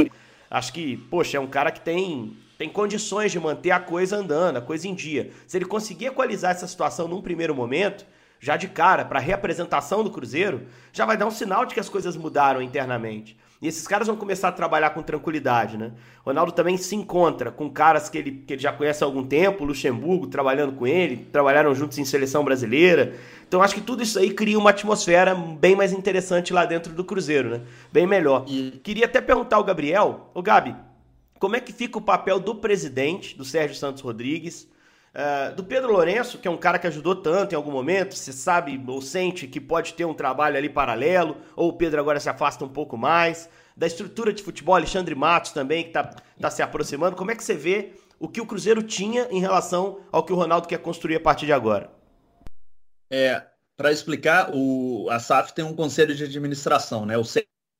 Acho 0.50 0.72
que, 0.72 0.96
poxa, 0.96 1.36
é 1.36 1.40
um 1.40 1.46
cara 1.46 1.70
que 1.70 1.80
tem, 1.80 2.36
tem 2.58 2.68
condições 2.68 3.30
de 3.30 3.38
manter 3.38 3.70
a 3.70 3.78
coisa 3.78 4.16
andando, 4.16 4.56
a 4.56 4.60
coisa 4.60 4.88
em 4.88 4.94
dia. 4.96 5.30
Se 5.46 5.56
ele 5.56 5.64
conseguir 5.64 6.06
equalizar 6.06 6.50
essa 6.50 6.66
situação 6.66 7.06
num 7.06 7.22
primeiro 7.22 7.54
momento, 7.54 8.04
já 8.40 8.56
de 8.56 8.66
cara, 8.66 9.04
para 9.04 9.20
a 9.20 9.22
reapresentação 9.22 10.02
do 10.02 10.10
Cruzeiro, 10.10 10.66
já 10.92 11.06
vai 11.06 11.16
dar 11.16 11.26
um 11.26 11.30
sinal 11.30 11.64
de 11.64 11.72
que 11.72 11.78
as 11.78 11.88
coisas 11.88 12.16
mudaram 12.16 12.60
internamente. 12.60 13.38
E 13.62 13.66
esses 13.66 13.86
caras 13.86 14.06
vão 14.06 14.16
começar 14.16 14.48
a 14.48 14.52
trabalhar 14.52 14.90
com 14.90 15.02
tranquilidade, 15.02 15.76
né? 15.76 15.92
Ronaldo 16.24 16.52
também 16.52 16.76
se 16.76 16.94
encontra 16.94 17.50
com 17.50 17.68
caras 17.68 18.08
que 18.08 18.16
ele, 18.16 18.30
que 18.46 18.52
ele 18.54 18.62
já 18.62 18.72
conhece 18.72 19.02
há 19.02 19.06
algum 19.06 19.24
tempo, 19.24 19.64
Luxemburgo 19.64 20.28
trabalhando 20.28 20.72
com 20.72 20.86
ele, 20.86 21.28
trabalharam 21.32 21.74
juntos 21.74 21.98
em 21.98 22.04
seleção 22.04 22.44
brasileira. 22.44 23.14
Então 23.48 23.62
acho 23.62 23.74
que 23.74 23.80
tudo 23.80 24.02
isso 24.02 24.18
aí 24.18 24.30
cria 24.34 24.58
uma 24.58 24.70
atmosfera 24.70 25.34
bem 25.34 25.74
mais 25.74 25.90
interessante 25.90 26.52
lá 26.52 26.66
dentro 26.66 26.92
do 26.92 27.02
Cruzeiro, 27.02 27.48
né? 27.48 27.62
Bem 27.90 28.06
melhor. 28.06 28.44
E... 28.46 28.78
Queria 28.84 29.06
até 29.06 29.22
perguntar 29.22 29.56
ao 29.56 29.64
Gabriel, 29.64 30.30
ô 30.34 30.42
Gabi, 30.42 30.76
como 31.38 31.56
é 31.56 31.60
que 31.60 31.72
fica 31.72 31.96
o 31.96 32.02
papel 32.02 32.38
do 32.38 32.54
presidente, 32.54 33.36
do 33.36 33.46
Sérgio 33.46 33.74
Santos 33.74 34.02
Rodrigues? 34.02 34.68
Uh, 35.14 35.54
do 35.56 35.64
Pedro 35.64 35.90
Lourenço, 35.90 36.36
que 36.36 36.46
é 36.46 36.50
um 36.50 36.58
cara 36.58 36.78
que 36.78 36.86
ajudou 36.86 37.16
tanto 37.16 37.54
em 37.54 37.56
algum 37.56 37.70
momento, 37.70 38.14
você 38.14 38.32
sabe 38.32 38.80
ou 38.86 39.00
sente 39.00 39.46
que 39.46 39.58
pode 39.58 39.94
ter 39.94 40.04
um 40.04 40.12
trabalho 40.12 40.58
ali 40.58 40.68
paralelo, 40.68 41.38
ou 41.56 41.70
o 41.70 41.72
Pedro 41.72 41.98
agora 41.98 42.20
se 42.20 42.28
afasta 42.28 42.62
um 42.64 42.68
pouco 42.68 42.98
mais. 42.98 43.48
Da 43.74 43.86
estrutura 43.86 44.30
de 44.32 44.42
futebol, 44.42 44.74
Alexandre 44.74 45.14
Matos 45.14 45.52
também, 45.52 45.84
que 45.84 45.88
está 45.88 46.04
tá 46.38 46.50
se 46.50 46.60
aproximando. 46.60 47.16
Como 47.16 47.30
é 47.30 47.34
que 47.34 47.42
você 47.42 47.54
vê 47.54 47.92
o 48.20 48.28
que 48.28 48.42
o 48.42 48.46
Cruzeiro 48.46 48.82
tinha 48.82 49.26
em 49.30 49.40
relação 49.40 50.00
ao 50.12 50.22
que 50.22 50.32
o 50.32 50.36
Ronaldo 50.36 50.68
quer 50.68 50.78
construir 50.78 51.16
a 51.16 51.20
partir 51.20 51.46
de 51.46 51.52
agora? 51.52 51.97
É, 53.10 53.42
para 53.76 53.92
explicar, 53.92 54.50
o, 54.54 55.08
a 55.10 55.18
SAF 55.18 55.52
tem 55.52 55.64
um 55.64 55.74
conselho 55.74 56.14
de 56.14 56.24
administração, 56.24 57.06
né? 57.06 57.16
O 57.16 57.22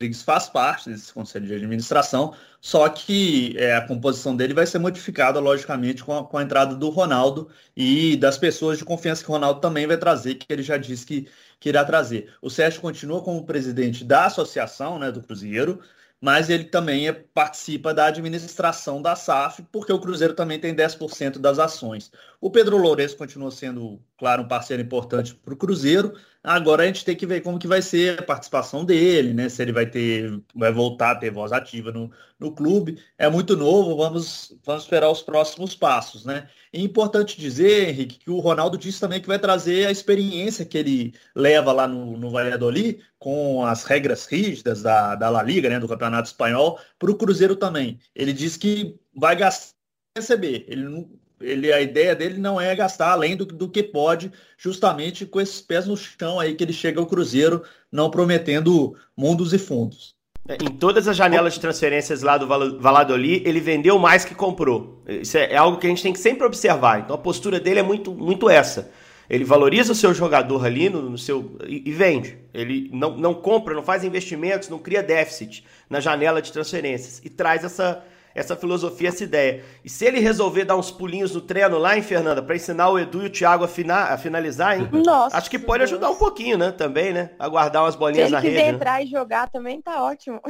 Rodrigues 0.00 0.22
faz 0.22 0.48
parte 0.48 0.88
desse 0.88 1.12
conselho 1.12 1.44
de 1.44 1.54
administração, 1.54 2.32
só 2.60 2.88
que 2.88 3.56
é, 3.58 3.74
a 3.74 3.86
composição 3.86 4.36
dele 4.36 4.54
vai 4.54 4.64
ser 4.64 4.78
modificada, 4.78 5.40
logicamente, 5.40 6.04
com 6.04 6.16
a, 6.16 6.24
com 6.24 6.38
a, 6.38 6.42
entrada 6.42 6.76
do 6.76 6.88
Ronaldo 6.88 7.50
e 7.76 8.16
das 8.16 8.38
pessoas 8.38 8.78
de 8.78 8.84
confiança 8.84 9.24
que 9.24 9.30
o 9.30 9.32
Ronaldo 9.32 9.60
também 9.60 9.88
vai 9.88 9.96
trazer, 9.96 10.36
que 10.36 10.46
ele 10.52 10.62
já 10.62 10.76
disse 10.76 11.04
que, 11.04 11.28
que 11.58 11.68
irá 11.68 11.84
trazer. 11.84 12.32
O 12.40 12.48
Sérgio 12.48 12.80
continua 12.80 13.22
como 13.22 13.44
presidente 13.44 14.04
da 14.04 14.26
associação 14.26 15.00
né, 15.00 15.10
do 15.10 15.20
Cruzeiro, 15.20 15.80
mas 16.20 16.48
ele 16.48 16.64
também 16.64 17.08
é, 17.08 17.12
participa 17.12 17.92
da 17.92 18.06
administração 18.06 19.02
da 19.02 19.16
SAF, 19.16 19.62
porque 19.72 19.92
o 19.92 20.00
Cruzeiro 20.00 20.34
também 20.34 20.60
tem 20.60 20.74
10% 20.74 21.38
das 21.38 21.58
ações. 21.58 22.10
O 22.40 22.50
Pedro 22.50 22.76
Lourenço 22.76 23.16
continua 23.16 23.50
sendo, 23.50 24.00
claro, 24.16 24.44
um 24.44 24.48
parceiro 24.48 24.80
importante 24.80 25.34
para 25.34 25.52
o 25.52 25.56
Cruzeiro. 25.56 26.14
Agora 26.40 26.84
a 26.84 26.86
gente 26.86 27.04
tem 27.04 27.16
que 27.16 27.26
ver 27.26 27.40
como 27.40 27.58
que 27.58 27.66
vai 27.66 27.82
ser 27.82 28.20
a 28.20 28.22
participação 28.22 28.84
dele, 28.84 29.34
né? 29.34 29.48
Se 29.48 29.60
ele 29.60 29.72
vai 29.72 29.86
ter, 29.86 30.40
vai 30.54 30.72
voltar 30.72 31.10
a 31.10 31.14
ter 31.16 31.32
voz 31.32 31.50
ativa 31.50 31.90
no, 31.90 32.12
no 32.38 32.52
clube. 32.54 33.02
É 33.18 33.28
muito 33.28 33.56
novo, 33.56 33.96
vamos, 33.96 34.56
vamos 34.64 34.84
esperar 34.84 35.10
os 35.10 35.20
próximos 35.20 35.74
passos, 35.74 36.24
né? 36.24 36.48
É 36.72 36.78
importante 36.80 37.40
dizer, 37.40 37.88
Henrique, 37.88 38.20
que 38.20 38.30
o 38.30 38.38
Ronaldo 38.38 38.78
disse 38.78 39.00
também 39.00 39.20
que 39.20 39.26
vai 39.26 39.40
trazer 39.40 39.86
a 39.86 39.90
experiência 39.90 40.64
que 40.64 40.78
ele 40.78 41.14
leva 41.34 41.72
lá 41.72 41.88
no, 41.88 42.16
no 42.16 42.30
Valladolid, 42.30 43.00
com 43.18 43.64
as 43.64 43.82
regras 43.82 44.26
rígidas 44.26 44.80
da, 44.80 45.16
da 45.16 45.28
La 45.28 45.42
Liga, 45.42 45.68
né? 45.68 45.80
Do 45.80 45.88
Campeonato 45.88 46.28
Espanhol, 46.28 46.78
para 47.00 47.10
o 47.10 47.16
Cruzeiro 47.16 47.56
também. 47.56 47.98
Ele 48.14 48.32
disse 48.32 48.60
que 48.60 48.96
vai 49.12 49.34
gastar 49.34 49.76
receber. 50.16 50.64
Ele 50.68 50.82
não, 50.84 51.08
ele, 51.40 51.72
a 51.72 51.80
ideia 51.80 52.14
dele 52.14 52.38
não 52.38 52.60
é 52.60 52.74
gastar 52.74 53.12
além 53.12 53.36
do, 53.36 53.44
do 53.44 53.68
que 53.68 53.82
pode, 53.82 54.32
justamente 54.56 55.26
com 55.26 55.40
esses 55.40 55.60
pés 55.60 55.86
no 55.86 55.96
chão 55.96 56.40
aí 56.40 56.54
que 56.54 56.64
ele 56.64 56.72
chega 56.72 57.00
ao 57.00 57.06
Cruzeiro, 57.06 57.62
não 57.90 58.10
prometendo 58.10 58.96
mundos 59.16 59.52
e 59.52 59.58
fundos. 59.58 60.16
É, 60.48 60.54
em 60.54 60.68
todas 60.68 61.06
as 61.06 61.16
janelas 61.16 61.54
de 61.54 61.60
transferências 61.60 62.22
lá 62.22 62.38
do 62.38 62.46
Valladolid, 62.46 63.42
ele 63.46 63.60
vendeu 63.60 63.98
mais 63.98 64.24
que 64.24 64.34
comprou. 64.34 65.02
Isso 65.06 65.36
é, 65.36 65.52
é, 65.52 65.56
algo 65.56 65.76
que 65.76 65.86
a 65.86 65.90
gente 65.90 66.02
tem 66.02 66.12
que 66.12 66.18
sempre 66.18 66.46
observar. 66.46 67.00
Então 67.00 67.14
a 67.14 67.18
postura 67.18 67.60
dele 67.60 67.80
é 67.80 67.82
muito, 67.82 68.12
muito 68.12 68.48
essa. 68.48 68.90
Ele 69.28 69.44
valoriza 69.44 69.92
o 69.92 69.94
seu 69.94 70.14
jogador 70.14 70.64
ali 70.64 70.88
no, 70.88 71.10
no 71.10 71.18
seu 71.18 71.58
e, 71.66 71.82
e, 71.86 71.92
vende. 71.92 72.38
Ele 72.54 72.88
não, 72.94 73.14
não 73.18 73.34
compra, 73.34 73.74
não 73.74 73.82
faz 73.82 74.02
investimentos, 74.04 74.70
não 74.70 74.78
cria 74.78 75.02
déficit 75.02 75.64
na 75.90 76.00
janela 76.00 76.40
de 76.40 76.50
transferências 76.50 77.20
e 77.22 77.28
traz 77.28 77.62
essa, 77.62 78.02
essa 78.38 78.56
filosofia, 78.56 79.08
essa 79.08 79.24
ideia. 79.24 79.62
E 79.84 79.90
se 79.90 80.04
ele 80.04 80.20
resolver 80.20 80.64
dar 80.64 80.76
uns 80.76 80.90
pulinhos 80.90 81.34
no 81.34 81.40
treino 81.40 81.78
lá, 81.78 81.98
em 81.98 82.02
Fernanda, 82.02 82.42
para 82.42 82.56
ensinar 82.56 82.88
o 82.90 82.98
Edu 82.98 83.22
e 83.22 83.26
o 83.26 83.30
Thiago 83.30 83.64
a, 83.64 83.68
fina, 83.68 84.04
a 84.04 84.18
finalizar, 84.18 84.78
hein? 84.78 84.88
Nossa, 85.04 85.36
acho 85.36 85.50
que 85.50 85.58
pode 85.58 85.82
ajudar 85.82 86.10
um 86.10 86.16
pouquinho, 86.16 86.56
né? 86.56 86.70
Também, 86.70 87.12
né? 87.12 87.30
A 87.38 87.48
guardar 87.48 87.82
umas 87.82 87.96
bolinhas 87.96 88.30
na 88.30 88.38
rede. 88.38 88.54
Se 88.54 88.60
ele 88.60 88.60
quiser 88.60 88.72
né? 88.72 88.76
entrar 88.76 89.02
e 89.02 89.06
jogar 89.06 89.48
também, 89.50 89.82
tá 89.82 90.02
ótimo. 90.02 90.40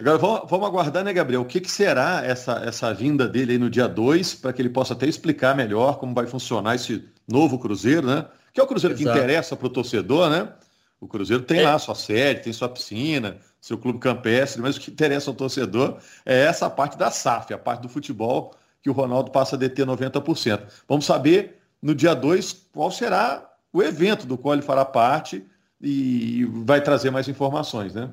Agora 0.00 0.18
vamos, 0.18 0.50
vamos, 0.50 0.66
aguardar, 0.66 1.04
né, 1.04 1.12
Gabriel? 1.12 1.42
O 1.42 1.44
que, 1.44 1.60
que 1.60 1.70
será 1.70 2.22
essa, 2.24 2.62
essa 2.66 2.92
vinda 2.92 3.28
dele 3.28 3.52
aí 3.52 3.58
no 3.58 3.70
dia 3.70 3.86
2, 3.86 4.34
para 4.34 4.52
que 4.52 4.60
ele 4.60 4.68
possa 4.68 4.92
até 4.92 5.06
explicar 5.06 5.54
melhor 5.54 5.98
como 5.98 6.12
vai 6.12 6.26
funcionar 6.26 6.74
esse 6.74 7.04
novo 7.28 7.58
Cruzeiro, 7.58 8.06
né? 8.06 8.26
Que 8.52 8.60
é 8.60 8.62
o 8.62 8.66
Cruzeiro 8.66 8.94
Exato. 8.94 9.12
que 9.12 9.18
interessa 9.18 9.56
para 9.56 9.66
o 9.66 9.70
torcedor, 9.70 10.28
né? 10.30 10.48
O 11.00 11.06
Cruzeiro 11.06 11.42
tem 11.42 11.60
é. 11.60 11.64
lá 11.64 11.78
sua 11.78 11.94
sede, 11.94 12.42
tem 12.42 12.52
sua 12.52 12.68
piscina, 12.68 13.36
seu 13.64 13.78
clube 13.78 13.98
campestre, 13.98 14.60
mas 14.60 14.76
o 14.76 14.80
que 14.80 14.90
interessa 14.90 15.30
ao 15.30 15.34
torcedor 15.34 15.96
é 16.26 16.42
essa 16.42 16.68
parte 16.68 16.98
da 16.98 17.10
SAF, 17.10 17.54
a 17.54 17.56
parte 17.56 17.80
do 17.80 17.88
futebol 17.88 18.54
que 18.82 18.90
o 18.90 18.92
Ronaldo 18.92 19.30
passa 19.30 19.56
a 19.56 19.58
deter 19.58 19.86
90%. 19.86 20.60
Vamos 20.86 21.06
saber 21.06 21.62
no 21.80 21.94
dia 21.94 22.12
2 22.12 22.68
qual 22.70 22.90
será 22.90 23.50
o 23.72 23.82
evento 23.82 24.26
do 24.26 24.36
qual 24.36 24.52
ele 24.52 24.62
fará 24.62 24.84
parte 24.84 25.46
e 25.80 26.44
vai 26.66 26.82
trazer 26.82 27.10
mais 27.10 27.26
informações, 27.26 27.94
né? 27.94 28.12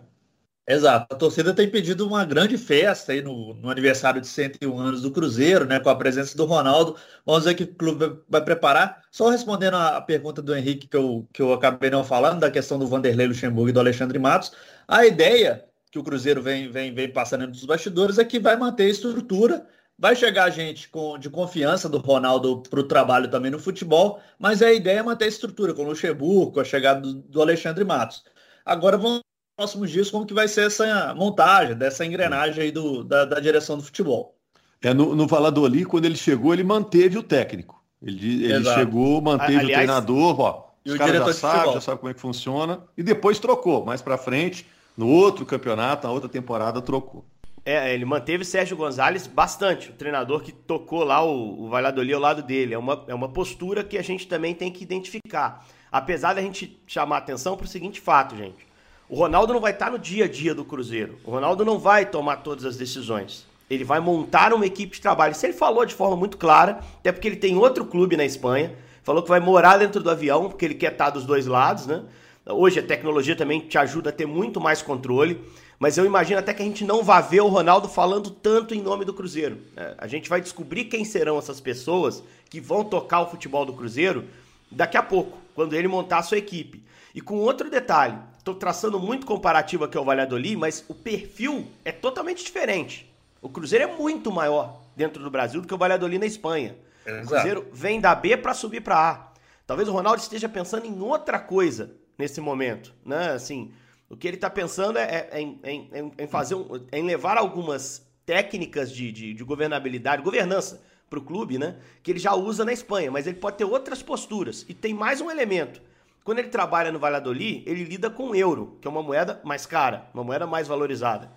Exato. 0.68 1.14
A 1.14 1.18
torcida 1.18 1.54
tem 1.54 1.70
pedido 1.70 2.08
uma 2.08 2.24
grande 2.24 2.58
festa 2.58 3.12
aí 3.12 3.22
no, 3.22 3.54
no, 3.56 3.70
aniversário 3.70 4.22
de 4.22 4.28
101 4.28 4.78
anos 4.80 5.02
do 5.02 5.12
Cruzeiro, 5.12 5.66
né? 5.66 5.80
Com 5.80 5.90
a 5.90 5.96
presença 5.96 6.38
do 6.38 6.46
Ronaldo. 6.46 6.96
Vamos 7.26 7.46
ver 7.46 7.56
que 7.56 7.64
o 7.64 7.76
clube 7.76 8.20
vai 8.30 8.44
preparar. 8.44 9.02
Só 9.12 9.30
respondendo 9.30 9.76
a, 9.76 10.00
pergunta 10.02 10.42
do 10.42 10.56
Henrique 10.56 10.88
que 10.88 10.96
eu, 10.96 11.28
que 11.34 11.42
eu 11.42 11.52
acabei 11.52 11.90
não 11.90 12.04
falando, 12.04 12.40
da 12.40 12.52
questão 12.52 12.78
do 12.78 12.88
Vanderlei 12.88 13.28
Luxemburgo 13.28 13.70
e 13.70 13.74
do 13.74 13.80
Alexandre 13.80 14.20
Matos. 14.20 14.52
A 14.88 15.06
ideia 15.06 15.66
que 15.92 16.00
o 16.00 16.04
Cruzeiro 16.04 16.42
vem, 16.42 16.72
vem, 16.72 16.94
vem 16.94 17.12
passando 17.12 17.48
dos 17.48 17.66
bastidores 17.66 18.18
é 18.18 18.24
que 18.26 18.40
vai 18.40 18.56
manter 18.56 18.84
a 18.84 18.90
estrutura. 18.90 19.68
Vai 19.98 20.16
chegar 20.16 20.50
gente 20.50 20.90
com, 20.90 21.18
de 21.18 21.30
confiança 21.30 21.90
do 21.90 21.98
Ronaldo 22.00 22.64
para 22.64 22.80
o 22.80 22.88
trabalho 22.88 23.30
também 23.30 23.52
no 23.52 23.60
futebol, 23.60 24.20
mas 24.40 24.62
a 24.62 24.72
ideia 24.72 25.00
é 25.00 25.04
manter 25.04 25.26
a 25.26 25.28
estrutura, 25.28 25.74
com 25.74 25.84
o 25.84 25.90
Luxemburgo, 25.90 26.54
com 26.54 26.60
a 26.60 26.64
chegada 26.64 27.02
do, 27.02 27.14
do 27.14 27.42
Alexandre 27.42 27.84
Matos. 27.84 28.24
Agora 28.66 28.98
vamos 28.98 29.22
próximos 29.62 29.92
dias 29.92 30.10
como 30.10 30.26
que 30.26 30.34
vai 30.34 30.48
ser 30.48 30.66
essa 30.66 31.14
montagem, 31.14 31.76
dessa 31.76 32.04
engrenagem 32.04 32.64
aí 32.64 32.72
do, 32.72 33.04
da, 33.04 33.26
da 33.26 33.40
direção 33.40 33.78
do 33.78 33.84
futebol. 33.84 34.36
É, 34.82 34.92
no, 34.92 35.16
no 35.16 35.28
Valladolid, 35.28 35.86
quando 35.86 36.06
ele 36.06 36.16
chegou, 36.16 36.52
ele 36.52 36.64
manteve 36.64 37.16
o 37.20 37.22
técnico. 37.22 37.80
Ele, 38.02 38.46
ele 38.46 38.66
chegou, 38.66 39.22
manteve 39.22 39.60
Aliás, 39.60 39.84
o 39.84 39.86
treinador, 39.86 40.40
ó, 40.40 40.72
os 40.84 40.96
caras 40.96 41.28
já 41.28 41.34
sabem, 41.34 41.74
já 41.74 41.82
sabem 41.82 42.00
como 42.00 42.10
é 42.10 42.14
que 42.16 42.20
funciona, 42.20 42.80
e 42.98 43.04
depois 43.04 43.38
trocou. 43.38 43.86
Mais 43.86 44.02
para 44.02 44.18
frente, 44.18 44.66
no 44.98 45.08
outro 45.08 45.46
campeonato, 45.46 46.08
na 46.08 46.12
outra 46.12 46.28
temporada, 46.28 46.82
trocou. 46.82 47.24
É, 47.64 47.94
ele 47.94 48.04
manteve 48.04 48.44
Sérgio 48.44 48.76
Gonzalez 48.76 49.28
bastante, 49.28 49.92
o 49.92 49.94
treinador 49.94 50.42
que 50.42 50.52
tocou 50.52 51.04
lá 51.04 51.24
o, 51.24 51.66
o 51.66 51.70
Valladolid 51.70 52.16
ao 52.16 52.20
lado 52.20 52.42
dele. 52.42 52.74
É 52.74 52.78
uma, 52.80 53.06
é 53.08 53.14
uma 53.14 53.30
postura 53.30 53.84
que 53.84 54.00
a 54.00 54.02
gente 54.02 54.28
também 54.28 54.56
tem 54.56 54.72
que 54.72 54.84
identificar. 54.84 55.64
Apesar 55.92 56.34
da 56.34 56.42
gente 56.42 56.82
chamar 56.88 57.18
atenção 57.18 57.56
para 57.56 57.66
o 57.66 57.70
seguinte 57.70 58.02
fato, 58.02 58.36
gente. 58.36 58.71
O 59.12 59.16
Ronaldo 59.16 59.52
não 59.52 59.60
vai 59.60 59.74
estar 59.74 59.92
no 59.92 60.00
dia 60.00 60.24
a 60.24 60.28
dia 60.30 60.56
do 60.56 60.64
Cruzeiro. 60.64 61.20
O 61.26 61.32
Ronaldo 61.32 61.66
não 61.66 61.78
vai 61.78 62.06
tomar 62.06 62.38
todas 62.38 62.64
as 62.64 62.78
decisões. 62.78 63.46
Ele 63.70 63.84
vai 63.84 64.00
montar 64.00 64.54
uma 64.54 64.66
equipe 64.66 64.96
de 64.96 65.02
trabalho. 65.02 65.34
Isso 65.34 65.46
ele 65.46 65.52
falou 65.52 65.86
de 65.86 65.94
forma 65.94 66.16
muito 66.16 66.38
clara, 66.38 66.80
até 66.98 67.12
porque 67.12 67.28
ele 67.28 67.36
tem 67.36 67.58
outro 67.58 67.84
clube 67.84 68.16
na 68.16 68.24
Espanha. 68.24 68.74
Falou 69.04 69.22
que 69.22 69.28
vai 69.28 69.42
morar 69.42 69.76
dentro 69.76 70.02
do 70.02 70.10
avião, 70.10 70.48
porque 70.48 70.64
ele 70.64 70.76
quer 70.76 70.94
estar 70.94 71.10
dos 71.10 71.26
dois 71.26 71.46
lados, 71.46 71.88
né? 71.88 72.04
Hoje 72.46 72.80
a 72.80 72.84
tecnologia 72.84 73.36
também 73.36 73.60
te 73.60 73.78
ajuda 73.78 74.12
a 74.12 74.14
ter 74.14 74.26
muito 74.26 74.62
mais 74.62 74.82
controle, 74.82 75.42
mas 75.78 75.98
eu 75.98 76.06
imagino 76.06 76.40
até 76.40 76.54
que 76.54 76.62
a 76.62 76.66
gente 76.66 76.86
não 76.86 77.04
vá 77.04 77.20
ver 77.20 77.42
o 77.42 77.50
Ronaldo 77.50 77.90
falando 77.90 78.30
tanto 78.30 78.74
em 78.74 78.82
nome 78.82 79.04
do 79.04 79.14
Cruzeiro. 79.14 79.58
É, 79.76 79.94
a 79.98 80.08
gente 80.08 80.30
vai 80.30 80.40
descobrir 80.40 80.86
quem 80.86 81.04
serão 81.04 81.38
essas 81.38 81.60
pessoas 81.60 82.24
que 82.50 82.62
vão 82.62 82.82
tocar 82.82 83.20
o 83.20 83.30
futebol 83.30 83.66
do 83.66 83.74
Cruzeiro 83.74 84.24
daqui 84.72 84.96
a 84.96 85.04
pouco, 85.04 85.38
quando 85.54 85.74
ele 85.74 85.90
montar 85.90 86.20
a 86.20 86.24
sua 86.24 86.38
equipe. 86.38 86.82
E 87.14 87.20
com 87.20 87.36
outro 87.40 87.70
detalhe, 87.70 88.18
estou 88.42 88.56
traçando 88.56 89.00
muito 89.00 89.26
comparativo 89.26 89.84
aqui 89.84 89.96
ao 89.98 90.04
Valladolid, 90.04 90.56
mas 90.56 90.84
o 90.88 90.96
perfil 90.96 91.68
é 91.86 91.92
totalmente 91.92 92.44
diferente. 92.44 93.08
O 93.40 93.48
Cruzeiro 93.48 93.86
é 93.86 93.96
muito 93.96 94.32
maior 94.32 94.82
dentro 94.96 95.24
do 95.24 95.30
Brasil 95.30 95.62
do 95.62 95.68
que 95.68 95.74
o 95.74 95.78
Valladolid 95.78 96.20
na 96.20 96.26
Espanha. 96.26 96.76
Exato. 97.06 97.24
O 97.24 97.28
Cruzeiro 97.28 97.68
vem 97.72 98.02
da 98.02 98.16
B 98.16 98.36
para 98.36 98.54
subir 98.56 98.82
para 98.82 98.98
A. 98.98 99.32
Talvez 99.66 99.88
o 99.88 99.92
Ronaldo 99.92 100.22
esteja 100.22 100.50
pensando 100.50 100.86
em 100.86 101.00
outra 101.00 101.40
coisa 101.40 101.92
nesse 102.18 102.42
momento, 102.42 102.94
né? 103.06 103.30
Assim, 103.30 103.72
o 104.10 104.18
que 104.18 104.28
ele 104.28 104.38
está 104.38 104.50
pensando 104.50 104.98
é, 104.98 105.30
é, 105.32 105.40
em, 105.40 105.60
em, 105.64 106.12
em, 106.18 106.28
fazer 106.28 106.56
um, 106.56 106.68
em 106.92 107.04
levar 107.04 107.38
algumas 107.38 108.06
técnicas 108.26 108.92
de, 108.92 109.12
de, 109.12 109.34
de 109.36 109.44
governabilidade, 109.44 110.24
governança 110.24 110.82
para 111.08 111.20
o 111.20 111.22
clube, 111.22 111.60
né? 111.60 111.78
Que 112.02 112.12
ele 112.12 112.20
já 112.20 112.34
usa 112.34 112.66
na 112.66 112.74
Espanha, 112.74 113.12
mas 113.12 113.28
ele 113.28 113.38
pode 113.38 113.58
ter 113.58 113.66
outras 113.66 114.02
posturas. 114.02 114.66
E 114.68 114.74
tem 114.74 114.96
mais 114.96 115.22
um 115.22 115.30
elemento. 115.30 115.80
Quando 116.24 116.38
ele 116.38 116.50
trabalha 116.50 116.92
no 116.92 117.00
Valladolid, 117.00 117.64
ele 117.66 117.84
lida 117.84 118.10
com 118.10 118.30
o 118.30 118.36
euro, 118.36 118.78
que 118.80 118.88
é 118.88 118.92
uma 118.92 119.02
moeda 119.02 119.42
mais 119.44 119.66
cara, 119.66 120.06
uma 120.14 120.24
moeda 120.24 120.46
mais 120.46 120.68
valorizada. 120.68 121.32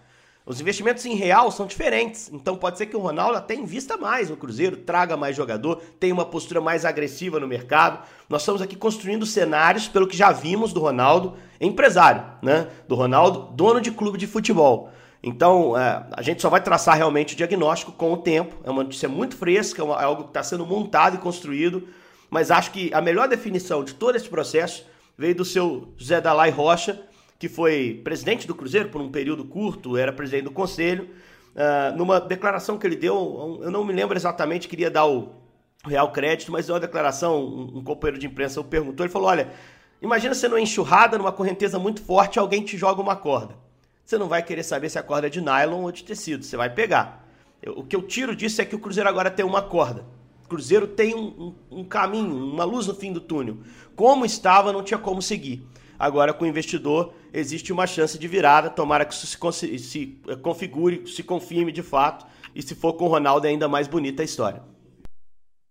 Os 0.45 0.61
investimentos 0.61 1.07
em 1.07 1.15
real 1.15 1.51
são 1.51 1.67
diferentes, 1.67 2.31
então 2.31 2.55
pode 2.55 2.77
ser 2.77 2.85
que 2.85 2.95
o 2.95 3.01
Ronaldo 3.01 3.39
até 3.39 3.55
invista 3.55 3.97
mais 3.97 4.29
no 4.29 4.37
Cruzeiro, 4.37 4.77
traga 4.77 5.17
mais 5.17 5.35
jogador, 5.35 5.81
tenha 5.99 6.13
uma 6.13 6.27
postura 6.27 6.61
mais 6.61 6.85
agressiva 6.85 7.41
no 7.41 7.49
mercado. 7.49 8.07
Nós 8.29 8.43
estamos 8.43 8.61
aqui 8.61 8.77
construindo 8.77 9.25
cenários 9.25 9.89
pelo 9.89 10.07
que 10.07 10.15
já 10.15 10.31
vimos 10.33 10.71
do 10.71 10.81
Ronaldo 10.81 11.35
empresário, 11.59 12.23
né? 12.43 12.69
Do 12.87 12.95
Ronaldo 12.95 13.55
dono 13.55 13.81
de 13.81 13.91
clube 13.91 14.19
de 14.19 14.27
futebol. 14.27 14.91
Então, 15.23 15.75
é, 15.79 16.05
a 16.13 16.21
gente 16.21 16.43
só 16.43 16.51
vai 16.51 16.61
traçar 16.61 16.95
realmente 16.95 17.33
o 17.33 17.37
diagnóstico 17.39 17.93
com 17.93 18.13
o 18.13 18.19
tempo. 18.19 18.57
É 18.63 18.71
uma 18.71 18.83
notícia 18.83 19.09
muito 19.09 19.35
fresca, 19.39 19.83
é, 19.83 19.87
é 19.87 20.05
algo 20.05 20.25
que 20.25 20.29
está 20.29 20.43
sendo 20.43 20.67
montado 20.67 21.15
e 21.15 21.19
construído 21.19 21.89
mas 22.31 22.51
acho 22.51 22.71
que 22.71 22.93
a 22.93 23.01
melhor 23.01 23.29
definição 23.29 23.85
de 23.85 23.95
todo 23.95 24.17
esse 24.17 24.29
processo 24.29 24.85
veio 25.17 25.35
do 25.35 25.45
seu 25.45 25.93
José 25.97 26.21
Dalai 26.21 26.51
Rocha, 26.51 27.01
que 27.39 27.49
foi 27.49 28.01
presidente 28.05 28.47
do 28.47 28.55
Cruzeiro 28.55 28.89
por 28.89 29.01
um 29.01 29.11
período 29.11 29.45
curto, 29.45 29.97
era 29.97 30.13
presidente 30.13 30.45
do 30.45 30.51
conselho, 30.51 31.11
uh, 31.55 31.97
numa 31.97 32.21
declaração 32.21 32.79
que 32.79 32.87
ele 32.87 32.97
deu, 32.97 33.61
eu 33.63 33.71
não 33.71 33.85
me 33.85 33.93
lembro 33.93 34.17
exatamente, 34.17 34.69
queria 34.69 34.91
dar 34.91 35.07
o 35.07 35.33
real 35.87 36.11
crédito, 36.13 36.51
mas 36.51 36.67
deu 36.67 36.75
uma 36.75 36.81
declaração, 36.81 37.45
um, 37.45 37.79
um 37.79 37.85
companheiro 37.85 38.19
de 38.19 38.27
imprensa 38.27 38.61
o 38.61 38.65
perguntou, 38.65 39.05
ele 39.05 39.13
falou, 39.13 39.29
olha, 39.29 39.51
imagina 40.01 40.35
você 40.35 40.49
numa 40.49 40.61
enxurrada, 40.61 41.19
numa 41.19 41.33
correnteza 41.33 41.79
muito 41.79 42.03
forte, 42.03 42.39
alguém 42.39 42.63
te 42.63 42.77
joga 42.77 43.01
uma 43.01 43.17
corda. 43.17 43.55
Você 44.05 44.19
não 44.19 44.29
vai 44.29 44.43
querer 44.43 44.63
saber 44.63 44.91
se 44.91 44.99
a 44.99 45.03
corda 45.03 45.29
é 45.29 45.31
de 45.31 45.41
nylon 45.41 45.83
ou 45.83 45.93
de 45.93 46.05
tecido, 46.05 46.45
você 46.45 46.57
vai 46.57 46.71
pegar. 46.71 47.27
Eu, 47.63 47.79
o 47.79 47.85
que 47.85 47.97
eu 47.97 48.03
tiro 48.03 48.37
disso 48.37 48.61
é 48.61 48.65
que 48.65 48.75
o 48.75 48.79
Cruzeiro 48.79 49.09
agora 49.09 49.31
tem 49.31 49.45
uma 49.45 49.63
corda. 49.63 50.05
Cruzeiro 50.49 50.87
tem 50.87 51.15
um, 51.15 51.55
um, 51.71 51.79
um 51.81 51.85
caminho, 51.85 52.35
uma 52.35 52.65
luz 52.65 52.87
no 52.87 52.95
fim 52.95 53.13
do 53.13 53.21
túnel. 53.21 53.59
Como 53.97 54.25
estava, 54.25 54.73
não 54.73 54.83
tinha 54.83 54.99
como 54.99 55.23
seguir. 55.23 55.67
Agora, 55.99 56.33
com 56.33 56.45
o 56.45 56.49
investidor, 56.49 57.15
existe 57.33 57.73
uma 57.73 57.87
chance 57.87 58.19
de 58.19 58.29
virada. 58.29 58.69
Tomara 58.69 59.05
que 59.05 59.15
isso 59.15 59.27
se, 59.27 59.79
se 59.79 60.21
eh, 60.29 60.37
configure, 60.37 61.07
se 61.07 61.23
confirme 61.23 61.73
de 61.73 61.83
fato. 61.83 62.27
E 62.55 62.63
se 62.63 62.75
for 62.75 62.95
com 62.95 63.07
o 63.07 63.09
Ronaldo, 63.09 63.47
é 63.47 63.51
ainda 63.51 63.69
mais 63.69 63.89
bonita 63.89 64.23
a 64.23 64.25
história. 64.25 64.63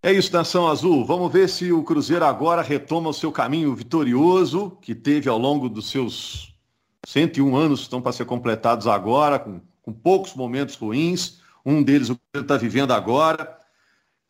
É 0.01 0.11
isso, 0.11 0.33
Nação 0.33 0.67
Azul. 0.67 1.05
Vamos 1.05 1.31
ver 1.31 1.47
se 1.47 1.71
o 1.71 1.83
Cruzeiro 1.83 2.25
agora 2.25 2.61
retoma 2.61 3.09
o 3.09 3.13
seu 3.13 3.31
caminho 3.31 3.73
vitorioso, 3.73 4.77
que 4.81 4.93
teve 4.93 5.29
ao 5.29 5.37
longo 5.37 5.69
dos 5.69 5.89
seus 5.89 6.53
101 7.05 7.55
anos, 7.55 7.81
estão 7.81 8.01
para 8.01 8.11
ser 8.11 8.25
completados 8.25 8.87
agora, 8.87 9.39
com, 9.39 9.61
com 9.81 9.93
poucos 9.93 10.33
momentos 10.33 10.75
ruins. 10.75 11.39
Um 11.65 11.81
deles 11.81 12.09
o 12.09 12.17
Cruzeiro 12.17 12.43
está 12.43 12.57
vivendo 12.57 12.91
agora. 12.91 13.57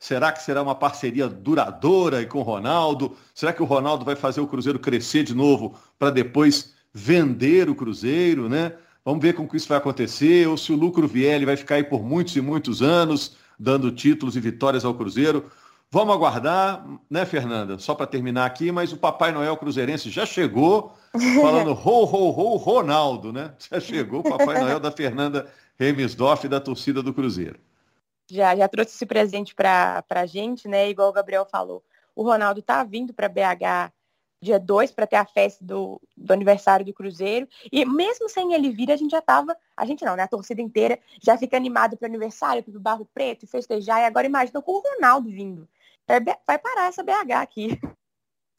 Será 0.03 0.33
que 0.33 0.43
será 0.43 0.61
uma 0.61 0.75
parceria 0.75 1.29
duradoura 1.29 2.25
com 2.25 2.39
o 2.39 2.41
Ronaldo? 2.41 3.15
Será 3.33 3.53
que 3.53 3.63
o 3.63 3.65
Ronaldo 3.65 4.03
vai 4.03 4.17
fazer 4.17 4.41
o 4.41 4.47
Cruzeiro 4.47 4.77
crescer 4.77 5.23
de 5.23 5.33
novo 5.33 5.79
para 5.97 6.09
depois 6.09 6.73
vender 6.93 7.69
o 7.69 7.75
Cruzeiro, 7.75 8.49
né? 8.49 8.73
Vamos 9.05 9.21
ver 9.21 9.33
como 9.33 9.47
que 9.47 9.55
isso 9.55 9.69
vai 9.69 9.77
acontecer, 9.77 10.45
ou 10.45 10.57
se 10.57 10.73
o 10.73 10.75
lucro 10.75 11.07
vier, 11.07 11.35
ele 11.35 11.45
vai 11.45 11.55
ficar 11.55 11.75
aí 11.75 11.85
por 11.85 12.03
muitos 12.03 12.35
e 12.35 12.41
muitos 12.41 12.81
anos, 12.81 13.37
dando 13.57 13.89
títulos 13.91 14.35
e 14.35 14.41
vitórias 14.41 14.83
ao 14.83 14.93
Cruzeiro. 14.93 15.49
Vamos 15.89 16.13
aguardar, 16.13 16.85
né, 17.09 17.25
Fernanda? 17.25 17.79
Só 17.79 17.95
para 17.95 18.05
terminar 18.05 18.45
aqui, 18.45 18.73
mas 18.73 18.91
o 18.91 18.97
Papai 18.97 19.31
Noel 19.31 19.55
Cruzeirense 19.55 20.09
já 20.09 20.25
chegou, 20.25 20.93
falando 21.41 21.71
ho, 21.71 22.03
ho, 22.03 22.29
ho, 22.29 22.57
Ronaldo, 22.57 23.31
né? 23.31 23.53
Já 23.71 23.79
chegou 23.79 24.19
o 24.19 24.23
Papai 24.23 24.59
Noel 24.59 24.81
da 24.81 24.91
Fernanda 24.91 25.47
Remisdorf 25.79 26.45
e 26.45 26.49
da 26.49 26.59
torcida 26.59 27.01
do 27.01 27.13
Cruzeiro. 27.13 27.57
Já, 28.33 28.55
já 28.55 28.67
trouxe 28.67 28.95
esse 28.95 29.05
presente 29.05 29.53
para 29.53 30.03
a 30.09 30.25
gente, 30.25 30.67
né? 30.67 30.89
Igual 30.89 31.09
o 31.09 31.13
Gabriel 31.13 31.45
falou. 31.45 31.83
O 32.15 32.23
Ronaldo 32.23 32.63
tá 32.63 32.83
vindo 32.83 33.13
para 33.13 33.29
BH 33.29 33.93
dia 34.41 34.59
2 34.59 34.91
para 34.91 35.07
ter 35.07 35.15
a 35.15 35.25
festa 35.25 35.63
do, 35.63 36.01
do 36.17 36.33
aniversário 36.33 36.83
do 36.83 36.93
Cruzeiro. 36.93 37.47
E 37.71 37.85
mesmo 37.85 38.27
sem 38.27 38.53
ele 38.53 38.71
vir, 38.71 38.91
a 38.91 38.95
gente 38.95 39.11
já 39.11 39.21
tava, 39.21 39.55
a 39.77 39.85
gente 39.85 40.03
não, 40.03 40.15
né? 40.15 40.23
A 40.23 40.27
torcida 40.27 40.61
inteira 40.61 40.99
já 41.21 41.37
fica 41.37 41.55
animada 41.55 41.95
para 41.95 42.07
o 42.07 42.09
aniversário, 42.09 42.63
para 42.63 42.75
o 42.75 42.79
Barro 42.79 43.07
Preto, 43.13 43.45
e 43.45 43.47
festejar. 43.47 44.01
E 44.01 44.05
agora 44.05 44.25
imagina 44.25 44.61
com 44.61 44.71
o 44.71 44.81
Ronaldo 44.81 45.29
vindo. 45.29 45.69
É, 46.07 46.19
vai 46.19 46.57
parar 46.57 46.87
essa 46.87 47.03
BH 47.03 47.31
aqui. 47.39 47.79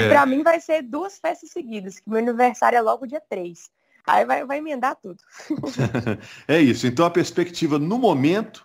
É. 0.01 0.09
Para 0.09 0.25
mim 0.25 0.43
vai 0.43 0.61
ser 0.61 0.83
duas 0.83 1.19
festas 1.19 1.51
seguidas, 1.51 1.99
que 1.99 2.09
meu 2.09 2.19
aniversário 2.19 2.77
é 2.77 2.81
logo 2.81 3.07
dia 3.07 3.23
3. 3.29 3.71
Aí 4.07 4.25
vai, 4.25 4.45
vai 4.45 4.59
emendar 4.59 4.97
tudo. 4.97 5.23
é 6.47 6.61
isso. 6.61 6.87
Então 6.87 7.05
a 7.05 7.11
perspectiva 7.11 7.79
no 7.79 7.99
momento 7.99 8.64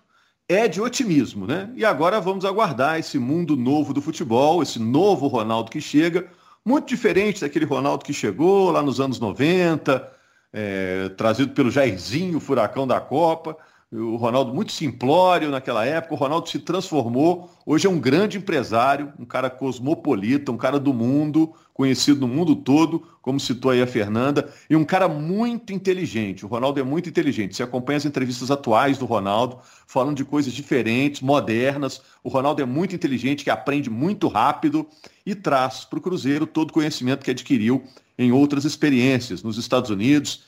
é 0.49 0.67
de 0.67 0.81
otimismo, 0.81 1.45
né? 1.45 1.71
E 1.75 1.85
agora 1.85 2.19
vamos 2.19 2.43
aguardar 2.43 2.97
esse 2.97 3.19
mundo 3.19 3.55
novo 3.55 3.93
do 3.93 4.01
futebol, 4.01 4.63
esse 4.63 4.79
novo 4.79 5.27
Ronaldo 5.27 5.69
que 5.69 5.79
chega, 5.79 6.27
muito 6.65 6.87
diferente 6.87 7.41
daquele 7.41 7.65
Ronaldo 7.65 8.03
que 8.03 8.11
chegou 8.11 8.71
lá 8.71 8.81
nos 8.81 8.99
anos 8.99 9.19
90, 9.19 10.11
é, 10.51 11.09
trazido 11.09 11.53
pelo 11.53 11.69
Jairzinho, 11.69 12.39
furacão 12.39 12.87
da 12.87 12.99
Copa. 12.99 13.55
O 13.91 14.17
Ronaldo 14.17 14.53
muito 14.53 14.71
simplório 14.71 15.49
naquela 15.49 15.83
época, 15.83 16.13
o 16.13 16.17
Ronaldo 16.17 16.47
se 16.47 16.59
transformou, 16.59 17.49
hoje 17.65 17.87
é 17.87 17.89
um 17.89 17.99
grande 17.99 18.37
empresário, 18.37 19.11
um 19.17 19.25
cara 19.25 19.49
cosmopolita, 19.49 20.51
um 20.51 20.57
cara 20.57 20.79
do 20.79 20.93
mundo, 20.93 21.55
conhecido 21.73 22.19
no 22.19 22.27
mundo 22.27 22.55
todo, 22.55 23.01
como 23.19 23.39
citou 23.39 23.71
aí 23.71 23.81
a 23.81 23.87
Fernanda, 23.87 24.53
e 24.69 24.75
um 24.75 24.85
cara 24.85 25.07
muito 25.07 25.73
inteligente. 25.73 26.45
O 26.45 26.47
Ronaldo 26.47 26.79
é 26.79 26.83
muito 26.83 27.09
inteligente. 27.09 27.55
Você 27.55 27.63
acompanha 27.63 27.97
as 27.97 28.05
entrevistas 28.05 28.51
atuais 28.51 28.99
do 28.99 29.07
Ronaldo, 29.07 29.57
falando 29.87 30.17
de 30.17 30.23
coisas 30.23 30.53
diferentes, 30.53 31.21
modernas. 31.21 31.99
O 32.23 32.29
Ronaldo 32.29 32.61
é 32.61 32.65
muito 32.65 32.93
inteligente, 32.93 33.43
que 33.43 33.49
aprende 33.49 33.89
muito 33.89 34.27
rápido 34.27 34.87
e 35.25 35.33
traz 35.33 35.83
para 35.83 35.97
o 35.97 36.01
Cruzeiro 36.01 36.45
todo 36.45 36.69
o 36.69 36.73
conhecimento 36.73 37.25
que 37.25 37.31
adquiriu 37.31 37.83
em 38.19 38.31
outras 38.31 38.65
experiências, 38.65 39.41
nos 39.41 39.57
Estados 39.57 39.89
Unidos, 39.89 40.43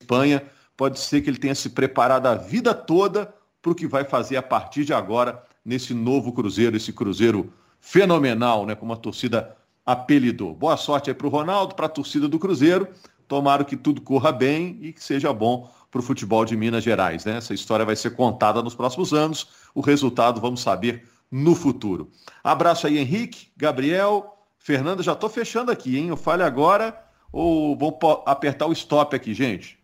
Espanha 0.00 0.44
pode 0.76 0.98
ser 0.98 1.20
que 1.20 1.30
ele 1.30 1.38
tenha 1.38 1.54
se 1.54 1.70
preparado 1.70 2.26
a 2.26 2.34
vida 2.34 2.74
toda 2.74 3.34
para 3.60 3.72
o 3.72 3.74
que 3.74 3.86
vai 3.86 4.04
fazer 4.04 4.36
a 4.36 4.42
partir 4.42 4.84
de 4.84 4.92
agora 4.92 5.42
nesse 5.64 5.94
novo 5.94 6.32
Cruzeiro, 6.32 6.76
esse 6.76 6.92
Cruzeiro 6.92 7.52
fenomenal, 7.80 8.66
né? 8.66 8.74
Como 8.74 8.92
a 8.92 8.96
torcida 8.96 9.56
apelidou. 9.84 10.54
Boa 10.54 10.76
sorte 10.76 11.10
aí 11.10 11.14
para 11.14 11.26
o 11.26 11.30
Ronaldo, 11.30 11.74
para 11.74 11.86
a 11.86 11.88
torcida 11.88 12.28
do 12.28 12.38
Cruzeiro. 12.38 12.88
Tomara 13.26 13.64
que 13.64 13.76
tudo 13.76 14.00
corra 14.00 14.32
bem 14.32 14.78
e 14.80 14.92
que 14.92 15.02
seja 15.02 15.32
bom 15.32 15.70
para 15.90 16.00
o 16.00 16.02
futebol 16.02 16.44
de 16.44 16.56
Minas 16.56 16.84
Gerais. 16.84 17.24
Né? 17.24 17.36
Essa 17.36 17.54
história 17.54 17.84
vai 17.84 17.96
ser 17.96 18.14
contada 18.16 18.62
nos 18.62 18.74
próximos 18.74 19.12
anos. 19.12 19.48
O 19.74 19.80
resultado 19.80 20.40
vamos 20.40 20.60
saber 20.60 21.08
no 21.30 21.54
futuro. 21.54 22.10
Abraço 22.42 22.86
aí, 22.86 22.98
Henrique, 22.98 23.48
Gabriel, 23.56 24.38
Fernanda. 24.58 25.02
Já 25.02 25.12
estou 25.12 25.30
fechando 25.30 25.70
aqui, 25.70 25.96
hein? 25.96 26.08
Eu 26.08 26.16
fale 26.16 26.42
agora 26.42 26.98
ou 27.32 27.76
vou 27.76 27.98
apertar 28.26 28.66
o 28.66 28.72
stop 28.72 29.14
aqui, 29.16 29.34
gente? 29.34 29.78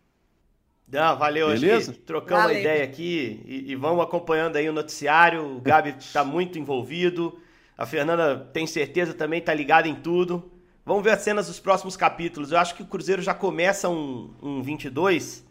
Não, 0.91 1.17
valeu, 1.17 1.47
Beleza? 1.47 1.95
trocamos 2.05 2.43
valeu. 2.43 2.57
uma 2.57 2.61
ideia 2.61 2.83
aqui 2.83 3.41
e, 3.45 3.71
e, 3.71 3.75
vamos 3.75 4.03
acompanhando 4.03 4.57
aí 4.57 4.67
o 4.67 4.73
noticiário. 4.73 5.57
O 5.57 5.61
Gabi 5.61 5.95
está 5.97 6.23
muito 6.25 6.59
envolvido. 6.59 7.39
A 7.77 7.85
Fernanda 7.85 8.49
tem 8.51 8.67
certeza 8.67 9.13
também 9.13 9.39
está 9.39 9.53
ligada 9.53 9.87
em 9.87 9.95
tudo. 9.95 10.51
Vamos 10.85 11.03
ver 11.03 11.11
as 11.11 11.21
cenas 11.21 11.47
dos 11.47 11.59
próximos 11.59 11.95
capítulos. 11.95 12.51
Eu 12.51 12.57
acho 12.57 12.75
que 12.75 12.83
o 12.83 12.85
Cruzeiro 12.85 13.21
já 13.21 13.33
começa 13.33 13.87
um, 13.87 14.33
um 14.41 14.61
22 14.61 15.45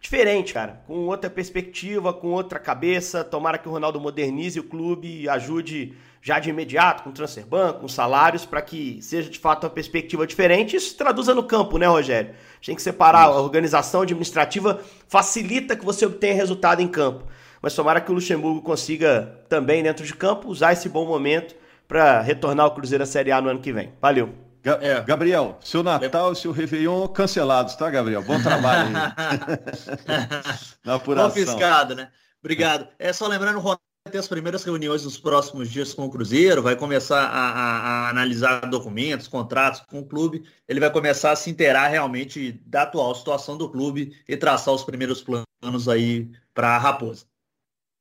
diferente, 0.00 0.52
cara. 0.52 0.82
Com 0.86 1.06
outra 1.06 1.30
perspectiva, 1.30 2.12
com 2.12 2.32
outra 2.32 2.58
cabeça. 2.58 3.22
Tomara 3.22 3.58
que 3.58 3.68
o 3.68 3.72
Ronaldo 3.72 4.00
modernize 4.00 4.58
o 4.58 4.64
clube 4.64 5.22
e 5.22 5.28
ajude 5.28 5.94
já 6.22 6.38
de 6.38 6.48
imediato, 6.48 7.02
com 7.02 7.10
transfer 7.10 7.44
banco, 7.44 7.80
com 7.80 7.88
salários, 7.88 8.46
para 8.46 8.62
que 8.62 9.02
seja 9.02 9.28
de 9.28 9.40
fato 9.40 9.64
uma 9.64 9.70
perspectiva 9.70 10.24
diferente. 10.24 10.76
Isso 10.76 10.90
se 10.90 10.96
traduza 10.96 11.34
no 11.34 11.42
campo, 11.42 11.78
né, 11.78 11.86
Rogério? 11.86 12.30
A 12.30 12.54
gente 12.54 12.66
tem 12.66 12.76
que 12.76 12.82
separar 12.82 13.24
a 13.24 13.40
organização 13.40 14.02
administrativa, 14.02 14.80
facilita 15.08 15.74
que 15.74 15.84
você 15.84 16.06
obtenha 16.06 16.34
resultado 16.34 16.80
em 16.80 16.86
campo. 16.86 17.26
Mas 17.60 17.74
tomara 17.74 18.00
que 18.00 18.10
o 18.10 18.14
Luxemburgo 18.14 18.62
consiga 18.62 19.40
também, 19.48 19.82
dentro 19.82 20.06
de 20.06 20.14
campo, 20.14 20.48
usar 20.48 20.72
esse 20.72 20.88
bom 20.88 21.04
momento 21.04 21.56
para 21.88 22.20
retornar 22.20 22.66
ao 22.66 22.74
Cruzeiro 22.74 23.02
à 23.02 23.06
Série 23.06 23.32
A 23.32 23.40
no 23.40 23.48
ano 23.48 23.60
que 23.60 23.72
vem. 23.72 23.92
Valeu. 24.00 24.32
É. 24.64 25.00
Gabriel, 25.00 25.58
seu 25.60 25.82
Natal 25.82 26.32
e 26.32 26.36
seu 26.36 26.52
Réveillon 26.52 27.08
cancelados, 27.08 27.74
tá, 27.74 27.90
Gabriel? 27.90 28.22
Bom 28.22 28.40
trabalho 28.40 28.88
aí. 28.88 28.92
Na 30.86 30.94
apuração. 30.94 31.30
Confiscado, 31.30 31.96
né? 31.96 32.10
Obrigado. 32.40 32.86
É 32.96 33.12
só 33.12 33.26
lembrando, 33.26 33.58
o 33.58 33.91
ter 34.10 34.18
as 34.18 34.28
primeiras 34.28 34.64
reuniões 34.64 35.04
nos 35.04 35.16
próximos 35.16 35.70
dias 35.70 35.94
com 35.94 36.04
o 36.04 36.10
Cruzeiro, 36.10 36.62
vai 36.62 36.74
começar 36.74 37.24
a, 37.24 37.50
a, 37.50 37.78
a, 37.78 38.10
analisar 38.10 38.60
documentos, 38.68 39.28
contratos 39.28 39.80
com 39.80 40.00
o 40.00 40.04
clube, 40.04 40.44
ele 40.68 40.80
vai 40.80 40.90
começar 40.90 41.30
a 41.30 41.36
se 41.36 41.50
inteirar 41.50 41.88
realmente 41.88 42.60
da 42.66 42.82
atual 42.82 43.14
situação 43.14 43.56
do 43.56 43.70
clube 43.70 44.16
e 44.28 44.36
traçar 44.36 44.74
os 44.74 44.82
primeiros 44.82 45.22
planos 45.22 45.88
aí 45.88 46.28
para 46.52 46.70
a 46.70 46.78
Raposa. 46.78 47.26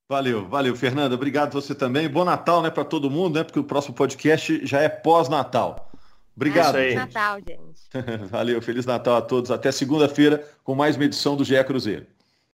Valeu, 0.09 0.47
valeu, 0.49 0.75
Fernanda. 0.75 1.15
Obrigado 1.15 1.53
você 1.53 1.73
também. 1.73 2.09
Bom 2.09 2.25
Natal, 2.25 2.61
né, 2.61 2.69
para 2.69 2.83
todo 2.83 3.09
mundo, 3.09 3.35
né? 3.35 3.45
Porque 3.45 3.59
o 3.59 3.63
próximo 3.63 3.95
podcast 3.95 4.65
já 4.65 4.81
é 4.81 4.89
pós-Natal. 4.89 5.89
Obrigado. 6.35 6.75
É, 6.77 6.81
Feliz 6.81 6.95
Natal, 6.95 7.37
gente. 7.37 8.27
valeu, 8.29 8.61
Feliz 8.61 8.85
Natal 8.85 9.15
a 9.15 9.21
todos. 9.21 9.51
Até 9.51 9.71
segunda-feira 9.71 10.45
com 10.63 10.75
mais 10.75 10.97
uma 10.97 11.05
edição 11.05 11.37
do 11.37 11.45
GE 11.45 11.63
Cruzeiro. 11.63 12.05